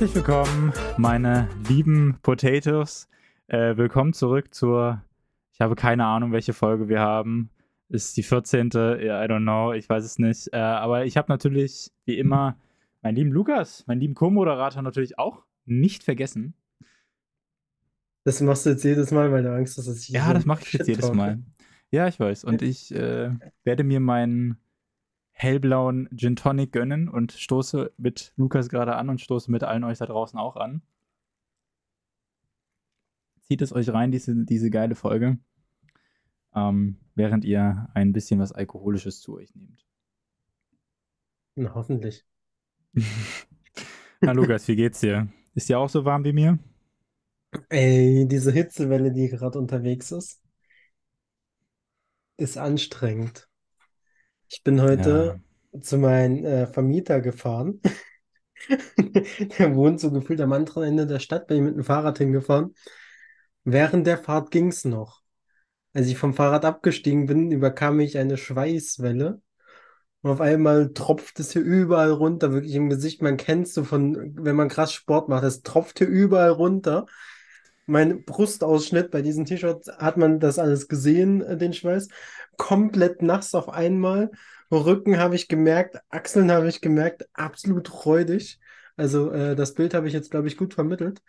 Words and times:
Herzlich 0.00 0.26
willkommen, 0.26 0.72
meine 0.96 1.46
lieben 1.68 2.16
Potatoes. 2.22 3.06
Äh, 3.48 3.76
willkommen 3.76 4.14
zurück 4.14 4.54
zur, 4.54 5.04
ich 5.52 5.60
habe 5.60 5.74
keine 5.74 6.06
Ahnung, 6.06 6.32
welche 6.32 6.54
Folge 6.54 6.88
wir 6.88 7.00
haben. 7.00 7.50
Ist 7.90 8.16
die 8.16 8.22
14. 8.22 8.68
I 8.68 8.70
don't 8.70 9.42
know, 9.42 9.74
ich 9.74 9.86
weiß 9.86 10.02
es 10.02 10.18
nicht. 10.18 10.54
Äh, 10.54 10.56
aber 10.56 11.04
ich 11.04 11.18
habe 11.18 11.30
natürlich, 11.30 11.92
wie 12.06 12.16
immer, 12.18 12.56
meinen 13.02 13.16
lieben 13.16 13.30
Lukas, 13.30 13.86
meinen 13.88 14.00
lieben 14.00 14.14
Co-Moderator 14.14 14.80
natürlich 14.80 15.18
auch 15.18 15.44
nicht 15.66 16.02
vergessen. 16.02 16.54
Das 18.24 18.40
machst 18.40 18.64
du 18.64 18.70
jetzt 18.70 18.84
jedes 18.84 19.10
Mal, 19.10 19.30
weil 19.30 19.42
du 19.42 19.54
Angst 19.54 19.76
hast, 19.76 19.86
dass 19.86 20.00
ich 20.00 20.08
Ja, 20.08 20.28
so 20.28 20.32
das 20.32 20.46
mache 20.46 20.62
ich 20.62 20.72
jetzt 20.72 20.88
jedes. 20.88 21.12
Mal. 21.12 21.42
Ja, 21.90 22.08
ich 22.08 22.18
weiß. 22.18 22.44
Und 22.44 22.62
ich 22.62 22.94
äh, 22.94 23.32
werde 23.64 23.84
mir 23.84 24.00
meinen 24.00 24.56
hellblauen 25.40 26.08
Gin 26.14 26.36
Tonic 26.36 26.72
gönnen 26.72 27.08
und 27.08 27.32
stoße 27.32 27.92
mit 27.96 28.32
Lukas 28.36 28.68
gerade 28.68 28.96
an 28.96 29.08
und 29.08 29.20
stoße 29.20 29.50
mit 29.50 29.64
allen 29.64 29.84
euch 29.84 29.98
da 29.98 30.06
draußen 30.06 30.38
auch 30.38 30.56
an. 30.56 30.82
Zieht 33.40 33.62
es 33.62 33.72
euch 33.72 33.88
rein, 33.88 34.12
diese, 34.12 34.44
diese 34.44 34.70
geile 34.70 34.94
Folge, 34.94 35.38
ähm, 36.54 36.98
während 37.14 37.44
ihr 37.44 37.88
ein 37.94 38.12
bisschen 38.12 38.38
was 38.38 38.52
Alkoholisches 38.52 39.20
zu 39.20 39.36
euch 39.36 39.54
nehmt. 39.54 39.86
Na, 41.56 41.74
hoffentlich. 41.74 42.26
Na, 44.20 44.32
Lukas, 44.32 44.68
wie 44.68 44.76
geht's 44.76 45.00
dir? 45.00 45.28
Ist 45.54 45.70
dir 45.70 45.78
auch 45.78 45.88
so 45.88 46.04
warm 46.04 46.22
wie 46.24 46.32
mir? 46.32 46.58
Ey, 47.70 48.28
diese 48.28 48.52
Hitzewelle, 48.52 49.10
die 49.10 49.28
gerade 49.28 49.58
unterwegs 49.58 50.12
ist, 50.12 50.42
ist 52.36 52.58
anstrengend. 52.58 53.49
Ich 54.52 54.64
bin 54.64 54.82
heute 54.82 55.40
zu 55.80 55.96
meinem 55.96 56.44
äh, 56.44 56.66
Vermieter 56.66 57.20
gefahren. 57.20 57.80
Der 59.58 59.76
wohnt 59.76 60.00
so 60.00 60.10
gefühlt 60.10 60.40
am 60.40 60.52
anderen 60.52 60.82
Ende 60.82 61.06
der 61.06 61.20
Stadt, 61.20 61.46
bin 61.46 61.58
ich 61.58 61.62
mit 61.62 61.76
dem 61.76 61.84
Fahrrad 61.84 62.18
hingefahren. 62.18 62.74
Während 63.62 64.06
der 64.06 64.18
Fahrt 64.18 64.50
ging's 64.50 64.84
noch. 64.84 65.22
Als 65.94 66.08
ich 66.08 66.18
vom 66.18 66.34
Fahrrad 66.34 66.64
abgestiegen 66.64 67.26
bin, 67.26 67.52
überkam 67.52 67.96
mich 67.96 68.18
eine 68.18 68.36
Schweißwelle. 68.36 69.40
Und 70.22 70.30
auf 70.30 70.40
einmal 70.40 70.92
tropft 70.92 71.40
es 71.40 71.52
hier 71.52 71.62
überall 71.62 72.10
runter, 72.10 72.52
wirklich 72.52 72.74
im 72.74 72.90
Gesicht. 72.90 73.22
Man 73.22 73.36
kennt 73.36 73.68
so 73.68 73.84
von, 73.84 74.34
wenn 74.36 74.56
man 74.56 74.68
krass 74.68 74.92
Sport 74.92 75.28
macht, 75.28 75.44
es 75.44 75.62
tropft 75.62 75.98
hier 75.98 76.08
überall 76.08 76.50
runter. 76.50 77.06
Mein 77.86 78.24
Brustausschnitt 78.24 79.10
bei 79.10 79.22
diesen 79.22 79.46
T-Shirts 79.46 79.88
hat 79.98 80.16
man 80.16 80.38
das 80.38 80.58
alles 80.58 80.86
gesehen, 80.86 81.40
äh, 81.40 81.56
den 81.56 81.72
Schweiß. 81.72 82.08
Komplett 82.60 83.22
nass 83.22 83.54
auf 83.54 83.68
einmal. 83.70 84.30
Rücken 84.70 85.18
habe 85.18 85.34
ich 85.34 85.48
gemerkt, 85.48 85.96
Achseln 86.10 86.50
habe 86.52 86.68
ich 86.68 86.80
gemerkt, 86.80 87.26
absolut 87.32 88.04
räudig. 88.04 88.60
Also 88.96 89.30
äh, 89.32 89.56
das 89.56 89.74
Bild 89.74 89.94
habe 89.94 90.06
ich 90.06 90.12
jetzt, 90.12 90.30
glaube 90.30 90.46
ich, 90.46 90.56
gut 90.58 90.74
vermittelt. 90.74 91.22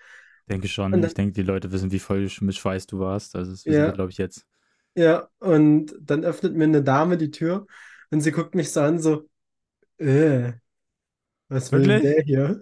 Denke 0.49 0.67
schon. 0.67 0.93
Und 0.93 0.99
ich 0.99 1.13
dann- 1.13 1.15
denke, 1.25 1.33
die 1.33 1.43
Leute 1.43 1.71
wissen, 1.71 1.91
wie 1.91 1.99
voll 1.99 2.27
mit 2.41 2.55
Schweiß 2.55 2.85
du 2.87 2.99
warst. 2.99 3.35
Also, 3.35 3.51
das 3.51 3.65
wissen 3.65 3.77
Ja. 3.79 3.85
wir, 3.87 3.93
glaube 3.93 4.11
ich, 4.11 4.17
jetzt. 4.17 4.45
Ja, 4.95 5.29
und 5.39 5.95
dann 6.01 6.25
öffnet 6.25 6.53
mir 6.55 6.65
eine 6.65 6.83
Dame 6.83 7.17
die 7.17 7.31
Tür 7.31 7.65
und 8.09 8.19
sie 8.21 8.31
guckt 8.33 8.53
mich 8.55 8.71
so 8.71 8.81
an, 8.81 8.99
so, 8.99 9.29
äh, 9.99 10.51
was 11.47 11.71
will 11.71 11.87
denn 11.87 12.01
der 12.01 12.21
hier? 12.23 12.59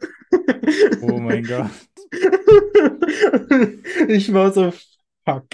Oh 1.02 1.20
mein 1.20 1.44
Gott. 1.44 1.72
Ich 4.08 4.32
war 4.34 4.52
so, 4.54 4.72
fuck. 5.26 5.48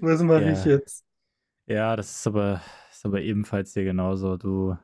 Was 0.00 0.22
mache 0.22 0.42
Ja. 0.44 0.52
ich 0.52 0.64
jetzt? 0.64 1.04
Ja, 1.66 1.96
das 1.96 2.10
ist 2.20 2.26
aber, 2.26 2.60
ist 2.90 3.04
aber 3.04 3.22
ebenfalls 3.22 3.72
hier 3.74 3.84
genauso. 3.84 4.36
Du 4.36 4.76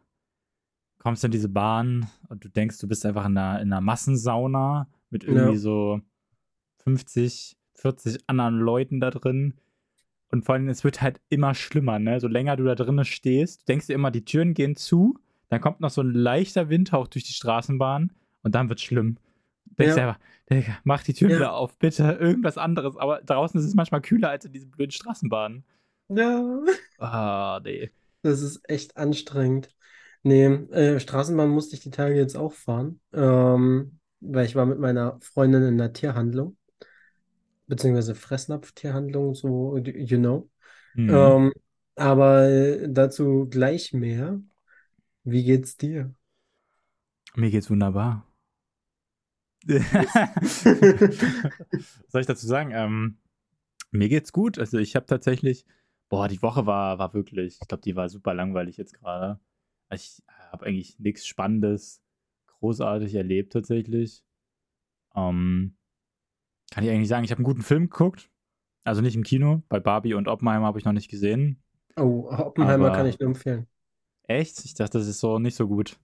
kommst 0.99 1.25
in 1.25 1.31
diese 1.31 1.49
Bahn 1.49 2.09
und 2.29 2.45
du 2.45 2.49
denkst, 2.49 2.79
du 2.79 2.89
bist 2.89 3.07
einfach 3.07 3.27
in 3.27 3.37
einer, 3.37 3.61
in 3.61 3.73
einer 3.73 3.81
Massensauna 3.81 4.89
mit 5.11 5.25
irgendwie 5.25 5.53
Ja. 5.53 5.59
so 5.59 6.01
50, 6.85 7.57
40 7.75 8.19
anderen 8.29 8.59
Leuten 8.59 9.01
da 9.01 9.11
drin. 9.11 9.55
Und 10.31 10.45
vor 10.45 10.55
allem, 10.55 10.69
es 10.69 10.83
wird 10.83 11.03
halt 11.03 11.21
immer 11.29 11.55
schlimmer, 11.55 11.99
ne? 11.99 12.19
So 12.19 12.27
länger 12.27 12.57
du 12.57 12.65
da 12.65 12.75
drinnen 12.75 13.05
stehst, 13.05 13.61
du 13.63 13.65
denkst 13.67 13.87
dir 13.89 13.95
immer, 13.95 14.11
die 14.11 14.25
Türen 14.25 14.55
gehen 14.55 14.77
zu, 14.77 15.19
dann 15.49 15.61
kommt 15.61 15.81
noch 15.81 15.91
so 15.91 16.01
ein 16.01 16.13
leichter 16.15 16.71
Windhauch 16.71 17.07
durch 17.09 17.25
die 17.25 17.35
Straßenbahn 17.35 18.13
und 18.43 18.55
dann 18.55 18.69
wird 18.71 18.81
schlimm. 18.81 19.19
Du 19.67 19.75
denkst 19.77 19.97
Ja. 19.97 20.17
Digga, 20.51 20.79
mach 20.85 21.03
die 21.03 21.13
Türen 21.13 21.33
Ja. 21.33 21.37
wieder 21.39 21.53
auf, 21.55 21.79
bitte, 21.79 22.13
irgendwas 22.21 22.57
anderes. 22.59 22.97
Aber 22.97 23.21
draußen 23.23 23.61
ist 23.61 23.67
es 23.67 23.75
manchmal 23.75 24.01
kühler 24.01 24.31
als 24.31 24.45
in 24.47 24.53
diesen 24.53 24.71
blöden 24.71 24.91
Straßenbahnen. 24.91 25.65
Ja, 26.17 26.29
Ah, 26.99 27.61
nee. 27.65 27.91
das 28.23 28.41
ist 28.43 28.61
echt 28.69 28.97
anstrengend. 28.97 29.75
Nee, 30.23 30.45
äh, 30.47 31.01
Straßenbahn 31.01 31.51
musste 31.51 31.75
ich 31.77 31.83
die 31.83 31.91
Tage 31.91 32.15
jetzt 32.15 32.37
auch 32.37 32.53
fahren, 32.53 33.01
ähm, 33.13 33.99
weil 34.21 34.47
ich 34.47 34.55
war 34.55 34.67
mit 34.67 34.79
meiner 34.79 35.19
Freundin 35.21 35.63
in 35.65 35.79
der 35.79 35.93
Tierhandlung, 35.93 36.57
beziehungsweise 37.67 38.15
Fressnapf-Tierhandlung, 38.15 39.35
so, 39.35 39.77
you 39.79 40.19
know. 40.19 40.51
Mhm. 40.95 41.33
Ähm, 41.33 41.53
aber 41.97 42.45
äh, 42.49 42.89
dazu 42.91 43.49
gleich 43.51 43.93
mehr. 43.93 44.41
Wie 45.25 45.45
geht's 45.45 45.77
dir? 45.77 46.15
Mir 47.37 47.51
geht's 47.51 47.69
wunderbar. 47.69 48.27
Was 52.05 52.13
soll 52.13 52.21
ich 52.21 52.27
dazu 52.27 52.47
sagen? 52.47 52.71
Ähm, 52.75 53.19
mir 53.91 54.09
geht's 54.09 54.33
gut. 54.33 54.59
Also 54.59 54.79
ich 54.79 54.97
habe 54.97 55.07
tatsächlich, 55.07 55.67
boah, 56.13 56.29
die 56.29 56.43
Woche 56.43 56.67
war, 56.67 56.99
war 56.99 57.15
wirklich, 57.15 57.59
ich 57.63 57.69
glaube, 57.69 57.81
die 57.83 57.97
war 57.97 58.11
super 58.11 58.35
langweilig 58.35 58.77
jetzt 58.77 58.93
gerade. 58.93 59.41
Ich 59.91 60.23
habe 60.51 60.67
eigentlich 60.67 60.99
nichts 60.99 61.27
Spannendes, 61.27 62.03
großartig 62.49 63.15
erlebt 63.15 63.55
tatsächlich. 63.55 64.23
Ähm, 65.17 65.75
kann 66.71 66.85
ich 66.85 66.91
eigentlich 66.91 67.09
sagen, 67.09 67.25
ich 67.25 67.31
habe 67.31 67.39
einen 67.39 67.47
guten 67.47 67.63
Film 67.63 67.89
geguckt. 67.89 68.31
Also 68.85 69.01
nicht 69.01 69.17
im 69.17 69.23
Kino, 69.23 69.63
bei 69.71 69.81
Barbie 69.81 70.13
und 70.13 70.29
Oppenheimer 70.29 70.67
habe 70.67 70.79
ich 70.79 70.85
noch 70.85 70.93
nicht 70.93 71.11
gesehen. 71.11 71.63
Oh, 71.97 72.29
Oppenheimer 72.31 72.89
Aber- 72.89 72.97
kann 72.97 73.07
ich 73.07 73.19
nur 73.19 73.29
empfehlen. 73.29 73.67
Echt? 74.25 74.67
Ich 74.67 74.75
dachte, 74.75 74.99
das 74.99 75.07
ist 75.07 75.21
so 75.21 75.39
nicht 75.39 75.57
so 75.57 75.67
gut. 75.67 75.99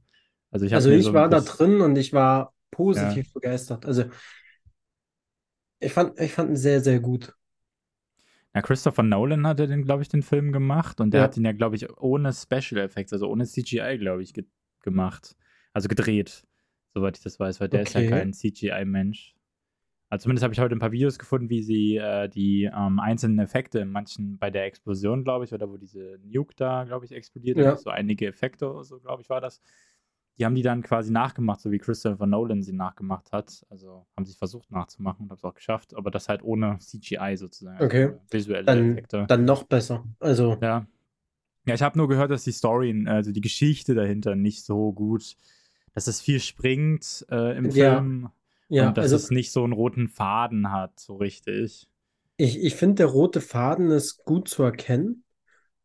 Also 0.51 0.65
ich, 0.65 0.75
Also 0.75 0.89
ich 0.91 1.05
so 1.05 1.13
war 1.13 1.29
da 1.29 1.41
drin 1.41 1.83
und 1.83 1.99
ich 1.99 2.15
war 2.15 2.55
positiv 2.71 3.31
begeistert. 3.35 3.85
Also 3.85 4.05
ich 5.81 5.93
fand, 5.93 6.19
ich 6.19 6.33
fand 6.33 6.51
ihn 6.51 6.57
sehr, 6.57 6.81
sehr 6.81 6.99
gut. 6.99 7.38
Ja, 8.59 8.63
Christopher 8.63 9.05
Nolan 9.05 9.47
hatte 9.47 9.69
den, 9.69 9.85
glaube 9.85 10.03
ich, 10.03 10.09
den 10.09 10.23
Film 10.23 10.51
gemacht 10.51 11.01
und 11.01 11.13
der 11.15 11.21
Ja. 11.21 11.25
hat 11.27 11.37
ihn 11.37 11.45
ja, 11.45 11.53
glaube 11.53 11.77
ich, 11.77 11.89
ohne 12.01 12.33
Special 12.33 12.81
Effects, 12.83 13.13
also 13.13 13.29
ohne 13.31 13.45
CGI, 13.47 13.99
glaube 13.99 14.21
ich, 14.25 14.35
ge 14.35 14.47
gemacht. 14.83 15.37
Also 15.73 15.87
gedreht, 15.89 16.45
soweit 16.93 17.17
ich 17.17 17.23
das 17.23 17.39
weiß, 17.39 17.61
weil 17.61 17.69
der 17.69 17.83
ist 17.83 17.95
ja 17.95 18.01
Okay. 18.01 18.11
kein 18.11 18.33
CGI-Mensch. 18.33 19.37
Also 20.09 20.25
zumindest 20.25 20.43
habe 20.43 20.55
ich 20.55 20.59
heute 20.59 20.75
ein 20.75 20.81
paar 20.81 20.91
Videos 20.91 21.21
gefunden, 21.21 21.51
wie 21.51 21.63
sie 21.63 21.99
äh, 21.99 22.29
die 22.29 22.65
ähm, 22.65 22.99
einzelnen 22.99 23.39
Effekte 23.39 23.79
in 23.79 23.91
manchen, 23.93 24.39
bei 24.39 24.51
der 24.51 24.65
Explosion, 24.65 25.23
glaube 25.23 25.45
ich, 25.45 25.53
oder 25.55 25.71
wo 25.71 25.77
diese 25.77 26.19
Nuke 26.25 26.55
da, 26.57 26.83
glaube 26.83 27.05
ich, 27.05 27.13
explodiert 27.13 27.59
Ja. 27.59 27.77
so 27.77 27.91
einige 27.91 28.27
Effekte 28.27 28.69
oder 28.73 28.83
so, 28.83 28.99
glaube 28.99 29.23
ich, 29.23 29.31
war 29.31 29.41
das. 29.41 29.61
Die 30.39 30.45
haben 30.45 30.55
die 30.55 30.63
dann 30.63 30.83
quasi 30.83 31.11
nachgemacht, 31.11 31.61
so 31.61 31.71
wie 31.73 31.79
Christopher 31.79 32.27
Nolan 32.27 32.63
sie 32.63 32.73
nachgemacht 32.73 33.33
hat. 33.33 33.67
Also 33.71 34.07
haben 34.17 34.25
sie 34.25 34.35
versucht 34.35 34.71
nachzumachen 34.71 35.25
und 35.25 35.31
haben 35.31 35.37
es 35.37 35.45
auch 35.45 35.55
geschafft, 35.55 35.95
aber 35.95 36.11
das 36.11 36.29
halt 36.29 36.43
ohne 36.43 36.79
CGI 36.79 37.37
sozusagen. 37.37 37.83
Okay. 37.85 38.05
also 38.05 38.21
visuelle 38.31 38.65
Dann, 38.65 38.93
Effekte. 38.93 39.25
dann 39.27 39.45
noch 39.45 39.65
besser. 39.65 40.05
Also 40.21 40.57
Ja. 40.63 40.87
Ja, 41.67 41.75
ich 41.75 41.83
habe 41.83 41.99
nur 41.99 42.09
gehört, 42.09 42.31
dass 42.31 42.45
die 42.45 42.53
Story, 42.53 43.05
also 43.07 43.31
die 43.31 43.43
Geschichte 43.43 43.95
dahinter 43.95 44.35
nicht 44.37 44.65
so 44.65 44.93
gut, 44.93 45.37
dass 45.93 46.07
es 46.07 46.21
viel 46.21 46.41
springt 46.41 47.27
äh, 47.31 47.57
im 47.59 47.71
Ja. 47.71 47.97
Film 47.97 48.31
ja, 48.71 48.89
und 48.89 48.97
dass 48.97 49.05
also 49.05 49.17
es 49.17 49.31
nicht 49.31 49.51
so 49.53 49.65
einen 49.65 49.73
roten 49.73 50.09
Faden 50.09 50.71
hat, 50.71 50.99
so 51.01 51.17
richtig. 51.17 51.89
ich, 52.37 52.59
ich 52.63 52.75
finde, 52.77 52.97
der 52.97 53.07
rote 53.07 53.41
Faden 53.41 53.91
ist 53.91 54.25
gut 54.25 54.49
zu 54.49 54.63
erkennen. 54.63 55.25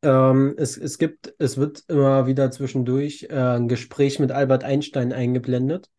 Ähm, 0.03 0.55
es, 0.57 0.77
es 0.77 0.97
gibt, 0.97 1.33
es 1.39 1.57
wird 1.57 1.83
immer 1.87 2.27
wieder 2.27 2.51
zwischendurch 2.51 3.27
äh, 3.29 3.35
ein 3.35 3.67
Gespräch 3.67 4.19
mit 4.19 4.31
Albert 4.31 4.63
Einstein 4.63 5.13
eingeblendet. 5.13 5.89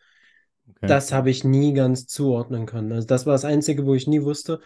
Okay. 0.71 0.89
Das 0.89 1.13
habe 1.13 1.31
ich 1.31 1.45
nie 1.45 1.73
ganz 1.73 2.07
zuordnen 2.07 2.67
können. 2.67 2.93
Also 2.93 3.07
das 3.07 3.27
war 3.27 3.33
das 3.35 3.45
Einzige, 3.45 3.87
wo 3.87 3.95
ich 3.95 4.07
nie 4.07 4.23
wusste, 4.23 4.61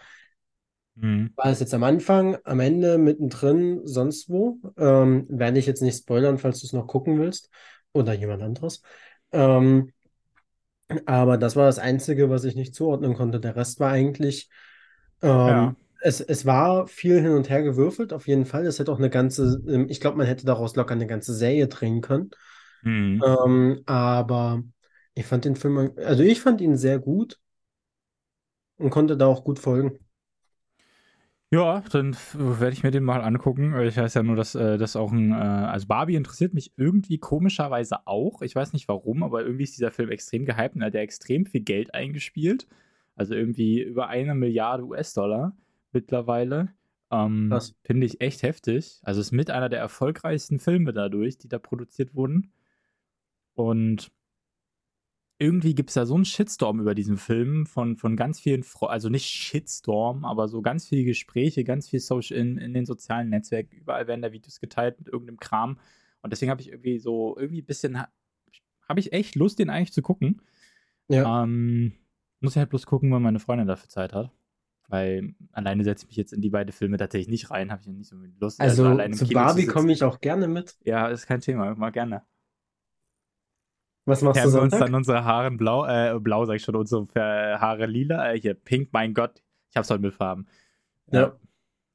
Mhm. 0.95 1.29
war 1.35 1.47
es 1.51 1.59
jetzt 1.59 1.73
am 1.73 1.83
Anfang, 1.83 2.37
am 2.43 2.59
Ende, 2.59 2.97
mittendrin, 2.97 3.81
sonst 3.85 4.29
wo. 4.29 4.59
Ähm, 4.77 5.25
werde 5.29 5.59
ich 5.59 5.65
jetzt 5.65 5.81
nicht 5.81 5.97
spoilern, 5.97 6.37
falls 6.37 6.59
du 6.59 6.67
es 6.67 6.73
noch 6.73 6.87
gucken 6.87 7.19
willst. 7.19 7.49
Oder 7.93 8.13
jemand 8.13 8.43
anderes. 8.43 8.81
Ähm, 9.31 9.93
aber 11.05 11.37
das 11.37 11.55
war 11.55 11.65
das 11.65 11.79
Einzige, 11.79 12.29
was 12.29 12.43
ich 12.43 12.55
nicht 12.55 12.73
zuordnen 12.75 13.13
konnte. 13.15 13.39
Der 13.39 13.55
Rest 13.55 13.79
war 13.79 13.91
eigentlich, 13.91 14.49
ähm, 15.21 15.47
Ja. 15.47 15.75
Es, 16.01 16.21
es 16.21 16.45
war 16.45 16.87
viel 16.87 17.21
hin 17.21 17.31
und 17.31 17.49
her 17.49 17.61
gewürfelt, 17.63 18.13
auf 18.13 18.27
jeden 18.27 18.45
Fall. 18.45 18.65
Es 18.65 18.79
hätte 18.79 18.91
auch 18.91 18.97
eine 18.97 19.09
ganze, 19.09 19.61
ähm, 19.67 19.87
ich 19.89 19.99
glaube, 19.99 20.17
man 20.17 20.27
hätte 20.27 20.45
daraus 20.45 20.75
locker 20.75 20.93
eine 20.93 21.07
ganze 21.07 21.33
Serie 21.33 21.67
drehen 21.67 22.01
können. 22.01 22.31
Mhm. 22.81 23.21
Ähm, 23.25 23.81
aber 23.85 24.63
ich 25.13 25.25
fand 25.25 25.45
den 25.45 25.55
Film, 25.55 25.91
also 25.97 26.23
ich 26.23 26.41
fand 26.41 26.61
ihn 26.61 26.77
sehr 26.77 26.99
gut 26.99 27.39
und 28.77 28.89
konnte 28.89 29.17
da 29.17 29.27
auch 29.27 29.43
gut 29.43 29.59
folgen. 29.59 29.99
Ja, 31.51 31.81
dann 31.91 32.15
werde 32.33 32.73
ich 32.73 32.83
mir 32.83 32.91
den 32.91 33.03
mal 33.03 33.21
angucken. 33.21 33.77
Ich 33.81 33.97
weiß 33.97 34.13
ja 34.13 34.21
nur, 34.21 34.35
dass 34.35 34.53
äh, 34.53 34.77
das 34.77 34.95
auch 34.95 35.11
ein. 35.11 35.31
Äh, 35.31 35.35
also 35.35 35.87
Barbie 35.87 36.13
interessiert 36.15 36.53
mich 36.53 36.73
irgendwie 36.77 37.17
komischerweise 37.17 38.05
auch. 38.05 38.43
Ich 38.43 38.53
weiß 38.55 38.71
nicht 38.73 38.87
warum, 38.87 39.23
aber 39.23 39.41
irgendwie 39.41 39.63
ist 39.63 39.75
dieser 39.75 39.89
Film 39.89 40.11
extrem 40.11 40.45
gehypt 40.45 40.75
und 40.75 40.83
hat 40.83 40.93
ja 40.93 41.01
extrem 41.01 41.47
viel 41.47 41.61
Geld 41.61 41.95
eingespielt. 41.95 42.67
Also 43.15 43.33
irgendwie 43.33 43.81
über 43.81 44.07
eine 44.07 44.35
Milliarde 44.35 44.85
US-Dollar 44.85 45.53
mittlerweile. 45.91 46.69
Ähm, 47.11 47.57
Finde 47.83 48.05
ich 48.05 48.21
echt 48.21 48.43
heftig. 48.43 48.99
Also 49.03 49.21
ist 49.21 49.31
mit 49.31 49.49
einer 49.49 49.69
der 49.69 49.79
erfolgreichsten 49.79 50.59
Filme 50.59 50.93
dadurch, 50.93 51.37
die 51.37 51.47
da 51.47 51.57
produziert 51.59 52.13
wurden. 52.13 52.51
Und 53.55 54.11
irgendwie 55.39 55.73
gibt 55.73 55.89
es 55.89 55.93
da 55.93 56.05
so 56.05 56.15
einen 56.15 56.25
Shitstorm 56.25 56.81
über 56.81 56.93
diesen 56.93 57.17
Film 57.17 57.65
von, 57.65 57.95
von 57.95 58.17
ganz 58.17 58.39
vielen, 58.41 58.63
Fro 58.63 58.87
also 58.87 59.09
nicht 59.09 59.25
Shitstorm, 59.25 60.25
aber 60.25 60.49
so 60.49 60.61
ganz 60.61 60.87
viele 60.87 61.05
Gespräche, 61.05 61.63
ganz 61.63 61.89
viel 61.89 62.01
Social 62.01 62.37
in, 62.37 62.57
in 62.57 62.73
den 62.73 62.85
sozialen 62.85 63.29
Netzwerken, 63.29 63.77
überall 63.77 64.07
werden 64.07 64.21
da 64.21 64.33
Videos 64.33 64.59
geteilt 64.59 64.99
mit 64.99 65.07
irgendeinem 65.07 65.39
Kram. 65.39 65.79
Und 66.21 66.31
deswegen 66.31 66.51
habe 66.51 66.61
ich 66.61 66.67
irgendwie 66.67 66.99
so, 66.99 67.37
irgendwie 67.37 67.61
ein 67.61 67.65
bisschen, 67.65 67.97
habe 67.97 68.99
ich 68.99 69.13
echt 69.13 69.35
Lust, 69.35 69.59
den 69.59 69.69
eigentlich 69.69 69.93
zu 69.93 70.01
gucken. 70.01 70.41
Ja. 71.07 71.43
Ähm, 71.43 71.93
muss 72.41 72.53
ich 72.53 72.57
halt 72.57 72.69
bloß 72.69 72.85
gucken, 72.85 73.11
wann 73.11 73.21
meine 73.21 73.39
Freundin 73.39 73.67
dafür 73.67 73.89
Zeit 73.89 74.13
hat. 74.13 74.31
Weil 74.89 75.35
alleine 75.51 75.83
setze 75.83 76.03
ich 76.03 76.09
mich 76.09 76.17
jetzt 76.17 76.33
in 76.33 76.41
die 76.41 76.49
beiden 76.49 76.73
Filme 76.73 76.97
tatsächlich 76.97 77.29
nicht 77.29 77.51
rein, 77.51 77.71
habe 77.71 77.81
ich 77.81 77.87
nicht 77.87 78.09
so 78.09 78.15
Lust. 78.39 78.59
Also, 78.59 78.87
also 78.87 79.25
zu 79.25 79.31
Barbie 79.31 79.67
komme 79.67 79.91
ich 79.91 80.03
auch 80.03 80.19
gerne 80.19 80.47
mit. 80.47 80.77
Ja, 80.83 81.07
ist 81.07 81.27
kein 81.27 81.41
Thema, 81.41 81.75
mal 81.75 81.91
gerne. 81.91 82.23
Was 84.05 84.23
machst 84.23 84.39
Färben 84.39 84.51
du 84.51 84.59
Sonntag? 84.59 84.79
uns 84.79 84.85
dann 84.87 84.95
unsere 84.95 85.23
Haare 85.23 85.51
blau, 85.51 85.85
äh, 85.85 86.19
blau 86.19 86.43
sag 86.45 86.55
ich 86.55 86.63
schon, 86.63 86.75
unsere 86.75 87.07
Haare 87.15 87.85
lila, 87.85 88.33
äh, 88.33 88.39
hier 88.39 88.55
pink, 88.55 88.89
mein 88.91 89.13
Gott, 89.13 89.43
ich 89.69 89.77
hab's 89.77 89.91
heute 89.91 90.01
mit 90.01 90.15
Farben. 90.15 90.47
Ja. 91.11 91.21
ja. 91.21 91.39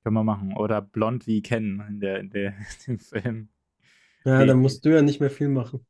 Können 0.05 0.15
wir 0.15 0.23
machen. 0.23 0.55
Oder 0.57 0.81
blond 0.81 1.27
wie 1.27 1.43
Ken 1.43 1.83
in, 1.89 1.99
der, 1.99 2.21
in, 2.21 2.31
der, 2.31 2.49
in 2.87 2.99
dem 2.99 2.99
Film. 3.01 3.49
Ja, 4.25 4.39
nee. 4.39 4.47
dann 4.47 4.59
musst 4.59 4.85
du 4.85 4.95
ja 4.95 5.03
nicht 5.03 5.19
mehr 5.19 5.31
viel 5.31 5.49
machen. 5.49 5.85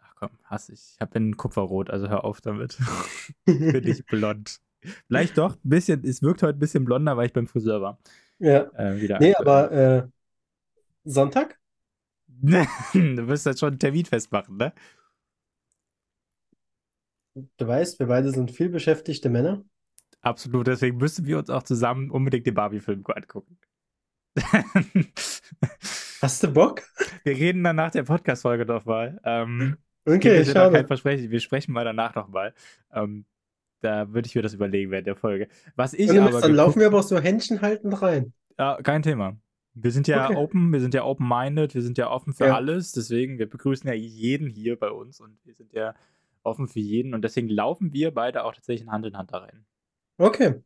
Ach 0.00 0.14
komm, 0.14 0.30
hass 0.44 0.68
ich. 0.68 0.96
Ich 1.00 1.08
den 1.08 1.36
Kupferrot, 1.36 1.90
also 1.90 2.08
hör 2.08 2.24
auf 2.24 2.40
damit. 2.40 2.78
Bin 3.44 3.86
ich 3.86 4.06
blond. 4.06 4.60
Vielleicht 5.06 5.38
doch, 5.38 5.54
ein 5.54 5.68
bisschen, 5.68 6.04
es 6.04 6.22
wirkt 6.22 6.42
heute 6.42 6.56
ein 6.56 6.60
bisschen 6.60 6.84
blonder, 6.84 7.16
weil 7.16 7.26
ich 7.26 7.32
beim 7.32 7.46
Friseur 7.46 7.80
war. 7.80 7.98
Ja. 8.38 8.70
Äh, 8.74 9.00
wieder 9.00 9.18
nee, 9.20 9.34
aber 9.34 9.72
äh, 9.72 10.08
Sonntag? 11.04 11.58
du 12.42 13.28
wirst 13.28 13.46
jetzt 13.46 13.60
schon 13.60 13.70
einen 13.70 13.78
Termin 13.78 14.04
festmachen, 14.04 14.56
ne? 14.56 14.72
Du 17.56 17.66
weißt, 17.66 17.98
wir 17.98 18.06
beide 18.06 18.30
sind 18.30 18.50
viel 18.50 18.68
beschäftigte 18.68 19.30
Männer. 19.30 19.64
Absolut, 20.20 20.66
deswegen 20.66 20.98
müssen 20.98 21.26
wir 21.26 21.38
uns 21.38 21.50
auch 21.50 21.62
zusammen 21.62 22.10
unbedingt 22.10 22.46
den 22.46 22.54
Barbie-Film 22.54 23.04
angucken. 23.06 23.58
Hast 26.22 26.42
du 26.42 26.48
Bock? 26.48 26.82
Wir 27.24 27.36
reden 27.36 27.64
dann 27.64 27.76
nach 27.76 27.90
der 27.90 28.04
Podcast-Folge 28.04 28.64
nochmal. 28.64 29.20
Ähm, 29.24 29.76
okay, 30.04 30.42
ich 30.42 30.54
kein 30.54 30.86
Versprechen. 30.86 31.30
Wir 31.30 31.40
sprechen 31.40 31.72
mal 31.72 31.84
danach 31.84 32.14
nochmal. 32.14 32.54
Ähm, 32.92 33.24
da 33.82 34.12
würde 34.12 34.26
ich 34.26 34.34
mir 34.34 34.42
das 34.42 34.54
überlegen 34.54 34.90
während 34.90 35.06
der 35.06 35.16
Folge. 35.16 35.48
Was 35.76 35.94
ich 35.94 36.10
aber 36.10 36.40
dann 36.40 36.54
laufen 36.54 36.80
wir 36.80 36.86
aber 36.86 37.00
auch 37.00 37.04
so 37.04 37.18
Händchen 37.18 37.60
haltend 37.60 38.00
rein. 38.00 38.32
Ja, 38.58 38.78
kein 38.82 39.02
Thema. 39.02 39.36
Wir 39.74 39.90
sind 39.90 40.06
ja 40.06 40.26
okay. 40.26 40.36
open, 40.36 40.72
wir 40.72 40.80
sind 40.80 40.94
ja 40.94 41.04
open-minded, 41.04 41.74
wir 41.74 41.82
sind 41.82 41.96
ja 41.96 42.10
offen 42.10 42.34
für 42.34 42.46
ja. 42.46 42.56
alles. 42.56 42.92
Deswegen, 42.92 43.38
wir 43.38 43.48
begrüßen 43.48 43.88
ja 43.88 43.94
jeden 43.94 44.48
hier 44.48 44.78
bei 44.78 44.90
uns 44.90 45.20
und 45.20 45.38
wir 45.44 45.54
sind 45.54 45.72
ja 45.72 45.94
offen 46.42 46.68
für 46.68 46.80
jeden 46.80 47.14
und 47.14 47.22
deswegen 47.22 47.48
laufen 47.48 47.92
wir 47.92 48.12
beide 48.12 48.44
auch 48.44 48.54
tatsächlich 48.54 48.88
Hand 48.88 49.06
in 49.06 49.16
Hand 49.16 49.32
da 49.32 49.38
rein. 49.38 49.64
Okay. 50.18 50.62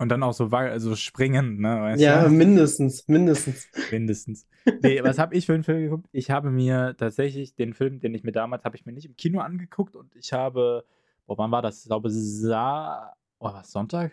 Und 0.00 0.08
dann 0.08 0.22
auch 0.22 0.32
so 0.32 0.46
also 0.46 0.96
springen, 0.96 1.60
ne? 1.60 1.94
Ja, 1.98 2.24
du? 2.24 2.30
mindestens, 2.30 3.06
mindestens. 3.06 3.68
Mindestens. 3.90 4.46
Nee, 4.82 5.02
was 5.02 5.18
habe 5.18 5.34
ich 5.34 5.46
für 5.46 5.54
einen 5.54 5.62
Film 5.62 5.82
geguckt? 5.82 6.06
Ich 6.12 6.30
habe 6.30 6.50
mir 6.50 6.94
tatsächlich 6.98 7.54
den 7.54 7.72
Film, 7.72 8.00
den 8.00 8.14
ich 8.14 8.24
mir 8.24 8.32
damals, 8.32 8.64
habe 8.64 8.76
ich 8.76 8.84
mir 8.84 8.92
nicht 8.92 9.06
im 9.06 9.16
Kino 9.16 9.40
angeguckt 9.40 9.96
und 9.96 10.14
ich 10.16 10.34
habe, 10.34 10.84
boah, 11.30 11.38
wann 11.38 11.52
war 11.52 11.62
das? 11.62 11.82
Ich 11.82 11.86
glaube, 11.86 12.10
Sa 12.10 13.14
oh, 13.38 13.52
was, 13.52 13.70
Sonntag? 13.70 14.12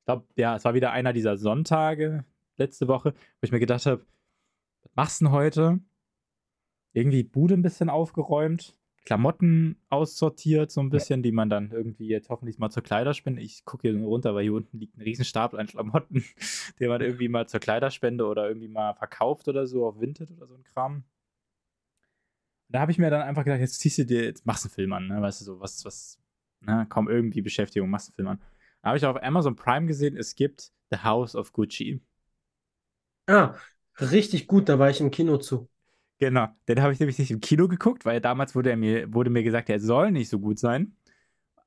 Ich 0.00 0.04
glaube, 0.04 0.26
ja, 0.36 0.56
es 0.56 0.64
war 0.66 0.74
wieder 0.74 0.92
einer 0.92 1.14
dieser 1.14 1.38
Sonntage 1.38 2.26
letzte 2.58 2.88
Woche, 2.88 3.14
wo 3.14 3.40
ich 3.42 3.52
mir 3.52 3.58
gedacht 3.58 3.86
habe, 3.86 4.04
was 4.82 4.94
machst 4.94 5.20
du 5.20 5.24
denn 5.24 5.32
heute? 5.32 5.80
Irgendwie 6.92 7.22
Bude 7.22 7.54
ein 7.54 7.62
bisschen 7.62 7.88
aufgeräumt, 7.88 8.76
Klamotten 9.06 9.80
aussortiert, 9.88 10.70
so 10.70 10.82
ein 10.82 10.90
bisschen, 10.90 11.22
die 11.22 11.32
man 11.32 11.48
dann 11.48 11.70
irgendwie 11.70 12.08
jetzt 12.08 12.28
hoffentlich 12.28 12.58
mal 12.58 12.68
zur 12.68 12.82
Kleiderspende. 12.82 13.40
Ich 13.40 13.64
gucke 13.64 13.88
hier 13.88 14.04
runter, 14.04 14.34
weil 14.34 14.42
hier 14.42 14.52
unten 14.52 14.78
liegt 14.78 14.98
ein 14.98 15.02
Riesenstapel 15.02 15.58
an 15.58 15.68
Klamotten, 15.68 16.22
den 16.80 16.88
man 16.90 17.00
irgendwie 17.00 17.28
mal 17.28 17.48
zur 17.48 17.60
Kleiderspende 17.60 18.26
oder 18.26 18.46
irgendwie 18.46 18.68
mal 18.68 18.92
verkauft 18.92 19.48
oder 19.48 19.66
so 19.66 19.86
auf 19.86 20.00
Vinted 20.00 20.30
oder 20.32 20.46
so 20.46 20.54
ein 20.54 20.64
Kram. 20.64 21.04
Da 22.68 22.80
habe 22.80 22.92
ich 22.92 22.98
mir 22.98 23.08
dann 23.08 23.22
einfach 23.22 23.44
gedacht, 23.44 23.60
jetzt 23.60 23.80
ziehst 23.80 23.96
du 23.96 24.04
dir, 24.04 24.24
jetzt 24.24 24.44
machst 24.44 24.64
du 24.64 24.68
einen 24.68 24.74
Film 24.74 24.92
an, 24.92 25.06
ne? 25.06 25.22
Weißt 25.22 25.40
du, 25.40 25.46
so 25.46 25.60
was, 25.60 25.82
was, 25.86 26.20
ne, 26.60 26.86
kaum 26.88 27.08
irgendwie 27.08 27.42
Beschäftigung, 27.42 27.90
machst 27.90 28.08
einen 28.08 28.14
Film 28.14 28.28
an. 28.28 28.40
Da 28.82 28.88
habe 28.88 28.98
ich 28.98 29.06
auf 29.06 29.22
Amazon 29.22 29.56
Prime 29.56 29.86
gesehen, 29.86 30.16
es 30.16 30.34
gibt 30.34 30.72
The 30.90 30.98
House 30.98 31.34
of 31.34 31.52
Gucci. 31.52 32.00
Ah, 33.26 33.54
richtig 34.00 34.46
gut, 34.46 34.68
da 34.68 34.78
war 34.78 34.90
ich 34.90 35.00
im 35.00 35.10
Kino 35.10 35.36
zu. 35.36 35.68
Genau, 36.18 36.48
den 36.66 36.82
habe 36.82 36.92
ich 36.92 36.98
nämlich 36.98 37.18
nicht 37.18 37.30
im 37.30 37.40
Kino 37.40 37.68
geguckt, 37.68 38.04
weil 38.04 38.20
damals 38.20 38.54
wurde, 38.54 38.70
er 38.70 38.76
mir, 38.76 39.12
wurde 39.12 39.30
mir 39.30 39.42
gesagt, 39.42 39.70
er 39.70 39.78
soll 39.78 40.10
nicht 40.10 40.28
so 40.28 40.40
gut 40.40 40.58
sein. 40.58 40.96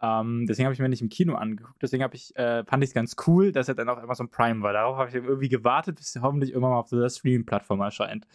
Ähm, 0.01 0.45
deswegen 0.47 0.65
habe 0.65 0.73
ich 0.73 0.79
mir 0.79 0.89
nicht 0.89 1.01
im 1.01 1.09
Kino 1.09 1.35
angeguckt. 1.35 1.81
Deswegen 1.81 2.03
ich, 2.11 2.35
äh, 2.35 2.65
fand 2.65 2.83
ich 2.83 2.89
es 2.89 2.93
ganz 2.93 3.15
cool, 3.27 3.51
dass 3.51 3.67
er 3.67 3.75
dann 3.75 3.87
auf 3.87 3.99
Amazon 3.99 4.29
Prime 4.29 4.61
war. 4.61 4.73
Darauf 4.73 4.97
habe 4.97 5.09
ich 5.09 5.15
irgendwie 5.15 5.47
gewartet, 5.47 5.97
bis 5.97 6.15
er 6.15 6.23
hoffentlich 6.23 6.51
irgendwann 6.51 6.71
mal 6.71 6.79
auf 6.79 6.89
der 6.89 7.07
Streaming-Plattform 7.07 7.79
erscheint. 7.81 8.25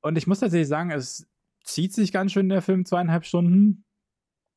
Und 0.00 0.16
ich 0.16 0.26
muss 0.26 0.40
tatsächlich 0.40 0.68
sagen, 0.68 0.92
es 0.92 1.28
zieht 1.64 1.92
sich 1.92 2.12
ganz 2.12 2.32
schön 2.32 2.48
der 2.48 2.62
Film 2.62 2.86
zweieinhalb 2.86 3.24
Stunden. 3.26 3.84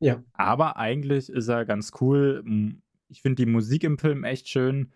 Ja. 0.04 0.24
Aber 0.34 0.78
eigentlich 0.78 1.30
ist 1.30 1.48
er 1.48 1.66
ganz 1.66 1.92
cool. 2.02 2.44
Ich 3.08 3.22
finde 3.22 3.44
die 3.44 3.52
Musik 3.52 3.84
im 3.84 3.98
Film 3.98 4.24
echt 4.24 4.50
schön 4.50 4.92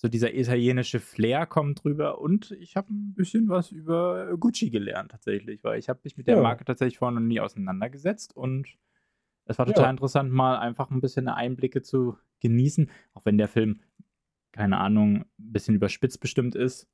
so 0.00 0.08
dieser 0.08 0.34
italienische 0.34 0.98
Flair 0.98 1.44
kommt 1.44 1.84
drüber 1.84 2.22
und 2.22 2.52
ich 2.52 2.74
habe 2.74 2.90
ein 2.90 3.12
bisschen 3.12 3.50
was 3.50 3.70
über 3.70 4.34
Gucci 4.38 4.70
gelernt 4.70 5.10
tatsächlich, 5.10 5.62
weil 5.62 5.78
ich 5.78 5.90
habe 5.90 6.00
mich 6.04 6.16
mit 6.16 6.26
der 6.26 6.36
ja. 6.36 6.42
Marke 6.42 6.64
tatsächlich 6.64 6.96
vorher 6.96 7.20
noch 7.20 7.26
nie 7.26 7.38
auseinandergesetzt 7.38 8.34
und 8.34 8.66
es 9.44 9.58
war 9.58 9.66
total 9.66 9.84
ja. 9.84 9.90
interessant, 9.90 10.32
mal 10.32 10.56
einfach 10.58 10.90
ein 10.90 11.02
bisschen 11.02 11.28
Einblicke 11.28 11.82
zu 11.82 12.16
genießen, 12.40 12.90
auch 13.12 13.26
wenn 13.26 13.36
der 13.36 13.48
Film, 13.48 13.80
keine 14.52 14.78
Ahnung, 14.78 15.16
ein 15.16 15.26
bisschen 15.36 15.74
überspitzt 15.74 16.20
bestimmt 16.20 16.54
ist. 16.54 16.88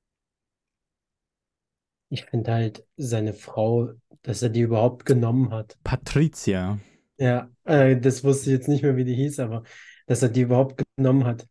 Ich 2.09 2.25
finde 2.25 2.53
halt 2.53 2.89
seine 2.97 3.35
Frau, 3.35 3.93
dass 4.23 4.43
er 4.43 4.49
die 4.49 4.63
überhaupt 4.63 5.07
genommen 5.07 5.53
hat. 5.53 5.79
Patricia. 5.85 6.81
Ja, 7.19 7.51
äh, 7.65 7.99
das 7.99 8.25
wusste 8.25 8.51
ich 8.51 8.57
jetzt 8.57 8.69
nicht 8.69 8.83
mehr, 8.83 8.97
wie 8.97 9.05
die 9.05 9.15
hieß, 9.15 9.41
aber 9.41 9.63
dass 10.07 10.23
er 10.23 10.29
die 10.29 10.43
überhaupt 10.43 10.83
genommen 10.97 11.25
hat. 11.25 11.47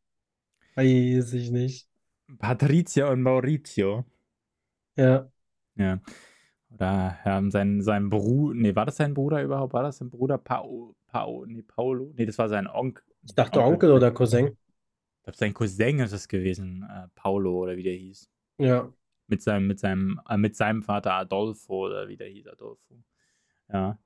Weiß 0.76 1.34
ich 1.34 1.52
nicht. 1.52 1.88
Patricia 2.38 3.10
und 3.10 3.22
Maurizio. 3.22 4.06
Ja. 4.96 5.30
Ja. 5.76 6.00
Oder 6.70 7.18
ja, 7.26 7.50
sein, 7.50 7.82
sein 7.82 8.10
Bruder, 8.10 8.56
nee, 8.56 8.76
war 8.76 8.86
das 8.86 8.98
sein 8.98 9.14
Bruder 9.14 9.42
überhaupt? 9.42 9.74
War 9.74 9.84
das 9.84 9.98
sein 9.98 10.10
Bruder 10.10 10.38
Pao, 10.38 10.96
Pao, 11.08 11.46
nee, 11.46 11.62
Paolo? 11.62 12.14
Nee, 12.16 12.26
das 12.26 12.38
war 12.38 12.50
sein 12.50 12.68
Onkel. 12.68 13.04
Ich 13.24 13.34
dachte 13.34 13.60
Onkel, 13.60 13.74
Onkel 13.74 13.92
oder 13.92 14.12
Cousin. 14.12 14.48
Ich 14.48 15.24
glaube, 15.24 15.38
sein 15.38 15.54
Cousin 15.54 16.00
ist 16.00 16.12
es 16.12 16.28
gewesen, 16.28 16.84
äh, 16.84 17.08
Paolo 17.16 17.64
oder 17.64 17.78
wie 17.78 17.84
der 17.84 17.94
hieß. 17.94 18.30
Ja. 18.58 18.92
Mit 19.28 19.42
seinem, 19.42 19.68
mit 19.68 19.80
seinem, 19.80 20.20
äh, 20.30 20.38
mit 20.38 20.56
seinem 20.56 20.84
Vater 20.84 21.14
Adolfo 21.14 21.86
oder 21.88 22.08
wie 22.08 22.18
der 22.18 22.28
hieß, 22.28 22.48
Adolfo. 22.48 22.96
Ja. 23.72 23.98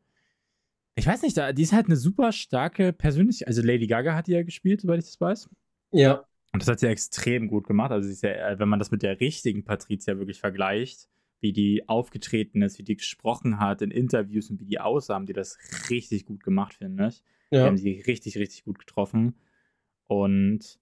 Ich 1.00 1.08
weiß 1.08 1.22
nicht, 1.22 1.38
die 1.58 1.62
ist 1.62 1.72
halt 1.72 1.86
eine 1.86 1.96
super 1.96 2.34
starke 2.34 2.92
Persönlichkeit. 2.92 3.48
Also 3.48 3.62
Lady 3.62 3.88
Gaga 3.88 4.16
hat 4.16 4.28
die 4.28 4.34
ja 4.34 4.44
gespielt, 4.44 4.82
soweit 4.82 5.00
ich 5.00 5.06
das 5.06 5.22
weiß. 5.22 5.50
Ja. 5.94 6.26
Und 6.52 6.62
das 6.62 6.68
hat 6.68 6.80
sie 6.82 6.88
extrem 6.88 7.48
gut 7.48 7.66
gemacht. 7.68 7.92
Also, 7.92 8.10
ja, 8.28 8.50
äh, 8.50 8.60
wenn 8.60 8.68
man 8.68 8.80
das 8.80 8.92
mit 8.92 9.02
der 9.02 9.20
richtigen 9.22 9.64
Patricia 9.64 10.18
wirklich 10.18 10.40
vergleicht, 10.40 11.08
wie 11.40 11.54
die 11.54 11.88
aufgetreten 11.88 12.62
ist, 12.62 12.80
wie 12.80 12.84
die 12.84 12.98
gesprochen 12.98 13.60
hat 13.60 13.82
in 13.82 13.92
Interviews 13.92 14.50
und 14.50 14.60
wie 14.60 14.66
die 14.66 14.82
aussah, 14.82 15.16
haben 15.16 15.26
die 15.26 15.34
das 15.34 15.58
richtig 15.90 16.26
gut 16.26 16.44
gemacht, 16.44 16.74
finde 16.74 17.08
ich. 17.08 17.24
Ja. 17.50 17.62
Die 17.62 17.68
haben 17.68 17.78
sie 17.78 18.02
richtig, 18.02 18.38
richtig 18.38 18.66
gut 18.66 18.78
getroffen. 18.78 19.36
Und 20.08 20.80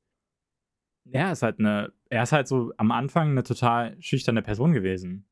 ja, 1.06 1.32
ist 1.32 1.44
halt 1.44 1.60
eine, 1.60 1.94
er 2.10 2.24
ist 2.24 2.32
halt 2.32 2.48
so 2.48 2.74
am 2.78 2.92
Anfang 2.92 3.30
eine 3.30 3.44
total 3.44 3.96
schüchterne 4.02 4.42
Person 4.42 4.74
gewesen. 4.74 5.27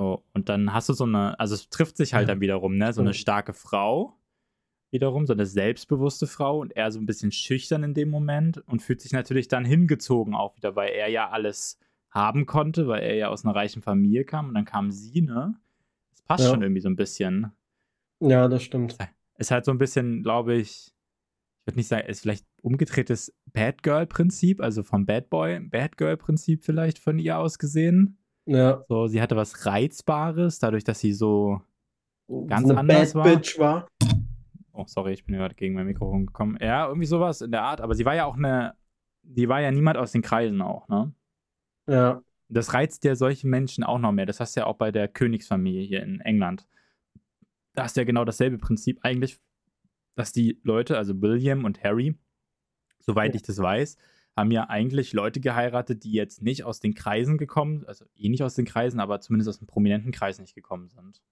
So, 0.00 0.24
und 0.32 0.48
dann 0.48 0.72
hast 0.72 0.88
du 0.88 0.94
so 0.94 1.04
eine, 1.04 1.38
also 1.38 1.54
es 1.54 1.68
trifft 1.68 1.98
sich 1.98 2.14
halt 2.14 2.26
ja. 2.26 2.32
dann 2.32 2.40
wiederum, 2.40 2.74
ne? 2.74 2.90
So 2.94 3.02
eine 3.02 3.12
starke 3.12 3.52
Frau, 3.52 4.16
wiederum, 4.90 5.26
so 5.26 5.34
eine 5.34 5.44
selbstbewusste 5.44 6.26
Frau 6.26 6.58
und 6.58 6.74
er 6.74 6.90
so 6.90 6.98
ein 6.98 7.04
bisschen 7.04 7.32
schüchtern 7.32 7.82
in 7.82 7.92
dem 7.92 8.08
Moment 8.08 8.66
und 8.66 8.80
fühlt 8.80 9.02
sich 9.02 9.12
natürlich 9.12 9.48
dann 9.48 9.66
hingezogen 9.66 10.34
auch 10.34 10.56
wieder, 10.56 10.74
weil 10.74 10.92
er 10.92 11.08
ja 11.08 11.28
alles 11.28 11.78
haben 12.08 12.46
konnte, 12.46 12.88
weil 12.88 13.02
er 13.02 13.14
ja 13.14 13.28
aus 13.28 13.44
einer 13.44 13.54
reichen 13.54 13.82
Familie 13.82 14.24
kam 14.24 14.48
und 14.48 14.54
dann 14.54 14.64
kam 14.64 14.90
sie, 14.90 15.20
ne? 15.20 15.60
Das 16.12 16.22
passt 16.22 16.44
ja. 16.44 16.50
schon 16.50 16.62
irgendwie 16.62 16.80
so 16.80 16.88
ein 16.88 16.96
bisschen. 16.96 17.52
Ja, 18.20 18.48
das 18.48 18.62
stimmt. 18.62 18.96
Ist 19.36 19.50
halt 19.50 19.66
so 19.66 19.70
ein 19.70 19.76
bisschen, 19.76 20.22
glaube 20.22 20.54
ich, 20.54 20.94
ich 21.60 21.66
würde 21.66 21.78
nicht 21.78 21.88
sagen, 21.88 22.08
ist 22.08 22.22
vielleicht 22.22 22.46
umgedrehtes 22.62 23.36
Bad 23.52 23.82
Girl-Prinzip, 23.82 24.62
also 24.62 24.82
vom 24.82 25.04
Bad 25.04 25.28
Boy, 25.28 25.60
Bad 25.60 25.98
Girl-Prinzip 25.98 26.64
vielleicht 26.64 26.98
von 26.98 27.18
ihr 27.18 27.36
aus 27.36 27.58
gesehen. 27.58 28.16
Ja. 28.46 28.84
So, 28.88 29.06
sie 29.06 29.20
hatte 29.20 29.36
was 29.36 29.66
Reizbares, 29.66 30.58
dadurch, 30.58 30.84
dass 30.84 31.00
sie 31.00 31.12
so 31.12 31.60
ganz 32.46 32.68
eine 32.68 32.78
anders 32.78 33.12
Bad 33.12 33.24
war. 33.24 33.34
Bitch 33.36 33.58
war. 33.58 33.88
Oh, 34.72 34.84
sorry, 34.86 35.12
ich 35.12 35.24
bin 35.24 35.34
gerade 35.34 35.54
gegen 35.54 35.74
mein 35.74 35.86
Mikrofon 35.86 36.26
gekommen. 36.26 36.58
Ja, 36.60 36.86
irgendwie 36.86 37.06
sowas 37.06 37.40
in 37.42 37.50
der 37.50 37.62
Art. 37.62 37.80
Aber 37.80 37.94
sie 37.94 38.04
war 38.04 38.14
ja 38.14 38.24
auch 38.24 38.36
eine, 38.36 38.74
die 39.22 39.48
war 39.48 39.60
ja 39.60 39.70
niemand 39.70 39.96
aus 39.98 40.12
den 40.12 40.22
Kreisen 40.22 40.62
auch, 40.62 40.88
ne? 40.88 41.12
Ja. 41.88 42.22
Das 42.48 42.72
reizt 42.74 43.04
ja 43.04 43.14
solche 43.14 43.46
Menschen 43.46 43.84
auch 43.84 43.98
noch 43.98 44.12
mehr. 44.12 44.26
Das 44.26 44.40
hast 44.40 44.56
du 44.56 44.60
ja 44.60 44.66
auch 44.66 44.76
bei 44.76 44.90
der 44.90 45.06
Königsfamilie 45.06 45.82
hier 45.82 46.02
in 46.02 46.20
England. 46.20 46.66
Da 47.74 47.84
hast 47.84 47.96
du 47.96 48.00
ja 48.00 48.04
genau 48.04 48.24
dasselbe 48.24 48.58
Prinzip 48.58 48.98
eigentlich, 49.02 49.38
dass 50.16 50.32
die 50.32 50.58
Leute, 50.64 50.96
also 50.98 51.20
William 51.20 51.64
und 51.64 51.82
Harry, 51.84 52.16
soweit 52.98 53.34
Ja. 53.34 53.36
ich 53.36 53.42
das 53.42 53.58
weiß, 53.58 53.96
haben 54.36 54.50
ja 54.50 54.68
eigentlich 54.68 55.12
Leute 55.12 55.40
geheiratet, 55.40 56.04
die 56.04 56.12
jetzt 56.12 56.42
nicht 56.42 56.64
aus 56.64 56.80
den 56.80 56.94
Kreisen 56.94 57.36
gekommen, 57.38 57.84
also 57.86 58.04
eh 58.16 58.28
nicht 58.28 58.42
aus 58.42 58.54
den 58.54 58.64
Kreisen, 58.64 59.00
aber 59.00 59.20
zumindest 59.20 59.48
aus 59.48 59.58
dem 59.58 59.66
prominenten 59.66 60.12
Kreis 60.12 60.38
nicht 60.38 60.54
gekommen 60.54 60.88
sind. 60.88 61.22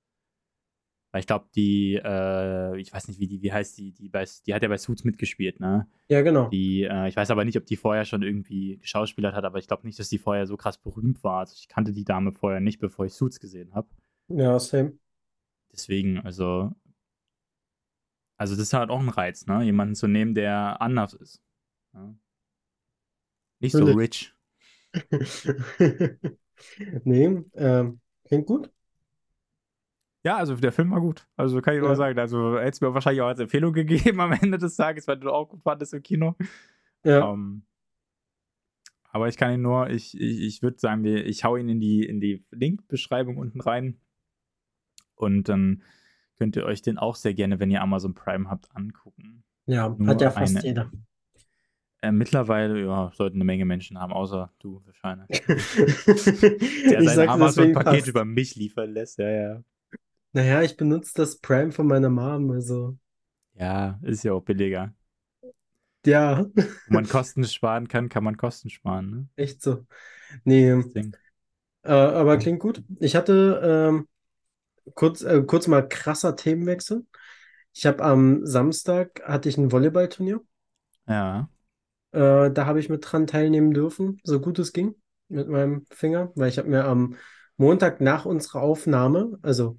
Weil 1.10 1.20
ich 1.20 1.26
glaube, 1.26 1.46
die, 1.54 1.94
äh, 1.94 2.78
ich 2.78 2.92
weiß 2.92 3.08
nicht, 3.08 3.18
wie 3.18 3.26
die, 3.26 3.40
wie 3.40 3.52
heißt 3.52 3.78
die, 3.78 3.92
die 3.92 4.10
bei, 4.10 4.26
die 4.46 4.52
hat 4.52 4.62
ja 4.62 4.68
bei 4.68 4.76
Suits 4.76 5.04
mitgespielt, 5.04 5.58
ne? 5.58 5.88
Ja, 6.08 6.20
genau. 6.20 6.50
Die, 6.50 6.82
äh, 6.82 7.08
ich 7.08 7.16
weiß 7.16 7.30
aber 7.30 7.46
nicht, 7.46 7.56
ob 7.56 7.64
die 7.64 7.76
vorher 7.76 8.04
schon 8.04 8.22
irgendwie 8.22 8.76
geschauspielert 8.76 9.34
hat, 9.34 9.44
aber 9.44 9.58
ich 9.58 9.66
glaube 9.66 9.86
nicht, 9.86 9.98
dass 9.98 10.10
die 10.10 10.18
vorher 10.18 10.46
so 10.46 10.58
krass 10.58 10.76
berühmt 10.76 11.24
war. 11.24 11.40
Also 11.40 11.54
ich 11.58 11.68
kannte 11.68 11.94
die 11.94 12.04
Dame 12.04 12.32
vorher 12.32 12.60
nicht, 12.60 12.78
bevor 12.78 13.06
ich 13.06 13.14
Suits 13.14 13.40
gesehen 13.40 13.72
habe. 13.72 13.88
Ja, 14.28 14.58
same. 14.58 14.98
Deswegen, 15.72 16.18
also, 16.18 16.72
also 18.36 18.54
das 18.54 18.64
ist 18.64 18.72
halt 18.74 18.90
auch 18.90 19.00
ein 19.00 19.08
Reiz, 19.08 19.46
ne? 19.46 19.62
Jemanden 19.62 19.94
zu 19.94 20.08
nehmen, 20.08 20.34
der 20.34 20.82
anders 20.82 21.14
ist. 21.14 21.42
Ja? 21.94 22.14
Nicht 23.60 23.72
so 23.72 23.84
rich. 23.84 24.34
Nee, 27.04 27.44
ähm, 27.54 28.00
klingt 28.24 28.46
gut. 28.46 28.72
Ja, 30.24 30.36
also 30.38 30.56
der 30.56 30.72
Film 30.72 30.90
war 30.90 31.00
gut. 31.00 31.26
Also 31.36 31.60
kann 31.62 31.74
ich 31.74 31.80
nur 31.80 31.90
Ja. 31.90 31.94
sagen. 31.96 32.18
Also 32.18 32.56
hätte 32.58 32.68
es 32.70 32.80
mir 32.80 32.92
wahrscheinlich 32.92 33.22
auch 33.22 33.28
als 33.28 33.38
Empfehlung 33.38 33.72
gegeben 33.72 34.20
am 34.20 34.32
Ende 34.42 34.58
des 34.58 34.74
Tages, 34.76 35.06
weil 35.06 35.18
du 35.18 35.30
auch 35.30 35.48
gut 35.48 35.62
fandest 35.62 35.94
im 35.94 36.02
Kino. 36.02 36.34
Ja. 37.04 37.32
Ähm, 37.32 37.62
aber 39.10 39.28
ich 39.28 39.36
kann 39.36 39.52
ihn 39.54 39.62
nur, 39.62 39.88
ich, 39.88 40.18
ich, 40.20 40.40
ich 40.40 40.62
würde 40.62 40.78
sagen, 40.80 41.04
wir- 41.04 41.24
ich 41.26 41.44
hau 41.44 41.56
ihn 41.56 41.68
in 41.68 41.80
die, 41.80 42.04
in 42.04 42.20
die 42.20 42.44
Link-Beschreibung 42.50 43.36
unten 43.38 43.60
rein. 43.60 44.00
Und 45.14 45.48
dann 45.48 45.82
könnt 46.36 46.56
ihr 46.56 46.64
euch 46.64 46.82
den 46.82 46.98
auch 46.98 47.14
sehr 47.14 47.34
gerne, 47.34 47.60
wenn 47.60 47.70
ihr 47.70 47.82
Amazon 47.82 48.14
Prime 48.14 48.50
habt, 48.50 48.74
angucken. 48.74 49.44
Ja, 49.66 49.88
Nur 49.96 50.08
hat 50.08 50.20
ja 50.20 50.30
fast 50.30 50.56
eine- 50.56 50.64
jeder. 50.66 50.90
Äh, 52.00 52.12
mittlerweile, 52.12 52.80
ja, 52.84 53.10
sollten 53.14 53.36
eine 53.38 53.44
Menge 53.44 53.64
Menschen 53.64 53.98
haben, 53.98 54.12
außer 54.12 54.52
du 54.60 54.82
wahrscheinlich. 54.86 55.28
Der 56.90 57.02
Ich 57.02 57.12
sein 57.14 57.28
Amazon-Paket 57.28 58.06
über 58.06 58.24
mich 58.24 58.54
liefern 58.56 58.90
lässt, 58.92 59.18
ja, 59.18 59.28
ja. 59.30 59.62
Naja, 60.32 60.62
ich 60.62 60.76
benutze 60.78 61.12
das 61.16 61.36
Prime 61.38 61.70
von 61.72 61.86
meiner 61.86 62.08
Mom, 62.10 62.50
also 62.50 62.96
Ja, 63.54 63.98
ist 64.02 64.22
ja 64.24 64.32
auch 64.32 64.42
billiger. 64.42 64.94
ja, 66.06 66.44
Wo 66.86 66.92
man 66.94 67.06
Kosten 67.08 67.44
sparen 67.44 67.86
kann, 67.86 68.08
kann 68.08 68.24
man 68.24 68.36
Kosten 68.36 68.68
sparen, 68.68 69.10
ne? 69.10 69.28
echt 69.36 69.62
so. 69.62 69.86
Nee, 70.44 70.84
Ding. 70.94 71.14
äh, 71.82 71.90
aber 71.92 72.38
klingt 72.38 72.60
gut. 72.60 72.82
Ich 73.00 73.16
hatte 73.16 73.60
ähm, 73.90 74.08
kurz, 74.94 75.22
äh, 75.22 75.42
kurz 75.44 75.66
mal 75.68 75.88
krasser 75.88 76.36
Themenwechsel. 76.36 77.06
Ich 77.74 77.86
habe 77.86 78.04
am 78.04 78.46
Samstag 78.46 79.22
hatte 79.26 79.48
ich 79.48 79.58
ein 79.58 79.72
Volleyballturnier. 79.72 80.42
Ja. 81.06 81.48
Äh, 82.18 82.50
da 82.52 82.66
habe 82.66 82.80
ich 82.80 82.88
mit 82.88 83.04
dran 83.10 83.26
teilnehmen 83.26 83.72
dürfen, 83.72 84.18
so 84.24 84.40
gut 84.40 84.58
es 84.58 84.72
ging, 84.72 84.94
mit 85.28 85.48
meinem 85.48 85.84
Finger, 85.90 86.32
weil 86.34 86.48
ich 86.48 86.58
habe 86.58 86.68
mir 86.68 86.84
am 86.84 87.16
Montag 87.56 88.00
nach 88.00 88.24
unserer 88.24 88.62
Aufnahme, 88.62 89.38
also 89.42 89.78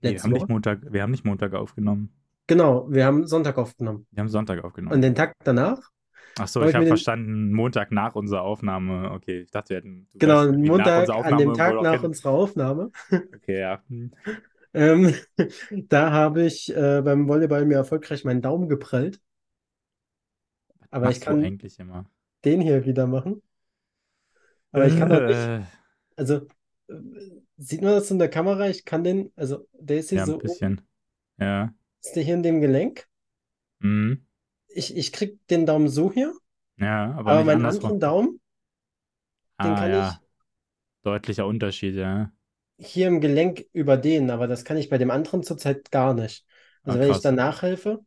wir 0.00 0.22
haben 0.22 0.32
nicht 0.32 0.48
Montag, 0.48 0.80
wir 0.92 1.02
haben 1.02 1.10
nicht 1.10 1.24
Montag 1.24 1.54
aufgenommen. 1.54 2.10
genau, 2.46 2.86
wir 2.90 3.04
haben 3.06 3.26
Sonntag 3.26 3.58
aufgenommen. 3.58 4.06
Wir 4.10 4.20
haben 4.20 4.28
Sonntag 4.28 4.58
Und 4.58 4.64
aufgenommen. 4.64 5.02
den 5.02 5.14
Tag 5.14 5.34
danach 5.44 5.90
Ach 6.38 6.48
so, 6.48 6.60
habe 6.60 6.70
ich 6.70 6.74
habe 6.74 6.84
den, 6.84 6.88
verstanden, 6.88 7.52
Montag 7.52 7.92
nach 7.92 8.14
unserer 8.14 8.42
Aufnahme. 8.42 9.10
Okay, 9.12 9.40
ich 9.40 9.50
dachte, 9.50 9.70
wir 9.70 9.76
hätten, 9.78 10.06
genau, 10.14 10.44
nach 10.44 10.56
Montag 10.56 11.08
an 11.08 11.38
dem 11.38 11.54
Tag 11.54 11.80
nach 11.80 11.92
hin. 11.92 12.04
unserer 12.04 12.30
Aufnahme, 12.30 12.90
Okay, 13.34 13.60
ja. 13.60 13.82
Hm. 13.88 14.10
ähm, 14.74 15.14
da 15.88 16.12
habe 16.12 16.44
ich 16.44 16.74
äh, 16.76 17.02
beim 17.02 17.28
Volleyball 17.28 17.64
mir 17.64 17.76
erfolgreich 17.76 18.24
meinen 18.24 18.42
Daumen 18.42 18.68
geprellt. 18.68 19.20
Aber 20.96 21.10
ich 21.10 21.20
Machst 21.20 21.22
kann 21.22 21.44
eigentlich 21.44 21.78
immer. 21.78 22.10
den 22.44 22.60
hier 22.62 22.86
wieder 22.86 23.06
machen. 23.06 23.42
Aber 24.72 24.86
ich 24.86 24.96
kann 24.96 25.12
auch 25.12 25.24
nicht, 25.24 25.52
Äh, 25.52 25.66
also 26.16 26.46
äh, 26.88 26.94
sieht 27.58 27.82
man 27.82 27.92
das 27.94 28.10
in 28.10 28.18
der 28.18 28.30
Kamera? 28.30 28.68
Ich 28.68 28.84
kann 28.84 29.04
den, 29.04 29.32
also 29.36 29.68
der 29.74 29.98
ist 29.98 30.10
hier 30.10 30.18
ja, 30.18 30.26
ein 30.26 30.34
so 30.34 30.42
oben, 30.42 30.42
bisschen. 30.42 30.80
Ja. 31.38 31.74
ist 32.02 32.16
der 32.16 32.22
hier 32.22 32.32
in 32.34 32.42
dem 32.42 32.62
Gelenk. 32.62 33.06
Mhm. 33.80 34.26
Ich, 34.68 34.96
ich 34.96 35.10
krieg 35.12 35.44
den 35.48 35.66
Daumen 35.66 35.88
so 35.88 36.12
hier, 36.12 36.32
Ja, 36.78 37.12
aber 37.16 37.34
aber 37.34 37.44
nicht 37.44 37.46
meinen 37.46 37.64
anderen 37.66 38.00
Daumen, 38.00 38.40
den 39.62 39.74
Ah, 39.74 39.74
kann 39.74 39.92
ja. 39.92 40.22
Deutlicher 41.04 41.46
Unterschied, 41.46 41.96
ja. 41.96 42.32
ich 42.78 42.88
hier 42.92 43.08
im 43.08 43.20
Gelenk 43.20 43.64
überdehnen, 43.72 44.30
aber 44.30 44.46
das 44.46 44.64
kann 44.64 44.76
ich 44.76 44.88
bei 44.88 44.98
dem 44.98 45.10
anderen 45.10 45.42
zurzeit 45.42 45.90
gar 45.90 46.14
nicht. 46.14 46.44
Also 46.84 46.98
Ah, 46.98 47.00
wenn 47.00 47.10
ich 47.10 47.20
dann 47.20 47.34
nachhelfe, 47.36 48.04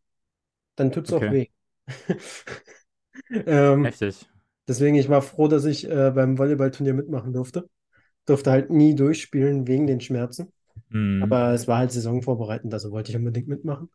dann 0.75 0.91
tut 0.93 1.07
es 1.07 1.13
auch 1.13 1.29
Okay. 1.29 1.31
weh. 1.31 1.49
Ähm, 3.47 3.85
Heftig. 3.85 4.29
deswegen, 4.67 4.95
ich 4.95 5.09
war 5.09 5.21
froh, 5.21 5.47
dass 5.47 5.65
ich 5.65 5.89
äh, 5.89 6.11
beim 6.11 6.37
Volleyballturnier 6.37 6.93
mitmachen 6.93 7.33
durfte. 7.33 7.69
Durfte 8.25 8.51
halt 8.51 8.69
nie 8.71 8.95
durchspielen 8.95 9.67
wegen 9.67 9.87
den 9.87 10.01
Schmerzen. 10.01 10.53
Mhm. 10.89 11.23
Aber 11.23 11.53
es 11.53 11.67
war 11.67 11.79
halt 11.79 11.91
saisonvorbereitend, 11.91 12.73
also 12.73 12.91
wollte 12.91 13.11
ich 13.11 13.17
unbedingt 13.17 13.47
mitmachen. 13.47 13.89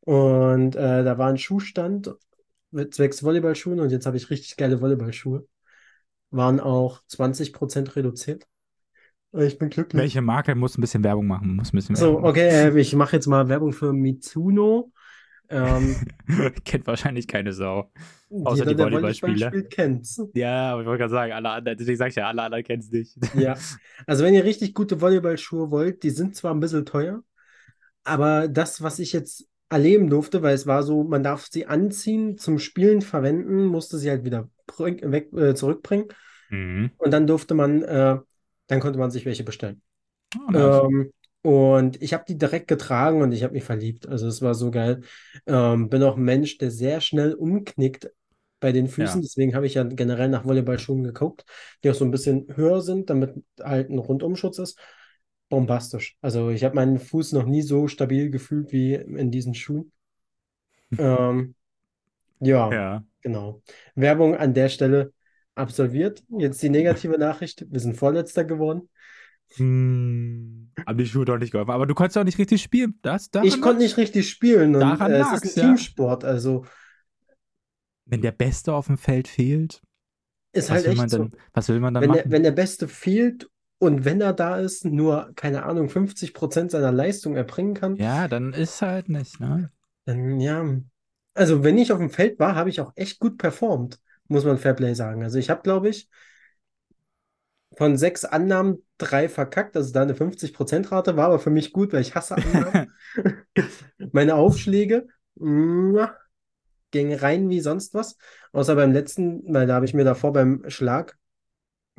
Und 0.00 0.76
äh, 0.76 1.04
da 1.04 1.18
war 1.18 1.28
ein 1.28 1.38
Schuhstand 1.38 2.12
mit 2.70 2.94
zwecks 2.94 3.22
Volleyballschuhen 3.22 3.80
und 3.80 3.90
jetzt 3.90 4.06
habe 4.06 4.16
ich 4.16 4.30
richtig 4.30 4.56
geile 4.56 4.80
Volleyballschuhe. 4.80 5.46
Waren 6.30 6.60
auch 6.60 7.02
20% 7.08 7.96
reduziert. 7.96 8.46
Und 9.32 9.42
Ich 9.42 9.58
bin 9.58 9.70
glücklich. 9.70 10.02
Welche 10.02 10.22
Marke 10.22 10.54
muss 10.54 10.76
ein 10.76 10.80
bisschen 10.80 11.04
Werbung 11.04 11.26
machen? 11.26 11.56
Muss 11.56 11.72
ein 11.72 11.76
bisschen 11.76 11.96
So, 11.96 12.06
Werbung 12.08 12.22
machen. 12.22 12.30
okay, 12.30 12.68
äh, 12.70 12.80
ich 12.80 12.94
mache 12.94 13.16
jetzt 13.16 13.26
mal 13.26 13.48
Werbung 13.48 13.72
für 13.72 13.92
Mitsuno. 13.92 14.92
Ähm, 15.50 15.96
Kennt 16.64 16.86
wahrscheinlich 16.86 17.28
keine 17.28 17.52
Sau. 17.52 17.90
Außer 18.30 18.64
jeder, 18.68 18.74
die 18.74 18.78
Volleyball 18.82 19.02
Volleyballspieler. 19.14 19.62
kennt's. 19.64 20.20
Ja, 20.34 20.72
aber 20.72 20.80
ich 20.82 20.86
wollte 20.86 21.00
gerade 21.02 21.10
sagen, 21.12 21.32
alle 21.32 21.50
anderen, 21.50 21.78
deswegen 21.78 21.96
sag 21.98 22.08
ich 22.08 22.14
ja, 22.16 22.28
alle 22.28 22.42
anderen 22.42 22.64
kennen 22.64 22.80
es 22.80 22.90
nicht. 22.90 23.16
Ja, 23.34 23.56
also 24.06 24.24
wenn 24.24 24.34
ihr 24.34 24.44
richtig 24.44 24.74
gute 24.74 25.00
Volleyballschuhe 25.00 25.70
wollt, 25.70 26.02
die 26.02 26.10
sind 26.10 26.34
zwar 26.34 26.52
ein 26.54 26.60
bisschen 26.60 26.86
teuer, 26.86 27.22
aber 28.02 28.48
das, 28.48 28.82
was 28.82 28.98
ich 28.98 29.12
jetzt 29.12 29.46
erleben 29.68 30.10
durfte, 30.10 30.42
weil 30.42 30.54
es 30.54 30.66
war 30.66 30.82
so, 30.82 31.04
man 31.04 31.22
darf 31.22 31.46
sie 31.50 31.66
anziehen, 31.66 32.38
zum 32.38 32.58
Spielen 32.58 33.02
verwenden, 33.02 33.64
musste 33.66 33.98
sie 33.98 34.10
halt 34.10 34.24
wieder 34.24 34.48
weg, 34.78 35.32
äh, 35.32 35.54
zurückbringen 35.54 36.06
Mhm. 36.50 36.90
und 36.98 37.10
dann 37.10 37.26
durfte 37.26 37.54
man, 37.54 37.82
äh, 37.82 38.18
dann 38.66 38.80
konnte 38.80 38.98
man 38.98 39.10
sich 39.10 39.24
welche 39.24 39.44
bestellen. 39.44 39.80
Oh, 40.36 40.50
nice. 40.50 40.82
Ähm, 40.84 41.10
und 41.44 42.00
ich 42.02 42.14
habe 42.14 42.24
die 42.26 42.38
direkt 42.38 42.68
getragen 42.68 43.22
und 43.22 43.32
ich 43.32 43.42
habe 43.44 43.52
mich 43.54 43.64
verliebt. 43.64 44.08
Also 44.08 44.26
es 44.28 44.40
war 44.42 44.54
so 44.54 44.70
geil. 44.70 45.02
Ähm, 45.46 45.90
bin 45.90 46.02
auch 46.02 46.16
ein 46.16 46.24
Mensch, 46.24 46.58
der 46.58 46.70
sehr 46.70 47.00
schnell 47.02 47.34
umknickt 47.34 48.10
bei 48.60 48.72
den 48.72 48.88
Füßen. 48.88 49.20
Ja. 49.20 49.22
Deswegen 49.22 49.54
habe 49.54 49.66
ich 49.66 49.74
ja 49.74 49.84
generell 49.84 50.28
nach 50.30 50.46
Volleyballschuhen 50.46 51.04
geguckt, 51.04 51.44
die 51.84 51.90
auch 51.90 51.94
so 51.94 52.04
ein 52.06 52.10
bisschen 52.10 52.46
höher 52.56 52.80
sind, 52.80 53.10
damit 53.10 53.34
halt 53.62 53.90
ein 53.90 53.98
Rundumschutz 53.98 54.58
ist. 54.58 54.78
Bombastisch. 55.50 56.16
Also 56.22 56.50
ich 56.50 56.64
habe 56.64 56.76
meinen 56.76 56.98
Fuß 56.98 57.32
noch 57.32 57.44
nie 57.46 57.62
so 57.62 57.88
stabil 57.88 58.30
gefühlt 58.30 58.72
wie 58.72 58.94
in 58.94 59.30
diesen 59.30 59.54
Schuhen. 59.54 59.92
Ähm, 60.98 61.54
ja, 62.40 62.70
Ja. 62.74 63.04
genau. 63.22 63.62
Werbung 63.94 64.36
an 64.36 64.54
der 64.54 64.68
Stelle 64.68 65.12
absolviert. 65.54 66.24
Jetzt 66.30 66.62
die 66.62 66.70
negative 66.70 67.18
Nachricht. 67.18 67.66
Wir 67.70 67.80
sind 67.80 67.96
Vorletzter 67.96 68.44
geworden. 68.44 68.88
Hm. 69.56 70.70
Haben 70.86 70.98
die 70.98 71.06
Schuhe 71.06 71.24
doch 71.24 71.38
nicht 71.38 71.52
geholfen. 71.52 71.70
Aber 71.70 71.86
du 71.86 71.94
konntest 71.94 72.18
auch 72.18 72.24
nicht 72.24 72.38
richtig 72.38 72.62
spielen. 72.62 72.98
Das, 73.02 73.30
Ich 73.40 73.60
konnte 73.60 73.82
nicht 73.82 73.96
richtig 73.96 74.28
spielen 74.30 74.74
und 74.76 75.00
Daran 75.00 75.06
äh, 75.06 75.20
es 75.20 75.30
ist 75.32 75.44
ein 75.44 75.54
ja. 75.54 75.54
Teamsport, 75.54 76.24
also 76.24 76.64
Wenn 78.06 78.22
der 78.22 78.32
Beste 78.32 78.72
auf 78.74 78.86
dem 78.86 78.96
Feld 78.98 79.28
fehlt, 79.28 79.82
ist 80.52 80.70
was 80.70 80.70
halt 80.70 80.86
will 80.86 80.94
echt 80.94 80.96
man 80.96 81.10
so. 81.10 81.30
denn, 81.30 81.32
was 81.54 81.68
will 81.68 81.80
man 81.80 81.94
dann 81.94 82.04
Wenn 82.04 82.12
der, 82.12 82.24
machen? 82.24 82.32
wenn 82.32 82.42
der 82.42 82.52
Beste 82.52 82.88
fehlt 82.88 83.48
und 83.78 84.04
wenn 84.04 84.20
er 84.20 84.32
da 84.32 84.58
ist, 84.58 84.84
nur, 84.84 85.32
keine 85.36 85.64
Ahnung, 85.64 85.88
50% 85.88 86.70
seiner 86.70 86.92
Leistung 86.92 87.36
erbringen 87.36 87.74
kann, 87.74 87.98
Ja, 87.98 88.28
dann 88.28 88.52
ist 88.52 88.82
halt 88.82 89.08
nicht, 89.08 89.40
ne? 89.40 89.72
dann 90.04 90.40
ja. 90.40 90.64
Also 91.34 91.64
wenn 91.64 91.78
ich 91.78 91.92
auf 91.92 91.98
dem 91.98 92.10
Feld 92.10 92.38
war, 92.38 92.54
habe 92.54 92.70
ich 92.70 92.80
auch 92.80 92.92
echt 92.96 93.18
gut 93.18 93.38
performt, 93.38 93.98
muss 94.28 94.44
man 94.44 94.58
Fairplay 94.58 94.94
sagen. 94.94 95.22
Also 95.22 95.38
ich 95.38 95.50
habe, 95.50 95.62
glaube 95.62 95.88
ich, 95.88 96.08
von 97.76 97.96
sechs 97.96 98.24
Annahmen 98.24 98.78
drei 98.98 99.28
verkackt, 99.28 99.76
also 99.76 99.92
da 99.92 100.02
eine 100.02 100.14
50%-Rate 100.14 101.16
war 101.16 101.26
aber 101.26 101.38
für 101.40 101.50
mich 101.50 101.72
gut, 101.72 101.92
weil 101.92 102.02
ich 102.02 102.14
hasse 102.14 102.42
Annahmen. 102.42 102.92
Meine 104.12 104.34
Aufschläge, 104.36 105.08
mm, 105.36 105.98
ging 106.90 107.14
rein 107.14 107.50
wie 107.50 107.60
sonst 107.60 107.94
was. 107.94 108.16
Außer 108.52 108.74
beim 108.76 108.92
letzten, 108.92 109.42
weil 109.52 109.66
da 109.66 109.74
habe 109.76 109.86
ich 109.86 109.94
mir 109.94 110.04
davor 110.04 110.32
beim 110.32 110.64
Schlag, 110.68 111.16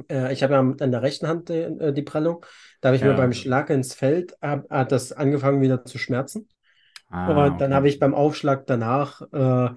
äh, 0.09 0.33
ich 0.33 0.43
habe 0.43 0.53
ja 0.53 0.59
an 0.59 0.91
der 0.91 1.01
rechten 1.01 1.27
Hand 1.27 1.49
äh, 1.49 1.93
die 1.93 2.01
Prellung, 2.03 2.45
da 2.81 2.89
habe 2.89 2.97
ich 2.97 3.03
mir 3.03 3.13
Ja. 3.13 3.15
beim 3.15 3.33
Schlag 3.33 3.69
ins 3.69 3.93
Feld, 3.93 4.35
hab, 4.41 4.69
hat 4.69 4.91
das 4.91 5.11
angefangen 5.11 5.61
wieder 5.61 5.85
zu 5.85 5.97
schmerzen. 5.97 6.49
Ah, 7.09 7.21
Und 7.23 7.61
dann 7.61 7.73
okay. 7.73 7.75
habe 7.75 7.89
ich 7.89 7.99
beim 7.99 8.13
Aufschlag 8.13 8.67
danach 8.67 9.21
äh, 9.33 9.69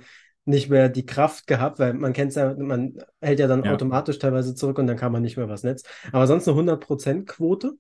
nicht 0.49 0.69
mehr 0.71 0.88
die 0.88 1.07
Kraft 1.07 1.47
gehabt, 1.47 1.78
weil 1.78 1.95
man 1.95 2.12
kennt 2.12 2.31
es 2.31 2.37
ja, 2.37 2.55
man 2.55 2.99
hält 3.21 3.38
ja 3.40 3.47
dann 3.47 3.64
Ja. 3.64 3.73
automatisch 3.75 4.19
teilweise 4.19 4.55
zurück 4.55 4.78
und 4.78 4.87
dann 4.87 4.97
kann 4.97 5.12
man 5.12 5.23
nicht 5.23 5.37
mehr 5.37 5.47
übers 5.47 5.62
Netz. 5.62 5.83
Aber 6.12 6.26
sonst 6.26 6.49
eine 6.49 6.57
100% 6.57 7.26
Quote 7.28 7.75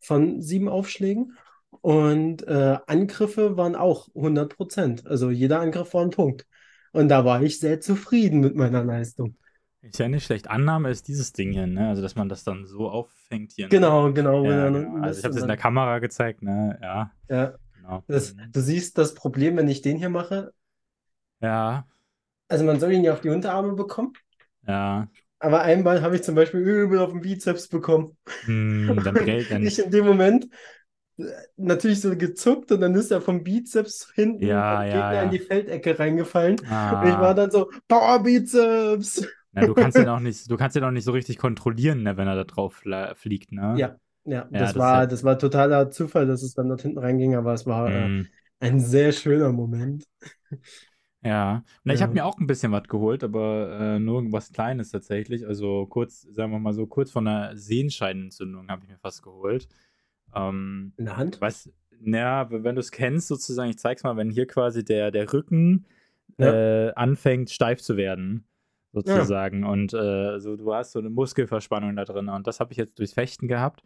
von 0.00 0.40
sieben 0.42 0.68
Aufschlägen. 0.68 1.36
Und 1.82 2.46
äh, 2.48 2.78
Angriffe 2.86 3.56
waren 3.56 3.76
auch 3.76 4.08
100%. 4.14 5.06
Also 5.06 5.30
jeder 5.30 5.60
Angriff 5.60 5.92
war 5.94 6.02
ein 6.02 6.10
Punkt. 6.10 6.46
Und 6.92 7.08
da 7.08 7.24
war 7.24 7.42
ich 7.42 7.60
sehr 7.60 7.80
zufrieden 7.80 8.40
mit 8.40 8.56
meiner 8.56 8.82
Leistung. 8.82 9.36
Ist 9.82 9.98
ja 9.98 10.08
nicht 10.08 10.24
schlecht. 10.24 10.48
Annahme 10.50 10.90
ist 10.90 11.06
dieses 11.06 11.32
Ding 11.32 11.52
hier, 11.52 11.66
ne? 11.66 11.88
Also, 11.88 12.02
dass 12.02 12.16
man 12.16 12.28
das 12.28 12.42
dann 12.44 12.66
so 12.66 12.88
auffängt 12.88 13.52
hier. 13.52 13.66
Ne? 13.66 13.70
Genau, 13.70 14.12
genau. 14.12 14.44
Ja, 14.44 14.68
genau. 14.68 15.02
Also, 15.02 15.18
ich 15.18 15.24
habe 15.24 15.34
das 15.34 15.42
in 15.42 15.48
der 15.48 15.56
Kamera 15.56 15.98
gezeigt, 16.00 16.42
ne? 16.42 16.78
Ja, 16.82 17.10
ja, 17.28 17.54
genau. 17.74 18.02
das, 18.08 18.34
Mhm. 18.34 18.52
du 18.52 18.60
siehst 18.60 18.98
das 18.98 19.14
Problem, 19.14 19.56
wenn 19.56 19.68
ich 19.68 19.82
den 19.82 19.98
hier 19.98 20.08
mache. 20.08 20.52
Ja, 21.40 21.86
Also 22.48 22.64
man 22.64 22.80
soll 22.80 22.92
ihn 22.92 23.04
ja 23.04 23.12
auf 23.12 23.20
die 23.20 23.28
Unterarme 23.30 23.74
bekommen. 23.74 24.12
ja. 24.66 25.08
Aber 25.38 25.62
einmal 25.62 26.02
habe 26.02 26.16
ich 26.16 26.22
zum 26.22 26.34
Beispiel 26.34 26.60
übel 26.60 26.98
auf 26.98 27.10
den 27.12 27.20
Bizeps 27.20 27.68
bekommen. 27.68 28.16
Hm, 28.44 29.02
dann 29.02 29.18
prellt 29.18 29.50
dann. 29.50 29.70
Ich 29.70 29.78
in 29.78 29.90
dem 29.90 30.04
Moment 30.06 30.48
äh, 31.18 31.24
natürlich 31.56 32.00
so 32.00 32.16
gezuckt 32.16 32.72
und 32.72 32.80
dann 32.80 32.94
ist 32.94 33.10
er 33.12 33.20
vom 33.22 33.44
Bizeps 33.44 34.10
hinten 34.14 34.66
Ja, 34.66 34.84
ja, 34.84 34.86
Gegner 34.90 35.22
ja. 35.22 35.24
in 35.24 35.30
die 35.30 35.40
Feldecke 35.40 35.98
reingefallen. 35.98 36.66
Und 36.90 37.02
ich 37.02 37.18
Ah. 37.18 37.20
war 37.20 37.34
dann 37.34 37.50
so, 37.50 37.70
Power 37.88 38.22
Bizeps! 38.22 39.26
Na, 39.52 39.64
du 39.64 39.74
kannst 39.74 39.98
den 39.98 40.08
auch 40.08 40.20
nicht, 40.20 40.50
du 40.50 40.56
kannst 40.56 40.76
den 40.76 40.84
auch 40.84 40.90
nicht 40.90 41.04
so 41.04 41.12
richtig 41.12 41.38
kontrollieren, 41.38 42.02
ne, 42.02 42.16
wenn 42.16 42.28
er 42.28 42.36
da 42.36 42.44
drauf 42.44 42.82
fliegt, 43.16 43.52
ne? 43.52 43.82
Ja, 43.82 43.98
ja, 44.24 44.48
Ja, 44.48 44.72
das 44.72 44.74
das 44.74 44.92
war, 44.92 45.06
ja- 45.06 45.06
das 45.06 45.24
war 45.24 45.38
totaler 45.38 45.90
Zufall, 45.90 46.26
dass 46.26 46.42
es 46.42 46.54
dann 46.54 46.68
dort 46.68 46.82
hinten 46.82 46.98
reinging, 46.98 47.34
aber 47.34 47.52
es 47.54 47.66
war 47.66 47.94
äh, 48.06 48.10
Hm, 48.10 48.28
ein 48.60 48.80
sehr 48.80 49.12
schöner 49.12 49.52
Moment. 49.52 50.04
Ja. 51.26 51.64
Na, 51.84 51.92
ich 51.94 52.00
Ja. 52.00 52.06
habe 52.06 52.14
mir 52.14 52.24
auch 52.24 52.38
ein 52.38 52.46
bisschen 52.46 52.72
was 52.72 52.84
geholt, 52.84 53.24
aber 53.24 53.78
äh, 53.80 53.98
nur 53.98 54.30
was 54.32 54.52
Kleines 54.52 54.90
tatsächlich. 54.90 55.46
Also 55.46 55.86
kurz, 55.86 56.22
sagen 56.22 56.52
wir 56.52 56.58
mal 56.58 56.72
so, 56.72 56.86
kurz 56.86 57.10
von 57.10 57.26
einer 57.26 57.56
Sehenscheidenentzündung 57.56 58.68
habe 58.68 58.84
ich 58.84 58.88
mir 58.90 58.98
fast 58.98 59.22
geholt. 59.22 59.68
Ähm, 60.34 60.92
In 60.96 61.06
der 61.06 61.16
Hand? 61.16 61.40
Weißt, 61.40 61.72
na, 62.00 62.48
wenn 62.50 62.74
du 62.74 62.80
es 62.80 62.90
kennst, 62.90 63.28
sozusagen, 63.28 63.70
ich 63.70 63.78
zeig's 63.78 64.02
mal, 64.04 64.16
wenn 64.16 64.30
hier 64.30 64.46
quasi 64.46 64.84
der, 64.84 65.10
der 65.10 65.32
Rücken 65.32 65.86
Ja. 66.38 66.52
äh, 66.88 66.92
anfängt 66.94 67.50
steif 67.50 67.80
zu 67.80 67.96
werden, 67.96 68.46
sozusagen. 68.92 69.64
Und 69.64 69.94
äh, 69.94 70.38
so, 70.38 70.56
du 70.56 70.74
hast 70.74 70.92
so 70.92 70.98
eine 70.98 71.10
Muskelverspannung 71.10 71.96
da 71.96 72.04
drin. 72.04 72.28
Und 72.28 72.46
das 72.46 72.60
habe 72.60 72.72
ich 72.72 72.76
jetzt 72.78 72.98
durchs 72.98 73.14
Fechten 73.14 73.48
gehabt. 73.48 73.82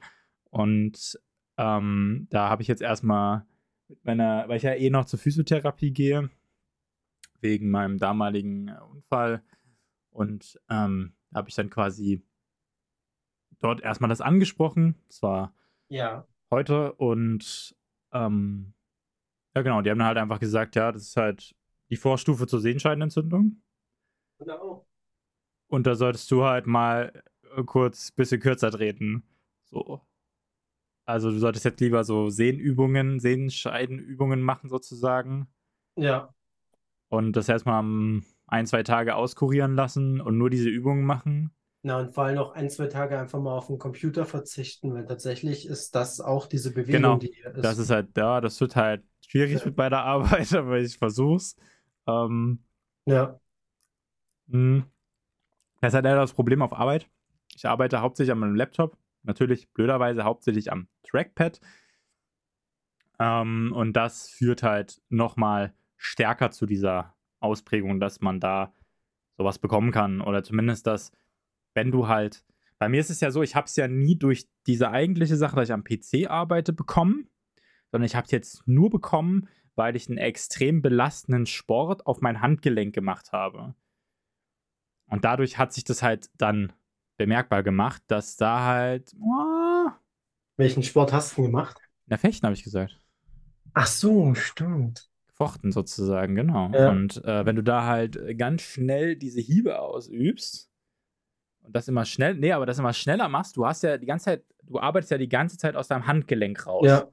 Und 0.51 1.19
ähm, 1.59 2.27
da 2.31 2.49
habe 2.49 2.63
ich 2.63 2.69
jetzt 2.69 2.83
erstmal 2.83 3.45
mit 3.89 4.05
meiner, 4.05 4.49
weil 4.49 4.57
ich 4.57 4.63
ja 4.65 4.73
eh 4.75 4.91
noch 4.91 5.05
zur 5.05 5.19
Physiotherapie 5.19 5.93
gehe, 5.93 6.31
wegen 7.41 7.71
meinem 7.71 7.99
damaligen 7.99 8.69
äh, 8.69 8.79
Unfall. 8.91 9.43
Und 10.11 10.61
ähm, 10.69 11.15
habe 11.35 11.49
ich 11.49 11.55
dann 11.55 11.71
quasi 11.71 12.23
dort 13.61 13.81
erstmal 13.81 14.09
das 14.09 14.21
angesprochen. 14.21 14.97
Das 15.09 15.23
war 15.23 15.55
Ja. 15.89 16.27
heute 16.51 16.93
und 16.95 17.77
ähm, 18.13 18.75
ja 19.55 19.63
genau, 19.63 19.83
die 19.83 19.91
haben 19.91 19.99
dann 19.99 20.09
halt 20.09 20.19
einfach 20.19 20.41
gesagt, 20.41 20.75
ja, 20.77 20.91
das 20.93 21.03
ist 21.03 21.17
halt 21.17 21.55
die 21.91 21.97
Vorstufe 21.97 22.47
zur 22.47 22.61
Sehenscheidenentzündung 22.61 23.63
Genau. 24.39 24.87
und 25.69 25.87
da 25.87 25.95
solltest 25.95 26.31
du 26.31 26.45
halt 26.45 26.67
mal 26.67 27.23
äh, 27.57 27.63
kurz 27.65 28.11
ein 28.11 28.15
bisschen 28.17 28.41
kürzer 28.41 28.71
treten. 28.71 29.23
So. 29.65 30.01
Also 31.05 31.31
du 31.31 31.39
solltest 31.39 31.65
jetzt 31.65 31.81
lieber 31.81 32.03
so 32.05 32.31
Sehnübungen, 32.31 33.21
Sehenscheidenübungen 33.21 34.41
machen 34.43 34.69
sozusagen 34.71 35.49
Ja. 35.97 36.35
Und 37.11 37.35
das 37.37 37.49
erstmal 37.51 37.83
ein, 38.47 38.67
zwei 38.67 38.83
Tage 38.83 39.15
auskurieren 39.15 39.75
lassen 39.75 40.21
und 40.23 40.39
nur 40.39 40.49
diese 40.49 40.71
Übungen 40.71 41.05
machen. 41.05 41.51
Na, 41.83 41.99
und 41.99 42.13
vor 42.15 42.25
allem 42.25 42.37
noch 42.37 42.53
ein, 42.55 42.69
zwei 42.71 42.87
Tage 42.87 43.19
einfach 43.19 43.41
mal 43.41 43.57
auf 43.57 43.67
den 43.69 43.79
Computer 43.79 44.25
verzichten, 44.27 44.95
weil 44.95 45.07
tatsächlich 45.07 45.67
ist 45.67 45.95
das 45.95 46.21
auch 46.21 46.47
diese 46.47 46.73
Bewegung, 46.73 46.93
Genau. 47.03 47.17
die 47.17 47.33
hier 47.35 47.55
ist. 47.55 47.65
Das 47.65 47.79
ist 47.79 47.91
halt, 47.91 48.17
ja, 48.17 48.41
das 48.41 48.61
wird 48.61 48.77
halt 48.77 49.03
schwierig 49.27 49.59
Ja. 49.61 49.65
mit 49.67 49.77
bei 49.77 49.89
der 49.89 50.03
Arbeit, 50.05 50.55
aber 50.55 50.79
ich 50.79 50.97
versuch's. 50.99 51.57
Ähm, 52.07 52.63
Ja. 53.07 53.39
Mhm. 54.47 54.85
Das 55.81 55.89
ist 55.91 55.95
halt 55.95 56.05
leider 56.05 56.21
das 56.21 56.33
Problem 56.35 56.63
auf 56.63 56.73
Arbeit. 56.75 57.09
Ich 57.57 57.67
arbeite 57.67 58.01
hauptsächlich 58.01 58.33
an 58.33 58.39
meinem 58.39 58.55
Laptop. 58.55 58.97
Natürlich, 59.23 59.71
blöderweise, 59.73 60.25
hauptsächlich 60.25 60.71
am 60.73 60.87
Trackpad. 61.03 61.61
Ähm, 63.19 63.73
und 63.75 63.95
das 63.95 64.29
führt 64.29 64.63
halt 64.63 65.01
nochmal 65.09 65.75
stärker 66.01 66.51
zu 66.51 66.65
dieser 66.65 67.15
Ausprägung, 67.41 68.01
dass 68.01 68.23
man 68.23 68.41
da 68.41 68.73
sowas 69.37 69.59
bekommen 69.59 69.93
kann. 69.93 70.23
Oder 70.23 70.43
zumindest, 70.43 70.87
dass, 70.87 71.13
wenn 71.75 71.91
du 71.91 72.09
halt. 72.09 72.45
Bei 72.79 72.89
mir 72.89 73.01
ist 73.01 73.11
es 73.11 73.21
ja 73.21 73.31
so, 73.31 73.43
ich 73.43 73.55
habe 73.55 73.67
es 73.67 73.77
ja 73.77 73.87
nie 73.89 74.17
durch 74.17 74.49
diese 74.67 74.91
eigentliche 74.91 75.37
Sache, 75.37 75.57
dass 75.57 75.69
ich 75.69 75.75
am 75.75 75.85
PC 75.85 76.31
arbeite, 76.31 76.73
bekommen, 76.73 77.29
sondern 77.93 78.07
ich 78.07 78.17
habe 78.17 78.25
es 78.25 78.31
jetzt 78.31 78.67
nur 78.67 78.89
bekommen, 78.89 79.49
weil 79.75 79.97
ich 79.97 80.09
einen 80.09 80.17
extrem 80.17 80.81
belastenden 80.81 81.45
Sport 81.45 82.07
auf 82.07 82.23
mein 82.23 82.41
Handgelenk 82.41 82.95
gemacht 82.95 83.33
habe. 83.33 83.75
Und 85.09 85.27
dadurch 85.27 85.59
hat 85.59 85.75
sich 85.75 85.85
das 85.85 86.03
halt 86.03 86.31
dann 86.39 86.73
bemerkbar 87.19 87.63
gemacht, 87.63 88.03
dass 88.07 88.37
da 88.37 88.65
halt. 88.65 89.15
Oh, 89.21 89.91
Welchen 90.57 90.83
Sport 90.83 91.13
hast 91.13 91.37
du 91.37 91.43
gemacht? 91.43 91.77
na, 92.07 92.17
Fechten 92.17 92.47
habe 92.47 92.55
ich 92.55 92.65
gesagt. 92.65 92.99
Ach 93.75 93.87
so, 93.87 94.35
stimmt. 94.35 95.10
Gefochten 95.41 95.73
sozusagen, 95.73 96.35
genau. 96.35 96.71
Ja. 96.73 96.91
Und 96.91 97.25
äh, 97.25 97.47
wenn 97.47 97.57
du 97.57 97.63
da 97.63 97.87
halt 97.87 98.37
ganz 98.37 98.61
schnell 98.63 99.17
diese 99.17 99.41
Hiebe 99.41 99.81
ausübst 99.81 100.71
und 101.63 101.75
das 101.75 101.89
immer 101.89 102.05
schnell, 102.05 102.35
nee, 102.35 102.53
aber 102.53 102.67
das 102.67 102.79
immer 102.79 102.93
schneller 102.93 103.29
machst, 103.29 103.57
du 103.57 103.67
hast 103.67 103.83
ja 103.83 103.97
die 103.97 104.07
ganze 104.07 104.27
Zeit, 104.27 104.45
du 104.65 104.79
arbeitest 104.79 105.11
ja 105.13 105.19
die 105.19 105.29
ganze 105.31 105.57
Zeit 105.57 105.77
aus 105.77 105.89
deinem 105.89 106.07
Handgelenk 106.07 106.67
raus. 106.67 106.87
Ja, 106.87 107.09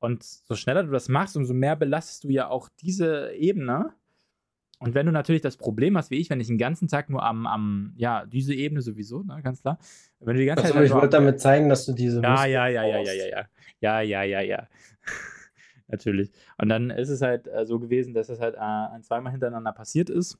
Und 0.00 0.22
so 0.24 0.54
schneller 0.56 0.82
du 0.82 0.90
das 0.90 1.08
machst, 1.08 1.36
umso 1.36 1.54
mehr 1.54 1.74
belastest 1.76 2.24
du 2.24 2.28
ja 2.28 2.48
auch 2.48 2.68
diese 2.80 3.32
Ebene. 3.32 3.94
Und 4.78 4.94
wenn 4.94 5.06
du 5.06 5.12
natürlich 5.12 5.42
das 5.42 5.56
Problem 5.56 5.96
hast, 5.96 6.10
wie 6.10 6.16
ich, 6.16 6.28
wenn 6.28 6.40
ich 6.40 6.48
den 6.48 6.58
ganzen 6.58 6.88
Tag 6.88 7.08
nur 7.08 7.22
am, 7.22 7.46
am 7.46 7.94
ja, 7.96 8.26
diese 8.26 8.52
Ebene 8.52 8.82
sowieso, 8.82 9.22
ne, 9.22 9.40
ganz 9.42 9.62
klar. 9.62 9.78
Wenn 10.18 10.34
du 10.34 10.40
die 10.40 10.46
ganze 10.46 10.64
also 10.64 10.74
Zeit 10.74 10.84
ich 10.86 10.92
wollte 10.92 11.16
am- 11.18 11.24
damit 11.24 11.40
zeigen, 11.40 11.68
dass 11.68 11.86
du 11.86 11.92
diese 11.92 12.20
ja, 12.20 12.44
ja, 12.46 12.66
ja, 12.66 12.84
ja, 12.84 12.98
ja, 12.98 13.12
ja, 13.12 13.26
ja. 13.28 13.46
Ja, 13.80 14.00
ja, 14.00 14.22
ja, 14.24 14.40
ja. 14.40 14.68
Natürlich. 15.92 16.32
Und 16.58 16.68
dann 16.70 16.90
ist 16.90 17.10
es 17.10 17.22
halt 17.22 17.46
äh, 17.46 17.64
so 17.66 17.78
gewesen, 17.78 18.14
dass 18.14 18.28
es 18.30 18.40
halt 18.40 18.54
äh, 18.56 18.58
ein 18.58 19.02
zweimal 19.04 19.30
hintereinander 19.30 19.72
passiert 19.72 20.10
ist. 20.10 20.38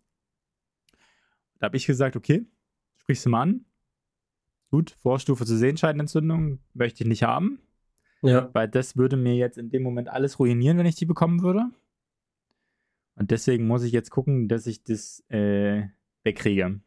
Da 1.60 1.66
habe 1.66 1.76
ich 1.76 1.86
gesagt, 1.86 2.16
okay, 2.16 2.44
sprichst 2.96 3.26
du 3.26 3.30
mal 3.30 3.42
an. 3.42 3.64
Gut, 4.70 4.96
Vorstufe 5.02 5.44
zur 5.44 5.58
Sehenscheidenentzündung 5.58 6.58
möchte 6.72 7.04
ich 7.04 7.08
nicht 7.08 7.22
haben, 7.22 7.60
Ja, 8.22 8.48
weil 8.54 8.66
das 8.68 8.96
würde 8.96 9.16
mir 9.18 9.34
jetzt 9.34 9.58
in 9.58 9.68
dem 9.70 9.82
Moment 9.82 10.08
alles 10.08 10.38
ruinieren, 10.38 10.78
wenn 10.78 10.86
ich 10.86 10.96
die 10.96 11.04
bekommen 11.06 11.42
würde. 11.42 11.66
Und 13.16 13.30
deswegen 13.30 13.66
muss 13.66 13.82
ich 13.82 13.92
jetzt 13.92 14.10
gucken, 14.10 14.48
dass 14.48 14.66
ich 14.66 14.82
das 14.82 15.22
äh, 15.28 15.82
wegkriege. 16.24 16.80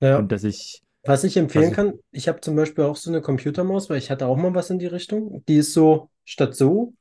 ja. 0.00 0.18
Und 0.18 0.30
dass 0.30 0.44
ich. 0.44 0.82
Was 1.04 1.24
ich 1.24 1.36
empfehlen 1.38 1.64
Also- 1.70 1.74
kann, 1.74 1.98
ich 2.12 2.28
habe 2.28 2.40
zum 2.42 2.54
Beispiel 2.54 2.84
auch 2.84 2.94
so 2.96 3.10
eine 3.10 3.22
Computermaus, 3.22 3.88
weil 3.90 3.96
ich 3.98 4.10
hatte 4.10 4.26
auch 4.26 4.36
mal 4.36 4.54
was 4.54 4.70
in 4.70 4.78
die 4.78 4.86
Richtung. 4.86 5.42
Die 5.46 5.56
ist 5.56 5.72
so, 5.72 6.10
statt 6.24 6.54
so, 6.54 6.92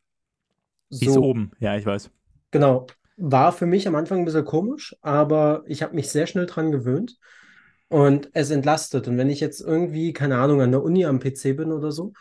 Die 0.92 1.08
ist 1.08 1.18
so, 1.18 1.18
oben, 1.18 1.52
ja, 1.60 1.76
ich 1.76 1.86
weiß. 1.86 2.10
genau. 2.52 2.88
War 3.18 3.52
für 3.52 3.66
mich 3.66 3.88
am 3.88 3.96
Anfang 3.96 4.20
ein 4.20 4.26
bisschen 4.26 4.46
komisch, 4.46 4.96
aber 5.02 5.64
ich 5.68 5.84
habe 5.84 5.94
mich 5.96 6.10
sehr 6.10 6.26
schnell 6.28 6.48
dran 6.48 6.72
gewöhnt 6.72 7.18
und 7.90 8.30
es 8.34 8.50
entlastet. 8.52 9.08
Und 9.08 9.18
wenn 9.18 9.30
ich 9.30 9.40
jetzt 9.42 9.62
irgendwie, 9.62 10.14
keine 10.14 10.38
Ahnung, 10.40 10.62
an 10.62 10.72
der 10.72 10.84
Uni 10.84 11.06
am 11.06 11.20
PC 11.20 11.54
bin 11.54 11.72
oder 11.72 11.92
so, 11.92 12.14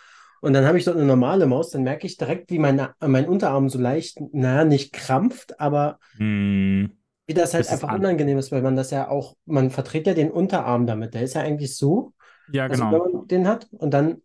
und 0.43 0.53
dann 0.55 0.67
habe 0.67 0.79
ich 0.79 0.85
dort 0.85 0.97
eine 0.97 1.07
normale 1.07 1.47
Maus, 1.47 1.71
dann 1.71 1.83
merke 1.85 2.07
ich 2.07 2.17
direkt, 2.19 2.51
wie 2.51 2.59
meine, 2.59 2.95
mein 3.01 3.29
Unterarm 3.29 3.69
so 3.69 3.79
leicht, 3.79 4.21
naja, 4.33 4.65
nicht 4.65 4.93
krampft, 4.93 5.61
aber 5.61 5.99
Hm, 6.19 6.87
wie 7.27 7.35
das 7.35 7.55
halt 7.55 7.69
Das 7.69 7.69
einfach 7.69 7.89
an- 7.89 7.91
unangenehm 7.91 8.39
ist, 8.39 8.51
weil 8.53 8.63
man 8.63 8.77
das 8.77 8.91
ja 8.91 9.09
auch, 9.09 9.37
man 9.47 9.71
verdreht 9.71 10.07
ja 10.07 10.15
den 10.15 10.31
Unterarm 10.31 10.87
damit. 10.87 11.15
Der 11.15 11.23
ist 11.23 11.35
ja 11.35 11.43
eigentlich 11.43 11.77
so. 11.77 12.13
ja, 12.47 12.69
Also 12.69 12.85
genau. 12.85 12.91
wenn 12.91 13.13
man 13.13 13.29
den 13.29 13.47
hat 13.49 13.69
und 13.73 13.93
dann 13.93 14.23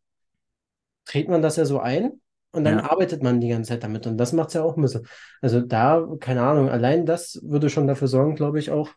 dreht 1.06 1.30
man 1.30 1.42
das 1.42 1.56
ja 1.58 1.66
so 1.66 1.80
ein 1.80 2.22
und 2.56 2.64
dann 2.64 2.80
Ja. 2.80 2.90
arbeitet 2.92 3.22
man 3.24 3.42
die 3.42 3.50
ganze 3.50 3.70
Zeit 3.70 3.84
damit 3.84 4.08
und 4.08 4.18
das 4.18 4.34
macht 4.34 4.50
es 4.50 4.54
ja 4.56 4.64
auch 4.64 4.76
ein 4.78 4.82
bisschen. 4.82 5.06
Also 5.42 5.62
da, 5.62 6.08
keine 6.20 6.42
Ahnung, 6.44 6.70
allein 6.70 7.06
das 7.06 7.40
würde 7.44 7.70
schon 7.70 7.88
dafür 7.88 8.08
sorgen, 8.08 8.36
glaube 8.36 8.60
ich 8.60 8.72
auch. 8.72 8.90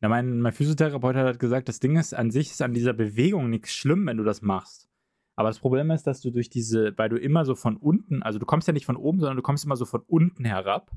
Na, 0.00 0.08
mein, 0.08 0.40
mein 0.40 0.52
Physiotherapeut 0.52 1.16
hat 1.16 1.24
halt 1.26 1.38
gesagt, 1.38 1.68
das 1.68 1.80
Ding 1.80 1.96
ist, 1.96 2.14
an 2.14 2.30
sich 2.30 2.50
ist 2.50 2.62
an 2.62 2.74
dieser 2.74 2.92
Bewegung 2.92 3.50
nichts 3.50 3.72
schlimm, 3.72 4.06
wenn 4.06 4.16
du 4.16 4.24
das 4.24 4.42
machst. 4.42 4.88
Aber 5.36 5.48
das 5.48 5.58
Problem 5.58 5.90
ist, 5.90 6.06
dass 6.06 6.20
du 6.20 6.30
durch 6.30 6.48
diese, 6.50 6.92
weil 6.96 7.08
du 7.08 7.16
immer 7.16 7.44
so 7.44 7.54
von 7.54 7.76
unten, 7.76 8.22
also 8.22 8.38
du 8.38 8.46
kommst 8.46 8.68
ja 8.68 8.72
nicht 8.74 8.86
von 8.86 8.96
oben, 8.96 9.18
sondern 9.20 9.36
du 9.36 9.42
kommst 9.42 9.64
immer 9.64 9.76
so 9.76 9.84
von 9.84 10.02
unten 10.06 10.44
herab. 10.44 10.90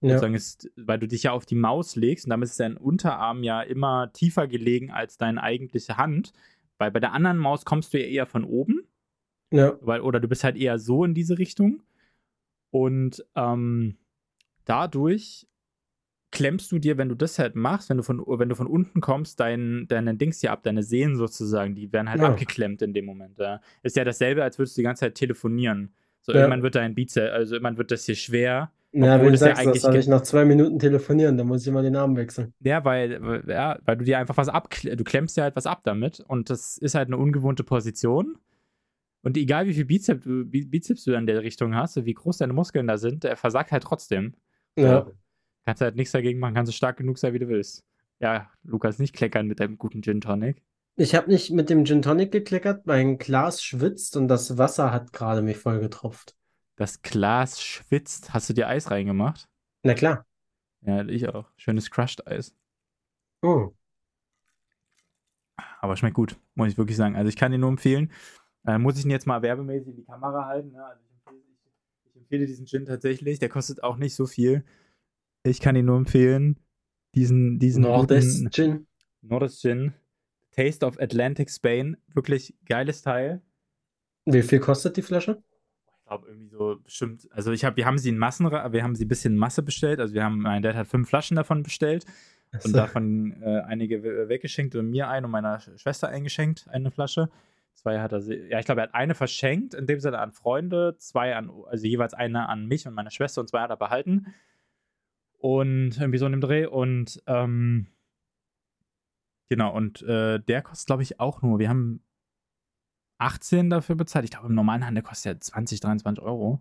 Ja. 0.00 0.18
Ist, 0.26 0.68
weil 0.76 0.98
du 0.98 1.06
dich 1.06 1.22
ja 1.22 1.30
auf 1.30 1.46
die 1.46 1.54
Maus 1.54 1.94
legst 1.94 2.26
und 2.26 2.30
damit 2.30 2.48
ist 2.48 2.58
dein 2.58 2.76
Unterarm 2.76 3.44
ja 3.44 3.62
immer 3.62 4.12
tiefer 4.12 4.48
gelegen 4.48 4.90
als 4.90 5.16
deine 5.16 5.40
eigentliche 5.40 5.96
Hand. 5.96 6.32
Weil 6.78 6.90
bei 6.90 6.98
der 6.98 7.12
anderen 7.12 7.38
Maus 7.38 7.64
kommst 7.64 7.94
du 7.94 8.00
ja 8.00 8.06
eher 8.08 8.26
von 8.26 8.42
oben. 8.42 8.80
Ja. 9.52 9.76
Weil, 9.80 10.00
oder 10.00 10.20
du 10.20 10.28
bist 10.28 10.44
halt 10.44 10.56
eher 10.56 10.78
so 10.78 11.04
in 11.04 11.14
diese 11.14 11.38
Richtung. 11.38 11.82
Und 12.70 13.24
ähm, 13.36 13.96
dadurch 14.64 15.46
klemmst 16.30 16.72
du 16.72 16.78
dir, 16.78 16.98
wenn 16.98 17.10
du 17.10 17.14
das 17.14 17.38
halt 17.38 17.54
machst, 17.54 17.90
wenn 17.90 17.98
du 17.98 18.02
von, 18.02 18.18
wenn 18.26 18.48
du 18.48 18.56
von 18.56 18.66
unten 18.66 19.00
kommst, 19.00 19.38
dein, 19.38 19.86
deine 19.88 20.14
Dings 20.14 20.40
hier 20.40 20.50
ab, 20.50 20.62
deine 20.62 20.82
Sehnen 20.82 21.16
sozusagen, 21.16 21.74
die 21.74 21.92
werden 21.92 22.08
halt 22.08 22.22
ja. 22.22 22.28
abgeklemmt 22.28 22.82
in 22.82 22.94
dem 22.94 23.04
Moment. 23.04 23.38
Ja. 23.38 23.60
Ist 23.82 23.96
ja 23.96 24.04
dasselbe, 24.04 24.42
als 24.42 24.58
würdest 24.58 24.76
du 24.76 24.80
die 24.80 24.84
ganze 24.84 25.00
Zeit 25.00 25.14
telefonieren. 25.14 25.92
So, 26.22 26.32
ja. 26.32 26.38
irgendwann 26.38 26.62
wird 26.62 26.74
dein 26.74 26.94
Bizeps, 26.94 27.32
also 27.32 27.54
irgendwann 27.54 27.76
wird 27.76 27.90
das 27.90 28.06
hier 28.06 28.14
schwer. 28.14 28.72
Ja, 28.92 29.20
wenn 29.20 29.32
du 29.32 29.38
sagst 29.38 29.58
ja 29.58 29.62
eigentlich 29.62 29.82
das, 29.82 29.90
soll 29.90 29.96
ich 29.96 30.06
nach 30.06 30.20
zwei 30.20 30.44
Minuten 30.44 30.78
telefonieren, 30.78 31.38
dann 31.38 31.46
muss 31.46 31.66
ich 31.66 31.72
mal 31.72 31.82
den 31.82 31.94
Namen 31.94 32.16
wechseln. 32.16 32.52
Ja, 32.60 32.84
weil, 32.84 33.42
ja, 33.46 33.78
weil 33.84 33.96
du 33.96 34.04
dir 34.04 34.18
einfach 34.18 34.36
was 34.36 34.48
ab, 34.48 34.68
du 34.82 35.04
klemmst 35.04 35.36
dir 35.36 35.42
halt 35.42 35.56
was 35.56 35.66
ab 35.66 35.80
damit 35.84 36.20
und 36.20 36.50
das 36.50 36.76
ist 36.76 36.94
halt 36.94 37.08
eine 37.08 37.16
ungewohnte 37.16 37.64
Position. 37.64 38.36
Und 39.22 39.36
egal 39.36 39.66
wie 39.66 39.74
viel 39.74 39.84
Bizeps 39.84 40.24
du, 40.24 40.44
Bizeps 40.44 41.04
du 41.04 41.12
in 41.12 41.26
der 41.26 41.42
Richtung 41.42 41.74
hast, 41.74 42.04
wie 42.04 42.14
groß 42.14 42.38
deine 42.38 42.52
Muskeln 42.52 42.86
da 42.86 42.98
sind, 42.98 43.24
der 43.24 43.36
versagt 43.36 43.72
halt 43.72 43.84
trotzdem. 43.84 44.34
Ja. 44.76 45.06
Kannst 45.64 45.80
halt 45.80 45.94
nichts 45.94 46.12
dagegen 46.12 46.40
machen, 46.40 46.54
kannst 46.54 46.72
du 46.72 46.76
stark 46.76 46.96
genug 46.96 47.18
sein, 47.18 47.32
wie 47.32 47.38
du 47.38 47.48
willst. 47.48 47.84
Ja, 48.18 48.50
Lukas, 48.64 48.98
nicht 48.98 49.14
kleckern 49.14 49.46
mit 49.46 49.60
deinem 49.60 49.78
guten 49.78 50.02
Gin 50.02 50.20
Tonic. 50.20 50.62
Ich 50.96 51.14
habe 51.14 51.30
nicht 51.30 51.50
mit 51.50 51.70
dem 51.70 51.84
Gin 51.84 52.02
Tonic 52.02 52.32
gekleckert, 52.32 52.86
mein 52.86 53.18
Glas 53.18 53.62
schwitzt 53.62 54.16
und 54.16 54.28
das 54.28 54.58
Wasser 54.58 54.92
hat 54.92 55.12
gerade 55.12 55.40
mich 55.40 55.56
voll 55.56 55.80
getropft. 55.80 56.36
Das 56.76 57.02
Glas 57.02 57.62
schwitzt. 57.62 58.34
Hast 58.34 58.48
du 58.48 58.54
dir 58.54 58.68
Eis 58.68 58.90
reingemacht? 58.90 59.48
Na 59.82 59.94
klar. 59.94 60.26
Ja, 60.80 61.04
ich 61.06 61.28
auch. 61.28 61.48
Schönes 61.56 61.90
Crushed 61.90 62.26
Eis. 62.26 62.54
Oh. 63.42 63.72
Aber 65.80 65.96
schmeckt 65.96 66.14
gut, 66.14 66.36
muss 66.54 66.68
ich 66.68 66.78
wirklich 66.78 66.96
sagen. 66.96 67.16
Also 67.16 67.28
ich 67.28 67.36
kann 67.36 67.52
dir 67.52 67.58
nur 67.58 67.70
empfehlen. 67.70 68.10
Äh, 68.66 68.78
muss 68.78 68.98
ich 68.98 69.04
ihn 69.04 69.10
jetzt 69.10 69.26
mal 69.26 69.42
werbemäßig 69.42 69.88
in 69.88 69.96
die 69.96 70.04
Kamera 70.04 70.46
halten. 70.46 70.72
Ne? 70.72 70.84
Also 70.84 71.00
ich, 71.04 71.14
empfehle, 71.14 71.42
ich, 71.42 72.10
ich 72.10 72.16
empfehle 72.16 72.46
diesen 72.46 72.66
Gin 72.66 72.84
tatsächlich. 72.84 73.38
Der 73.38 73.48
kostet 73.48 73.82
auch 73.82 73.96
nicht 73.96 74.14
so 74.14 74.26
viel. 74.26 74.64
Ich 75.42 75.60
kann 75.60 75.76
ihn 75.76 75.86
nur 75.86 75.96
empfehlen. 75.96 76.58
Diesen, 77.14 77.58
diesen 77.58 77.82
Nordest 77.82 78.52
Gin. 78.52 78.86
Nordest 79.20 79.60
Gin. 79.60 79.92
Taste 80.52 80.86
of 80.86 81.00
Atlantic 81.00 81.50
Spain. 81.50 81.96
Wirklich 82.14 82.54
geiles 82.66 83.02
Teil. 83.02 83.42
Wie 84.24 84.42
viel 84.42 84.60
kostet 84.60 84.96
die 84.96 85.02
Flasche? 85.02 85.42
Ich 85.98 86.06
glaube 86.06 86.28
irgendwie 86.28 86.48
so 86.48 86.78
bestimmt. 86.82 87.28
Also 87.32 87.52
ich 87.52 87.64
habe, 87.64 87.76
wir 87.76 87.86
haben 87.86 87.98
sie 87.98 88.10
in 88.10 88.18
Massen, 88.18 88.50
wir 88.50 88.82
haben 88.82 88.94
sie 88.94 89.04
ein 89.04 89.08
bisschen 89.08 89.32
in 89.32 89.38
Masse 89.38 89.62
bestellt. 89.62 89.98
Also 89.98 90.14
wir 90.14 90.24
haben, 90.24 90.40
mein 90.40 90.62
Dad 90.62 90.76
hat 90.76 90.86
fünf 90.86 91.08
Flaschen 91.08 91.36
davon 91.36 91.62
bestellt 91.62 92.04
so. 92.58 92.68
und 92.68 92.76
davon 92.76 93.32
äh, 93.42 93.60
einige 93.60 94.02
weggeschenkt 94.02 94.74
und 94.76 94.90
mir 94.90 95.08
eine 95.08 95.26
und 95.26 95.32
meiner 95.32 95.60
Schwester 95.60 96.08
eingeschenkt, 96.08 96.66
eine 96.68 96.90
Flasche. 96.90 97.30
Zwei 97.74 98.00
hat 98.00 98.12
er, 98.12 98.20
ja, 98.20 98.58
ich 98.58 98.64
glaube, 98.64 98.80
er 98.80 98.88
hat 98.88 98.94
eine 98.94 99.14
verschenkt, 99.14 99.74
in 99.74 99.86
dem 99.86 99.98
Sinne 99.98 100.18
an 100.18 100.32
Freunde, 100.32 100.96
zwei 100.98 101.34
an, 101.34 101.50
also 101.66 101.86
jeweils 101.86 102.14
eine 102.14 102.48
an 102.48 102.66
mich 102.66 102.86
und 102.86 102.94
meine 102.94 103.10
Schwester 103.10 103.40
und 103.40 103.48
zwei 103.48 103.60
hat 103.60 103.70
er 103.70 103.76
behalten. 103.76 104.34
Und 105.38 105.98
irgendwie 105.98 106.18
so 106.18 106.26
in 106.26 106.32
dem 106.32 106.40
Dreh. 106.40 106.66
Und 106.66 107.20
ähm, 107.26 107.88
genau, 109.48 109.74
und 109.74 110.02
äh, 110.02 110.38
der 110.38 110.62
kostet, 110.62 110.86
glaube 110.86 111.02
ich, 111.02 111.18
auch 111.18 111.42
nur. 111.42 111.58
Wir 111.58 111.68
haben 111.68 112.04
18 113.18 113.70
dafür 113.70 113.96
bezahlt. 113.96 114.24
Ich 114.24 114.30
glaube, 114.30 114.48
im 114.48 114.54
normalen 114.54 114.86
Handel 114.86 115.02
kostet 115.02 115.36
er 115.36 115.40
20, 115.40 115.80
23 115.80 116.22
Euro. 116.22 116.60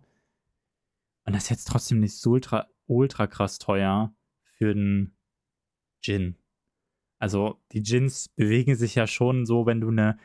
Und 1.25 1.33
das 1.33 1.43
ist 1.43 1.49
jetzt 1.49 1.67
trotzdem 1.67 1.99
nicht 1.99 2.17
so 2.17 2.31
ultra, 2.31 2.67
ultra 2.87 3.27
krass 3.27 3.59
teuer 3.59 4.13
für 4.57 4.73
den 4.73 5.15
Gin. 6.01 6.37
Also, 7.19 7.61
die 7.71 7.83
Gins 7.83 8.29
bewegen 8.29 8.75
sich 8.75 8.95
ja 8.95 9.05
schon 9.05 9.45
so, 9.45 9.67
wenn 9.67 9.81
du 9.81 9.89
eine, 9.89 10.17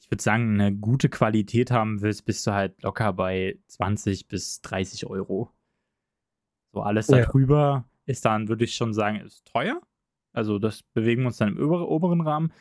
ich 0.00 0.10
würde 0.10 0.22
sagen, 0.22 0.58
eine 0.58 0.74
gute 0.74 1.10
Qualität 1.10 1.70
haben 1.70 2.00
willst, 2.00 2.24
bist 2.24 2.46
du 2.46 2.52
halt 2.52 2.82
locker 2.82 3.12
bei 3.12 3.58
20 3.66 4.28
bis 4.28 4.62
30 4.62 5.06
Euro. 5.06 5.52
So 6.72 6.80
alles 6.82 7.08
ja. 7.08 7.18
darüber 7.18 7.84
ist 8.06 8.24
dann, 8.24 8.48
würde 8.48 8.64
ich 8.64 8.74
schon 8.74 8.94
sagen, 8.94 9.20
ist 9.20 9.44
teuer. 9.46 9.80
Also 10.32 10.58
das 10.58 10.82
bewegen 10.82 11.22
wir 11.22 11.26
uns 11.26 11.36
dann 11.36 11.56
im 11.56 11.70
oberen 11.70 12.22
Rahmen. 12.22 12.52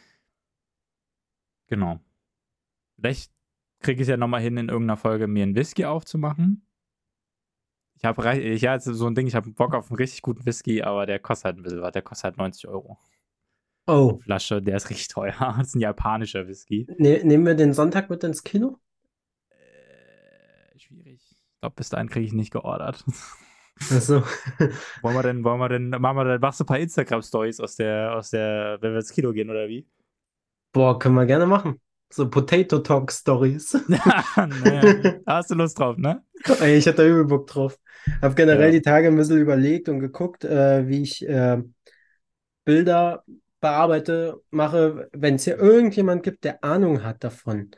Genau. 1.67 1.99
Vielleicht 2.97 3.31
kriege 3.79 4.01
ich 4.01 4.07
es 4.07 4.09
ja 4.09 4.17
nochmal 4.17 4.41
hin, 4.41 4.57
in 4.57 4.67
irgendeiner 4.67 4.97
Folge 4.97 5.27
mir 5.27 5.43
einen 5.43 5.55
Whisky 5.55 5.85
aufzumachen. 5.85 6.65
Ich 7.95 8.03
habe 8.03 8.37
ich 8.37 8.61
ja, 8.61 8.79
so 8.79 9.07
ein 9.07 9.15
Ding, 9.15 9.27
ich 9.27 9.35
habe 9.35 9.51
Bock 9.51 9.73
auf 9.73 9.89
einen 9.89 9.97
richtig 9.97 10.21
guten 10.21 10.45
Whisky, 10.45 10.81
aber 10.81 11.05
der 11.05 11.19
kostet 11.19 11.45
halt 11.45 11.57
ein 11.57 11.63
bisschen 11.63 11.81
was. 11.81 11.93
Der 11.93 12.01
kostet 12.01 12.23
halt 12.25 12.37
90 12.37 12.67
Euro. 12.67 12.97
Oh. 13.89 14.19
Flasche, 14.23 14.61
der 14.61 14.77
ist 14.77 14.89
richtig 14.91 15.07
teuer. 15.07 15.33
Das 15.57 15.69
ist 15.69 15.75
ein 15.75 15.79
japanischer 15.79 16.47
Whisky. 16.47 16.85
Ne, 16.97 17.23
nehmen 17.23 17.45
wir 17.45 17.55
den 17.55 17.73
Sonntag 17.73 18.09
mit 18.09 18.23
ins 18.23 18.43
Kino? 18.43 18.77
Äh, 19.49 20.77
schwierig. 20.77 21.19
Ich 21.31 21.59
glaube, 21.59 21.75
bis 21.75 21.89
dahin 21.89 22.07
kriege 22.07 22.25
ich 22.25 22.33
nicht 22.33 22.51
geordert. 22.51 23.03
Achso. 23.91 24.21
wollen 25.01 25.15
wir 25.15 25.23
denn, 25.23 25.43
wollen 25.43 25.59
wir 25.59 25.69
denn, 25.69 25.89
machen 25.89 26.17
wir 26.17 26.23
dann, 26.23 26.39
machst 26.39 26.59
du 26.59 26.65
ein 26.65 26.67
paar 26.67 26.77
Instagram-Stories 26.77 27.59
aus 27.61 27.77
der, 27.77 28.13
aus 28.13 28.29
der, 28.29 28.77
wenn 28.81 28.91
wir 28.91 28.99
ins 28.99 29.11
Kino 29.11 29.31
gehen, 29.31 29.49
oder 29.49 29.67
wie? 29.67 29.87
Boah, 30.71 30.99
können 30.99 31.15
wir 31.15 31.25
gerne 31.25 31.47
machen. 31.47 31.81
So 32.11 32.29
Potato 32.29 32.79
Talk 32.79 33.11
Stories. 33.11 33.75
naja, 33.87 35.21
hast 35.25 35.49
du 35.49 35.55
Lust 35.55 35.79
drauf, 35.79 35.97
ne? 35.97 36.23
Ich 36.63 36.87
hatte 36.87 36.97
da 36.97 37.07
übel 37.07 37.25
Bock 37.25 37.47
drauf. 37.47 37.79
Hab 38.21 38.35
generell 38.35 38.67
ja. 38.67 38.71
die 38.71 38.81
Tage 38.81 39.07
ein 39.07 39.15
bisschen 39.15 39.39
überlegt 39.39 39.89
und 39.89 39.99
geguckt, 39.99 40.43
äh, 40.43 40.87
wie 40.87 41.01
ich 41.01 41.27
äh, 41.27 41.61
Bilder 42.65 43.23
bearbeite, 43.59 44.41
mache, 44.49 45.09
wenn 45.11 45.35
es 45.35 45.43
hier 45.43 45.57
irgendjemand 45.57 46.23
gibt, 46.23 46.43
der 46.43 46.63
Ahnung 46.63 47.03
hat 47.03 47.23
davon, 47.23 47.71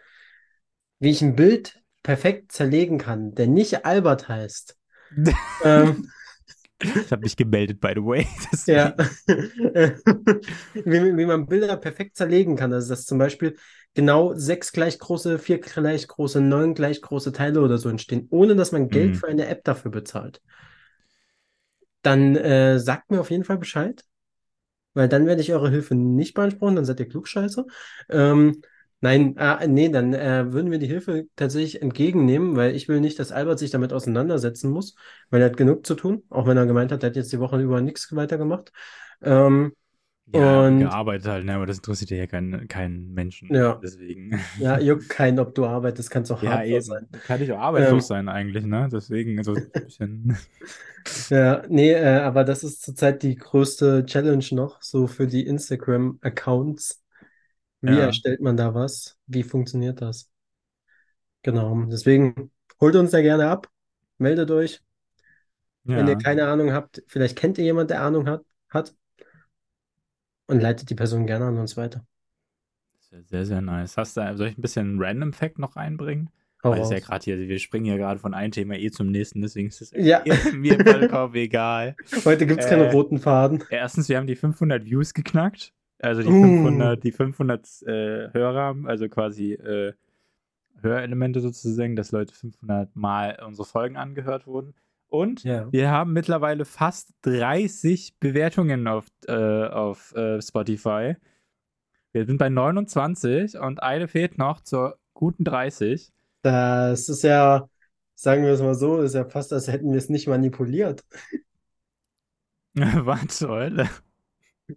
wie 1.00 1.10
ich 1.12 1.22
ein 1.22 1.36
Bild 1.36 1.82
perfekt 2.04 2.52
zerlegen 2.52 2.98
kann, 2.98 3.34
der 3.34 3.48
nicht 3.48 3.86
Albert 3.86 4.28
heißt 4.28 4.78
ähm, 5.64 6.08
ich 6.84 7.12
habe 7.12 7.22
mich 7.22 7.36
gemeldet, 7.36 7.80
by 7.80 7.94
the 7.96 8.02
way. 8.02 8.28
ja. 8.66 8.96
wie, 10.74 11.18
wie, 11.18 11.26
man 11.26 11.46
Bilder 11.46 11.78
perfekt 11.78 12.18
zerlegen 12.18 12.56
kann. 12.56 12.74
Also, 12.74 12.90
dass 12.90 13.06
zum 13.06 13.18
Beispiel 13.18 13.56
genau 13.94 14.34
sechs 14.34 14.72
gleich 14.72 14.98
große, 14.98 15.38
vier 15.40 15.60
gleich 15.60 16.08
große, 16.08 16.42
neun 16.42 16.74
gleich 16.74 17.02
große 17.02 17.32
Teile 17.32 17.62
oder 17.62 17.78
so 17.78 17.90
entstehen, 17.90 18.28
ohne 18.32 18.56
dass 18.56 18.72
man 18.72 18.90
Geld 18.90 19.12
mhm. 19.12 19.16
für 19.16 19.28
eine 19.28 19.48
App 19.48 19.64
dafür 19.64 19.92
bezahlt. 19.92 20.42
Dann 22.02 22.36
äh, 22.36 22.80
sagt 22.80 23.12
mir 23.12 23.20
auf 23.20 23.30
jeden 23.30 23.44
Fall 23.44 23.58
Bescheid, 23.58 24.04
weil 24.94 25.08
dann 25.10 25.26
werde 25.26 25.42
ich 25.42 25.54
eure 25.54 25.70
Hilfe 25.70 25.96
nicht 25.96 26.34
beanspruchen, 26.34 26.76
dann 26.76 26.86
seid 26.86 27.00
ihr 27.00 27.08
Klugscheißer. 27.10 27.66
Ähm, 28.10 28.62
Nein, 29.04 29.34
ah, 29.40 29.66
nee, 29.66 29.90
dann 29.90 30.14
äh, 30.14 30.54
würden 30.54 30.70
wir 30.70 30.78
die 30.78 30.86
Hilfe 30.86 31.26
tatsächlich 31.36 31.82
entgegennehmen, 31.82 32.56
weil 32.56 32.76
ich 32.76 32.88
will 32.88 33.00
nicht, 33.02 33.18
dass 33.18 33.32
Albert 33.32 33.58
sich 33.58 33.72
damit 33.72 33.94
auseinandersetzen 33.94 34.70
muss, 34.70 34.96
weil 35.32 35.42
er 35.42 35.46
hat 35.50 35.58
genug 35.58 35.88
zu 35.88 35.96
tun, 35.96 36.24
auch 36.30 36.46
wenn 36.46 36.56
er 36.58 36.68
gemeint 36.68 36.92
hat, 36.92 37.02
er 37.04 37.10
hat 37.10 37.16
jetzt 37.16 37.32
die 37.34 37.40
Woche 37.40 37.60
über 37.60 37.82
nichts 37.82 38.16
weiter 38.16 38.38
gemacht. 38.38 38.72
Ähm, 39.24 39.74
ja, 40.34 40.68
und 40.68 40.80
gearbeitet 40.80 41.28
halt, 41.28 41.46
ne, 41.46 41.56
aber 41.56 41.66
das 41.66 41.78
interessiert 41.78 42.12
ja 42.12 42.28
keinen 42.28 42.68
kein 42.68 43.12
Menschen. 43.14 43.54
Ja. 43.54 43.80
Deswegen. 43.82 44.40
Ja, 44.60 44.80
juckt 44.80 45.10
keinen, 45.10 45.40
ob 45.40 45.56
du 45.56 45.66
arbeitest, 45.66 46.10
kannst 46.10 46.32
auch 46.32 46.42
ja, 46.42 46.64
eben. 46.64 46.82
sein. 46.82 47.08
Kann 47.26 47.42
ich 47.42 47.52
auch 47.52 47.60
arbeitslos 47.60 48.04
ähm, 48.04 48.08
sein 48.08 48.30
eigentlich, 48.30 48.66
ne? 48.66 48.90
Deswegen, 48.92 49.44
so 49.44 49.54
ein 49.54 49.70
bisschen. 49.72 50.38
ja, 51.30 51.64
nee, 51.68 51.92
äh, 51.92 52.20
aber 52.20 52.44
das 52.44 52.64
ist 52.64 52.82
zurzeit 52.84 53.24
die 53.24 53.36
größte 53.36 54.06
Challenge 54.06 54.46
noch, 54.52 54.82
so 54.82 55.08
für 55.08 55.28
die 55.28 55.46
Instagram-Accounts 55.46 57.02
wie 57.82 57.94
ja. 57.94 58.06
erstellt 58.06 58.42
man 58.42 58.58
da 58.58 58.74
was? 58.76 59.18
Wie 59.26 59.44
funktioniert 59.44 60.02
das? 60.02 60.30
Genau. 61.42 61.76
Deswegen 61.86 62.52
holt 62.80 62.96
uns 62.96 63.12
da 63.12 63.22
gerne 63.22 63.50
ab, 63.50 63.70
meldet 64.20 64.52
euch. 64.52 64.82
Ja. 65.84 65.98
Wenn 65.98 66.08
ihr 66.08 66.18
keine 66.18 66.48
Ahnung 66.48 66.74
habt, 66.74 67.04
vielleicht 67.08 67.36
kennt 67.36 67.58
ihr 67.58 67.64
jemanden, 67.64 67.90
der 67.90 68.04
Ahnung 68.04 68.28
hat, 68.28 68.46
hat 68.70 68.94
und 70.52 70.62
leitet 70.62 70.90
die 70.90 70.96
Person 70.96 71.26
gerne 71.26 71.46
an 71.46 71.58
uns 71.58 71.78
weiter. 71.78 72.06
Sehr, 73.00 73.24
sehr, 73.24 73.46
sehr 73.46 73.62
nice. 73.62 73.98
Hast 73.98 74.18
du, 74.18 74.38
soll 74.38 74.48
ich 74.48 74.58
ein 74.58 74.62
bisschen 74.62 75.02
Random 75.02 75.34
Fact 75.34 75.60
noch 75.60 75.76
einbringen? 75.76 76.30
Hau 76.64 76.72
Weil 76.72 76.82
es 76.82 76.92
ja 76.92 77.00
gerade 77.00 77.24
hier, 77.24 77.40
wir 77.40 77.58
springen 77.58 77.86
ja 77.86 77.98
gerade 77.98 78.20
von 78.20 78.36
einem 78.36 78.52
Thema 78.52 78.76
eh 78.76 78.92
zum 78.92 79.08
nächsten, 79.08 79.42
deswegen 79.42 79.70
ist 79.70 79.82
es 79.82 79.92
ja. 79.96 80.24
mir 80.54 80.78
vollkommen 80.84 81.34
egal. 81.36 81.96
Heute 82.26 82.46
gibt 82.46 82.60
es 82.60 82.68
äh, 82.68 82.70
keine 82.70 82.92
roten 82.92 83.18
Faden. 83.18 83.64
Erstens, 83.70 84.10
wir 84.10 84.18
haben 84.18 84.28
die 84.28 84.36
500 84.36 84.86
Views 84.86 85.14
geknackt. 85.14 85.74
Also 86.00 86.22
die 86.22 86.30
500, 86.30 86.98
uh. 86.98 87.02
die 87.02 87.12
500 87.12 87.82
äh, 87.84 87.88
Hörer, 88.34 88.76
also 88.86 89.08
quasi 89.08 89.54
äh, 89.54 89.94
Hörelemente 90.82 91.42
sozusagen, 91.42 91.96
dass 91.96 92.12
Leute 92.12 92.34
500 92.34 92.96
Mal 92.96 93.40
unsere 93.46 93.68
Folgen 93.68 93.98
angehört 93.98 94.48
wurden. 94.48 94.74
Und 95.12 95.44
ja. 95.44 95.72
wir 95.72 95.92
haben 95.92 96.14
mittlerweile 96.14 96.66
fast 96.66 97.14
30 97.24 98.16
Bewertungen 98.20 98.88
auf, 98.88 99.08
äh, 99.28 99.34
auf 99.34 100.16
äh, 100.16 100.42
Spotify. 100.42 101.16
Wir 102.14 102.26
sind 102.26 102.38
bei 102.38 102.50
29 102.50 103.58
und 103.58 103.84
eine 103.84 104.08
fehlt 104.08 104.38
noch 104.38 104.62
zur 104.62 104.98
guten 105.14 105.44
30. 105.44 106.12
Das 106.44 107.10
ist 107.10 107.24
ja 107.24 107.68
sagen 108.22 108.44
wir 108.44 108.52
es 108.52 108.62
mal 108.62 108.76
so, 108.76 109.02
ist 109.02 109.16
ja 109.16 109.26
fast, 109.26 109.52
als 109.52 109.68
hätten 109.68 109.92
wir 109.92 109.98
es 109.98 110.10
nicht 110.10 110.28
manipuliert. 110.28 111.04
Was 112.76 113.42
Hölle? 113.42 113.90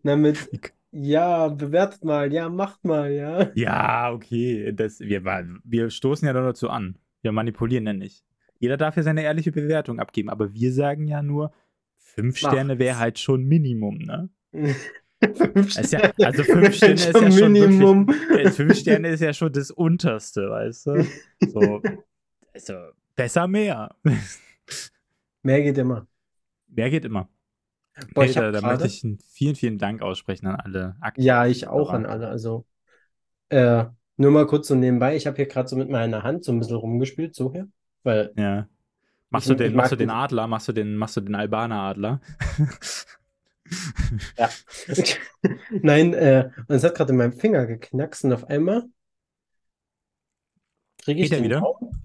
Na, 0.02 0.16
mit, 0.16 0.48
ja, 0.92 1.48
bewertet 1.48 2.04
mal, 2.04 2.32
ja, 2.32 2.48
macht 2.48 2.84
mal, 2.84 3.12
ja. 3.12 3.50
Ja, 3.54 4.12
okay. 4.12 4.72
Das, 4.72 4.98
wir, 4.98 5.22
wir 5.62 5.90
stoßen 5.90 6.26
ja 6.26 6.32
doch 6.32 6.42
dazu 6.42 6.70
an. 6.70 6.98
Wir 7.20 7.32
manipulieren 7.32 7.86
ja 7.86 7.92
nicht. 7.92 8.24
Jeder 8.58 8.76
darf 8.76 8.96
ja 8.96 9.02
seine 9.02 9.22
ehrliche 9.22 9.52
Bewertung 9.52 9.98
abgeben, 9.98 10.30
aber 10.30 10.52
wir 10.52 10.72
sagen 10.72 11.06
ja 11.06 11.22
nur, 11.22 11.52
fünf 11.96 12.38
Sterne 12.38 12.78
wäre 12.78 12.98
halt 12.98 13.18
schon 13.18 13.44
Minimum, 13.44 13.98
ne? 13.98 14.30
fünf 15.34 15.74
ja, 15.90 16.12
also 16.22 16.44
fünf 16.44 16.74
Sterne 16.74 16.94
ist 16.94 17.14
ja 17.14 17.30
schon 17.30 17.52
Minimum. 17.52 18.06
Wirklich, 18.06 18.46
äh, 18.46 18.50
fünf 18.50 18.76
Sterne 18.76 19.08
ist 19.08 19.20
ja 19.20 19.32
schon 19.32 19.52
das 19.52 19.70
Unterste, 19.70 20.48
weißt 20.50 20.86
du? 20.86 21.06
So, 21.48 21.82
also 22.52 22.74
besser 23.16 23.46
mehr. 23.48 23.94
Mehr 25.42 25.62
geht 25.62 25.76
immer. 25.76 26.06
Mehr 26.68 26.88
geht 26.88 27.04
immer. 27.04 27.28
Boah, 28.14 28.24
hey, 28.24 28.32
da, 28.32 28.60
möchte 28.60 28.86
ich 28.86 29.04
einen 29.04 29.18
vielen, 29.18 29.54
vielen 29.54 29.78
Dank 29.78 30.02
aussprechen 30.02 30.46
an 30.46 30.56
alle 30.56 30.96
Aktiven. 31.00 31.26
Ja, 31.26 31.46
ich 31.46 31.68
auch 31.68 31.90
an 31.90 32.06
alle. 32.06 32.28
Also, 32.28 32.64
äh, 33.50 33.84
nur 34.16 34.30
mal 34.30 34.46
kurz 34.46 34.68
so 34.68 34.74
nebenbei. 34.74 35.16
Ich 35.16 35.26
habe 35.26 35.36
hier 35.36 35.46
gerade 35.46 35.68
so 35.68 35.76
mit 35.76 35.90
meiner 35.90 36.22
Hand 36.22 36.44
so 36.44 36.52
ein 36.52 36.58
bisschen 36.58 36.76
rumgespielt, 36.76 37.34
so 37.34 37.52
hier. 37.52 37.68
Weil 38.04 38.32
ja. 38.36 38.68
Machst 39.30 39.48
du 39.48 39.54
den, 39.54 39.74
machst 39.74 39.90
du 39.90 39.96
den 39.96 40.10
Adler, 40.10 40.46
machst 40.46 40.68
du 40.68 40.72
den, 40.72 40.96
machst 40.96 41.16
du 41.16 41.20
den 41.20 41.34
Albaner 41.34 41.80
Adler? 41.80 42.20
ja. 44.38 44.48
Nein, 45.82 46.14
äh, 46.14 46.50
und 46.68 46.76
es 46.76 46.84
hat 46.84 46.94
gerade 46.94 47.10
in 47.10 47.18
meinem 47.18 47.32
Finger 47.32 47.66
geknackst 47.66 48.24
und 48.24 48.32
auf 48.32 48.44
einmal 48.44 48.84
kriege 51.02 51.20
ich 51.20 51.30
Geht 51.30 51.40
den 51.40 51.44
wieder? 51.44 51.58
Raum 51.58 52.04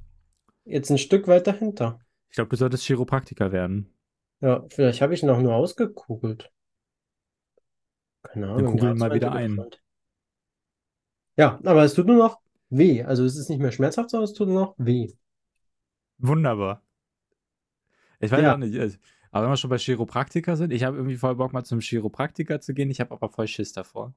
jetzt 0.69 0.89
ein 0.89 0.97
Stück 0.97 1.27
weiter 1.27 1.53
hinter. 1.53 1.99
Ich 2.29 2.35
glaube, 2.35 2.49
du 2.49 2.55
solltest 2.55 2.85
Chiropraktiker 2.85 3.51
werden. 3.51 3.93
Ja, 4.41 4.63
vielleicht 4.69 5.01
habe 5.01 5.13
ich 5.13 5.23
ihn 5.23 5.29
auch 5.29 5.39
nur 5.39 5.55
ausgekugelt. 5.55 6.51
Keine 8.23 8.47
Dann 8.47 8.57
Ahnung. 8.57 8.73
kugel 8.73 8.91
ihn 8.91 8.97
mal 8.97 9.13
wieder 9.13 9.31
ein. 9.31 9.63
Ja, 11.35 11.59
aber 11.63 11.83
es 11.83 11.93
tut 11.93 12.07
nur 12.07 12.17
noch 12.17 12.39
weh. 12.69 13.03
Also 13.03 13.25
es 13.25 13.37
ist 13.37 13.49
nicht 13.49 13.59
mehr 13.59 13.71
schmerzhaft, 13.71 14.11
sondern 14.11 14.25
es 14.25 14.33
tut 14.33 14.47
nur 14.47 14.61
noch 14.61 14.75
weh. 14.77 15.11
Wunderbar. 16.19 16.81
Ich 18.19 18.31
weiß 18.31 18.41
Ja. 18.41 18.53
auch 18.53 18.57
nicht. 18.57 18.99
Aber 19.31 19.43
wenn 19.45 19.51
wir 19.51 19.57
schon 19.57 19.69
bei 19.69 19.77
Chiropraktiker 19.77 20.57
sind, 20.57 20.71
ich 20.73 20.83
habe 20.83 20.97
irgendwie 20.97 21.17
voll 21.17 21.35
Bock 21.35 21.53
mal 21.53 21.63
zum 21.63 21.79
Chiropraktiker 21.79 22.59
zu 22.61 22.73
gehen. 22.73 22.89
Ich 22.89 22.99
habe 22.99 23.11
aber 23.11 23.29
voll 23.29 23.47
Schiss 23.47 23.73
davor. 23.73 24.13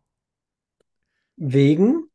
Wegen? 1.37 2.09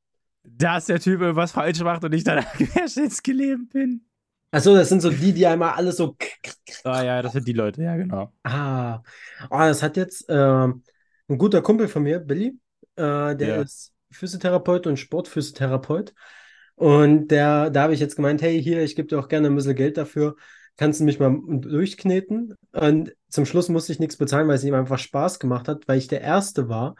Dass 0.43 0.85
der 0.85 0.99
Typ 0.99 1.21
irgendwas 1.21 1.51
falsch 1.51 1.79
macht 1.81 2.03
und 2.03 2.13
ich 2.13 2.23
dann 2.23 2.43
querschnittsgelähmt 2.57 3.69
bin. 3.71 4.05
Achso, 4.51 4.73
das 4.73 4.89
sind 4.89 5.01
so 5.01 5.09
die, 5.09 5.33
die 5.33 5.45
einmal 5.45 5.71
alles 5.71 5.97
so. 5.97 6.15
Ah 6.83 7.03
ja, 7.03 7.21
das 7.21 7.33
sind 7.33 7.47
die 7.47 7.53
Leute, 7.53 7.83
ja, 7.83 7.97
genau. 7.97 8.31
Ah, 8.43 9.03
oh, 9.49 9.57
das 9.59 9.83
hat 9.83 9.97
jetzt 9.97 10.25
ähm, 10.29 10.83
ein 11.27 11.37
guter 11.37 11.61
Kumpel 11.61 11.87
von 11.89 12.03
mir, 12.03 12.19
Billy, 12.19 12.57
äh, 12.95 13.35
der 13.35 13.37
Ja. 13.37 13.61
ist 13.61 13.93
Physiotherapeut 14.09 14.87
und 14.87 14.97
Sportphysiotherapeut. 14.97 16.13
Und 16.77 17.29
der, 17.29 17.71
da 17.71 17.83
habe 17.83 17.95
ich 17.95 17.99
jetzt 17.99 18.15
gemeint, 18.15 18.41
hey, 18.43 18.61
hier, 18.61 18.83
ich 18.83 18.95
gebe 18.95 19.07
dir 19.07 19.19
auch 19.19 19.29
gerne 19.29 19.47
ein 19.47 19.55
bisschen 19.55 19.75
Geld 19.75 19.97
dafür. 19.97 20.35
Kannst 20.77 20.99
du 20.99 21.05
mich 21.05 21.19
mal 21.19 21.35
durchkneten? 21.61 22.53
Und 22.71 23.15
zum 23.29 23.47
Schluss 23.47 23.67
musste 23.69 23.93
ich 23.93 23.99
nichts 23.99 24.17
bezahlen, 24.17 24.47
weil 24.47 24.57
es 24.57 24.63
ihm 24.63 24.75
einfach 24.75 24.99
Spaß 24.99 25.39
gemacht 25.39 25.67
hat, 25.67 25.87
weil 25.87 25.97
ich 25.97 26.07
der 26.07 26.21
Erste 26.21 26.69
war, 26.69 26.95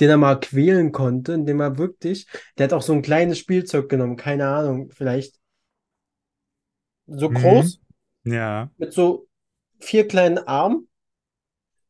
den 0.00 0.10
er 0.10 0.16
mal 0.18 0.40
quälen 0.40 0.90
konnte, 0.90 1.34
indem 1.34 1.60
er 1.60 1.78
wirklich, 1.78 2.26
der 2.58 2.64
hat 2.64 2.72
auch 2.72 2.82
so 2.82 2.92
ein 2.94 3.02
kleines 3.02 3.38
Spielzeug 3.38 3.88
genommen, 3.88 4.16
keine 4.16 4.48
Ahnung, 4.48 4.90
vielleicht 4.90 5.36
so 7.06 7.30
Mhm. 7.30 7.32
groß, 7.32 7.80
Ja. 8.24 8.70
mit 8.78 8.92
so 8.92 9.28
vier 9.80 10.08
kleinen 10.08 10.38
Armen, 10.38 10.88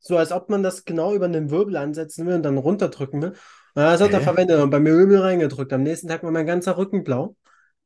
so 0.01 0.17
als 0.17 0.33
ob 0.33 0.51
man 0.51 0.63
das 0.63 0.85
genau 0.85 1.15
über 1.15 1.29
den 1.29 1.51
Wirbel 1.51 1.77
ansetzen 1.77 2.27
will 2.27 2.35
und 2.35 2.43
dann 2.43 2.59
runterdrücken 2.59 3.23
will. 3.23 3.35
Das 3.75 4.01
hat 4.01 4.13
er 4.13 4.21
Hä? 4.21 4.25
verwendet 4.25 4.61
und 4.61 4.71
bei 4.71 4.81
mir 4.81 4.95
übel 4.95 5.19
reingedrückt. 5.21 5.73
Am 5.73 5.83
nächsten 5.83 6.09
Tag 6.09 6.23
war 6.23 6.31
mein 6.31 6.47
ganzer 6.47 6.77
Rücken 6.77 7.05
blau. 7.05 7.37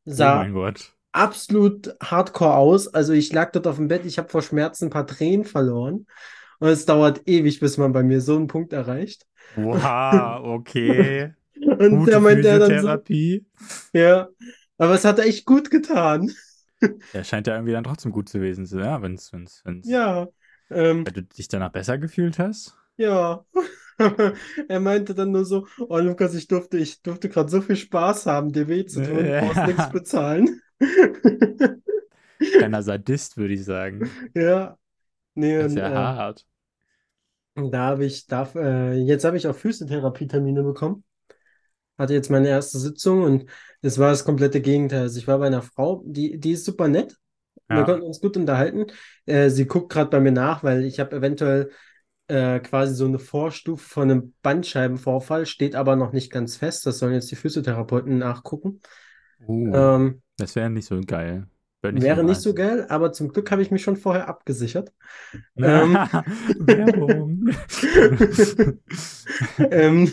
Oh 0.09 0.14
Sah 0.14 0.35
mein 0.35 0.53
Gott. 0.53 0.96
absolut 1.12 1.94
hardcore 2.03 2.57
aus. 2.57 2.88
Also 2.88 3.12
ich 3.12 3.33
lag 3.33 3.53
dort 3.53 3.66
auf 3.66 3.77
dem 3.77 3.88
Bett, 3.88 4.07
ich 4.07 4.18
habe 4.18 4.29
vor 4.29 4.42
Schmerzen 4.42 4.87
ein 4.87 4.90
paar 4.90 5.07
Tränen 5.07 5.44
verloren. 5.44 6.07
Und 6.59 6.68
es 6.68 6.87
dauert 6.87 7.29
ewig, 7.29 7.61
bis 7.61 7.79
man 7.79 7.92
bei 7.92 8.03
mir 8.03 8.20
so 8.20 8.37
einen 8.37 8.49
Punkt 8.49 8.72
erreicht. 8.72 9.27
Wow, 9.57 10.42
okay. 10.44 11.35
Und 11.79 11.90
Gute 11.90 12.11
der 12.11 12.20
meinte 12.20 12.49
er 12.49 12.59
dann 12.59 12.79
so, 12.79 12.88
ja, 13.92 14.29
aber 14.79 14.94
es 14.94 15.05
hat 15.05 15.18
echt 15.18 15.44
gut 15.46 15.70
getan. 15.70 16.33
Ja, 17.12 17.25
scheint 17.25 17.46
ja 17.46 17.55
irgendwie 17.55 17.72
dann 17.72 17.85
trotzdem 17.85 18.12
gut 18.12 18.29
zu 18.29 18.38
gewesen 18.38 18.66
zu 18.66 18.77
sein, 18.77 18.85
ja, 18.85 19.03
wenn's, 19.03 19.33
wenn's, 19.33 19.62
wenn's. 19.64 19.87
Ja, 19.87 20.29
ähm, 20.70 21.05
Weil 21.05 21.12
du 21.14 21.22
dich 21.22 21.49
danach 21.49 21.72
besser 21.72 21.99
gefühlt 21.99 22.38
hast. 22.38 22.77
Ja. 22.97 23.45
Er 24.69 24.81
meinte 24.81 25.15
dann 25.15 25.31
nur 25.33 25.47
so, 25.47 25.67
oh 25.89 25.99
Lukas, 25.99 26.35
ich 26.35 26.49
durfte, 26.49 26.77
ich 26.79 27.01
durfte 27.03 27.31
gerade 27.31 27.49
so 27.51 27.63
viel 27.63 27.77
Spaß 27.77 28.27
haben, 28.27 28.53
dir 28.53 28.69
weh 28.69 28.85
zu 28.85 29.01
tun, 29.01 29.29
du 29.29 29.33
brauchst 29.35 29.65
nichts 29.65 29.89
bezahlen. 29.89 30.61
Kleiner 32.57 32.83
Sadist, 32.83 33.37
würde 33.37 33.55
ich 33.55 33.65
sagen. 33.65 34.11
Ja, 34.35 34.79
nee, 35.35 35.59
Das 35.59 35.67
ist 35.69 35.75
und 35.75 35.79
ja 35.79 35.91
äh, 35.91 36.09
hart. 36.17 36.47
da 37.55 37.87
habe 37.87 38.05
ich, 38.05 38.27
darf, 38.27 38.55
äh, 38.55 38.93
jetzt 38.95 39.25
habe 39.25 39.37
ich 39.37 39.47
auch 39.47 39.55
Physiotherapie-Termine 39.57 40.63
bekommen. 40.63 41.05
Hatte 41.99 42.15
jetzt 42.15 42.31
meine 42.31 42.49
erste 42.49 42.79
Sitzung 42.79 43.23
und 43.25 43.47
es 43.83 43.99
war 43.99 44.11
das 44.11 44.25
komplette 44.25 44.61
Gegenteil. 44.61 45.03
Also 45.03 45.19
ich 45.19 45.29
war 45.29 45.39
bei 45.39 45.47
einer 45.49 45.63
Frau, 45.63 46.03
die, 46.07 46.39
die 46.41 46.53
ist 46.53 46.65
super 46.67 46.89
nett. 46.89 47.17
Wir 47.73 47.85
Ja. 47.85 47.87
konnten 47.87 48.05
uns 48.07 48.21
gut 48.21 48.37
unterhalten. 48.37 48.87
Äh, 49.27 49.51
sie 49.51 49.67
guckt 49.67 49.93
gerade 49.93 50.11
bei 50.11 50.21
mir 50.21 50.33
nach, 50.33 50.65
weil 50.65 50.85
ich 50.85 51.01
habe 51.01 51.17
eventuell 51.17 51.71
äh, 52.29 52.61
quasi 52.61 52.95
so 52.95 53.07
eine 53.07 53.19
Vorstufe 53.19 53.89
von 53.89 54.11
einem 54.11 54.35
Bandscheibenvorfall, 54.43 55.47
steht 55.47 55.75
aber 55.75 55.97
noch 55.97 56.12
nicht 56.12 56.31
ganz 56.31 56.57
fest. 56.57 56.87
Das 56.87 56.99
sollen 56.99 57.15
jetzt 57.15 57.31
die 57.31 57.37
Physiotherapeuten 57.37 58.19
nachgucken. 58.19 58.81
Uh, 59.47 59.75
Ähm, 59.75 60.23
das 60.39 60.57
wäre 60.57 60.71
nicht 60.71 60.87
so 60.87 61.01
geil. 61.01 61.47
Wär 61.83 61.93
nicht 61.93 62.03
wäre 62.03 62.21
so 62.21 62.27
nicht 62.27 62.41
so 62.41 62.55
geil, 62.55 62.87
aber 62.89 63.12
zum 63.12 63.29
Glück 63.29 63.51
habe 63.51 63.62
ich 63.62 63.71
mich 63.71 63.83
schon 63.83 63.97
vorher 63.97 64.29
abgesichert. 64.29 64.93
Ähm, 65.57 65.95
Werbung. 65.95 67.49
ähm, 69.71 70.12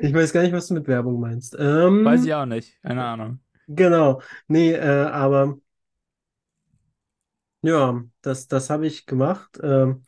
ich 0.00 0.14
weiß 0.14 0.32
gar 0.32 0.42
nicht, 0.42 0.52
was 0.52 0.68
du 0.68 0.74
mit 0.74 0.88
Werbung 0.88 1.20
meinst. 1.20 1.56
Ähm, 1.58 2.04
Weiß 2.04 2.24
ich 2.24 2.34
auch 2.34 2.46
nicht. 2.46 2.80
Keine 2.82 3.04
Ahnung. 3.04 3.40
Genau. 3.68 4.20
Nee, 4.48 4.72
äh, 4.72 5.06
aber 5.06 5.58
ja, 7.62 8.02
das, 8.22 8.48
das 8.48 8.70
habe 8.70 8.86
ich 8.86 9.06
gemacht. 9.06 9.58
Ähm, 9.62 10.02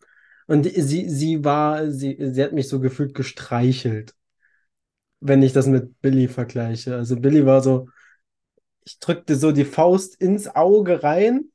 und 0.52 0.64
sie, 0.64 1.08
sie 1.10 1.44
war, 1.44 1.90
sie, 1.90 2.16
sie 2.20 2.44
hat 2.44 2.52
mich 2.52 2.68
so 2.68 2.80
gefühlt 2.80 3.14
gestreichelt, 3.14 4.14
wenn 5.20 5.42
ich 5.42 5.52
das 5.52 5.66
mit 5.66 6.00
Billy 6.00 6.28
vergleiche. 6.28 6.94
Also 6.96 7.16
Billy 7.20 7.46
war 7.46 7.60
so, 7.62 7.88
ich 8.84 8.98
drückte 9.00 9.36
so 9.36 9.52
die 9.52 9.64
Faust 9.66 10.16
ins 10.20 10.48
Auge 10.48 11.02
rein 11.02 11.50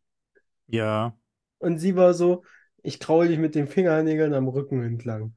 Ja. 0.68 1.16
und 1.60 1.78
sie 1.80 1.96
war 1.96 2.14
so, 2.14 2.44
ich 2.84 3.00
kraule 3.00 3.28
dich 3.30 3.38
mit 3.40 3.56
den 3.56 3.68
Fingernägeln 3.68 4.34
am 4.34 4.48
Rücken 4.48 4.84
entlang. 4.84 5.36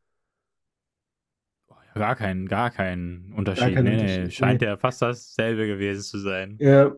Gar 1.95 2.15
kein, 2.17 2.47
gar 2.47 2.71
kein 2.71 3.33
Unterschied. 3.37 3.75
kein 3.75 3.83
nee, 3.83 3.97
nee. 3.97 4.31
Unterschied, 4.31 4.31
Scheint 4.31 4.63
nee. 4.63 4.63
ja 4.63 4.77
fast 4.77 5.03
dasselbe 5.03 5.67
gewesen 5.67 6.03
zu 6.03 6.19
sein. 6.19 6.61
Ja, 6.61 6.95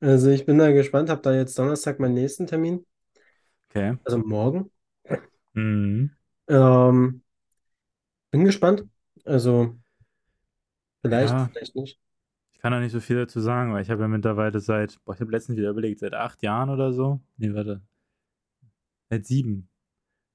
also 0.00 0.30
ich 0.30 0.46
bin 0.46 0.58
da 0.58 0.72
gespannt, 0.72 1.10
habe 1.10 1.22
da 1.22 1.34
jetzt 1.34 1.58
Donnerstag 1.58 2.00
meinen 2.00 2.14
nächsten 2.14 2.46
Termin, 2.48 2.86
Okay. 3.70 3.96
also 4.04 4.18
morgen. 4.18 4.70
Mhm. 5.56 6.10
Ähm, 6.48 7.22
bin 8.30 8.44
gespannt. 8.44 8.84
Also 9.24 9.76
vielleicht, 11.02 11.32
Ja. 11.32 11.48
vielleicht 11.48 11.74
nicht. 11.74 12.00
Ich 12.52 12.58
kann 12.60 12.72
da 12.72 12.80
nicht 12.80 12.92
so 12.92 13.00
viel 13.00 13.16
dazu 13.16 13.40
sagen, 13.40 13.72
weil 13.72 13.82
ich 13.82 13.90
habe 13.90 14.02
ja 14.02 14.08
mittlerweile 14.08 14.60
seit, 14.60 14.98
boah, 15.04 15.14
ich 15.14 15.20
habe 15.20 15.30
letztens 15.30 15.58
wieder 15.58 15.70
überlegt, 15.70 16.00
seit 16.00 16.14
acht 16.14 16.42
Jahren 16.42 16.70
oder 16.70 16.92
so. 16.92 17.20
Nee, 17.36 17.52
warte. 17.54 17.82
Seit 19.10 19.26
sieben. 19.26 19.68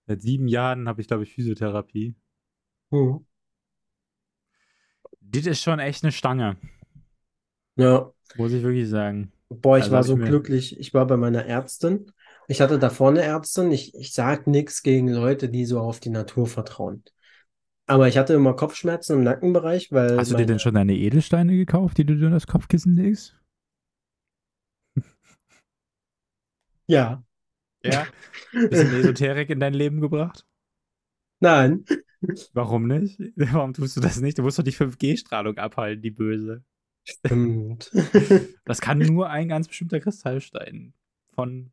Seit 0.08 0.22
sieben 0.22 0.48
Jahren 0.48 0.88
habe 0.88 1.02
ich, 1.02 1.08
glaube 1.08 1.24
ich, 1.24 1.34
Physiotherapie. 1.34 2.16
Hm. 2.92 3.26
Das 5.22 5.46
ist 5.46 5.62
schon 5.62 5.80
echt 5.80 6.04
eine 6.04 6.12
Stange, 6.12 6.58
Ja, 7.78 8.12
muss 8.36 8.52
ich 8.52 8.64
wirklich 8.64 8.90
sagen. 8.90 9.32
boah, 9.50 9.78
ich 9.78 9.84
Also 9.84 9.92
war 9.92 9.98
hab 10.00 10.04
ich 10.06 10.08
so 10.10 10.18
mir- 10.18 10.26
glücklich. 10.28 10.78
Ich 10.80 10.94
war 10.94 11.06
bei 11.08 11.16
meiner 11.18 11.46
Ärztin. 11.46 12.12
Ich 12.52 12.60
hatte 12.60 12.78
davor 12.78 13.12
eine 13.12 13.22
Ärztin. 13.22 13.72
Ich, 13.72 13.96
ich 13.96 14.14
sag 14.14 14.46
nichts 14.46 14.84
gegen 14.84 15.08
Leute, 15.08 15.48
die 15.48 15.64
so 15.64 15.80
auf 15.80 16.02
die 16.02 16.10
Natur 16.10 16.48
vertrauen. 16.48 17.02
Aber 17.88 18.10
ich 18.10 18.18
hatte 18.18 18.34
immer 18.34 18.54
Kopfschmerzen 18.58 19.14
im 19.14 19.24
Nackenbereich, 19.24 19.90
weil 19.94 20.18
Hast 20.18 20.32
du 20.32 20.36
dir 20.36 20.46
denn 20.46 20.60
schon 20.60 20.74
deine 20.74 20.94
Edelsteine 20.98 21.56
gekauft, 21.56 21.98
die 21.98 22.06
du 22.06 22.18
dir 22.18 22.26
in 22.26 22.34
das 22.34 22.48
Kopfkissen 22.48 22.94
legst? 22.98 23.38
ja, 26.88 27.24
Ja. 27.84 28.06
Bisschen 28.52 28.94
Esoterik 29.00 29.50
in 29.50 29.60
dein 29.62 29.74
Leben 29.74 30.02
gebracht? 30.02 30.46
nein, 31.40 31.84
Warum 32.54 32.88
nicht? 32.88 33.20
Warum 33.36 33.74
tust 33.74 33.98
du 33.98 34.02
das 34.02 34.20
nicht? 34.22 34.38
Du 34.38 34.44
musst 34.44 34.60
doch 34.60 34.64
die 34.64 34.72
5G-Strahlung 34.72 35.58
abhalten, 35.58 36.02
die 36.02 36.12
böse. 36.12 36.64
Stimmt. 37.04 37.92
Das 38.66 38.82
kann 38.82 39.00
nur 39.00 39.30
ein 39.30 39.48
ganz 39.50 39.68
bestimmter 39.68 40.00
Kristallstein 40.00 40.94
von 41.34 41.72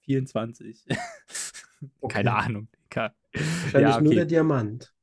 24. 0.00 0.84
Keine 2.08 2.32
Okay. 2.32 2.34
Ahnung. 2.34 2.68
Digga. 2.84 3.14
Wahrscheinlich 3.62 3.98
Ja, 3.98 4.00
nur 4.00 4.14
der 4.14 4.24
okay. 4.24 4.26
Diamant. 4.26 4.94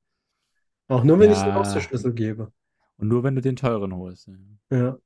Auch 0.90 1.04
nur, 1.06 1.20
wenn 1.20 1.32
ich 1.32 1.44
den 1.44 1.54
Ja. 1.54 1.54
Ausschlüssel 1.54 2.14
gebe. 2.14 2.52
Und 2.98 3.08
nur 3.08 3.24
wenn 3.24 3.34
du 3.36 3.42
den 3.42 3.56
teuren 3.56 3.96
holst. 3.96 4.28
ja. 4.28 4.34
Ja. 4.70 4.98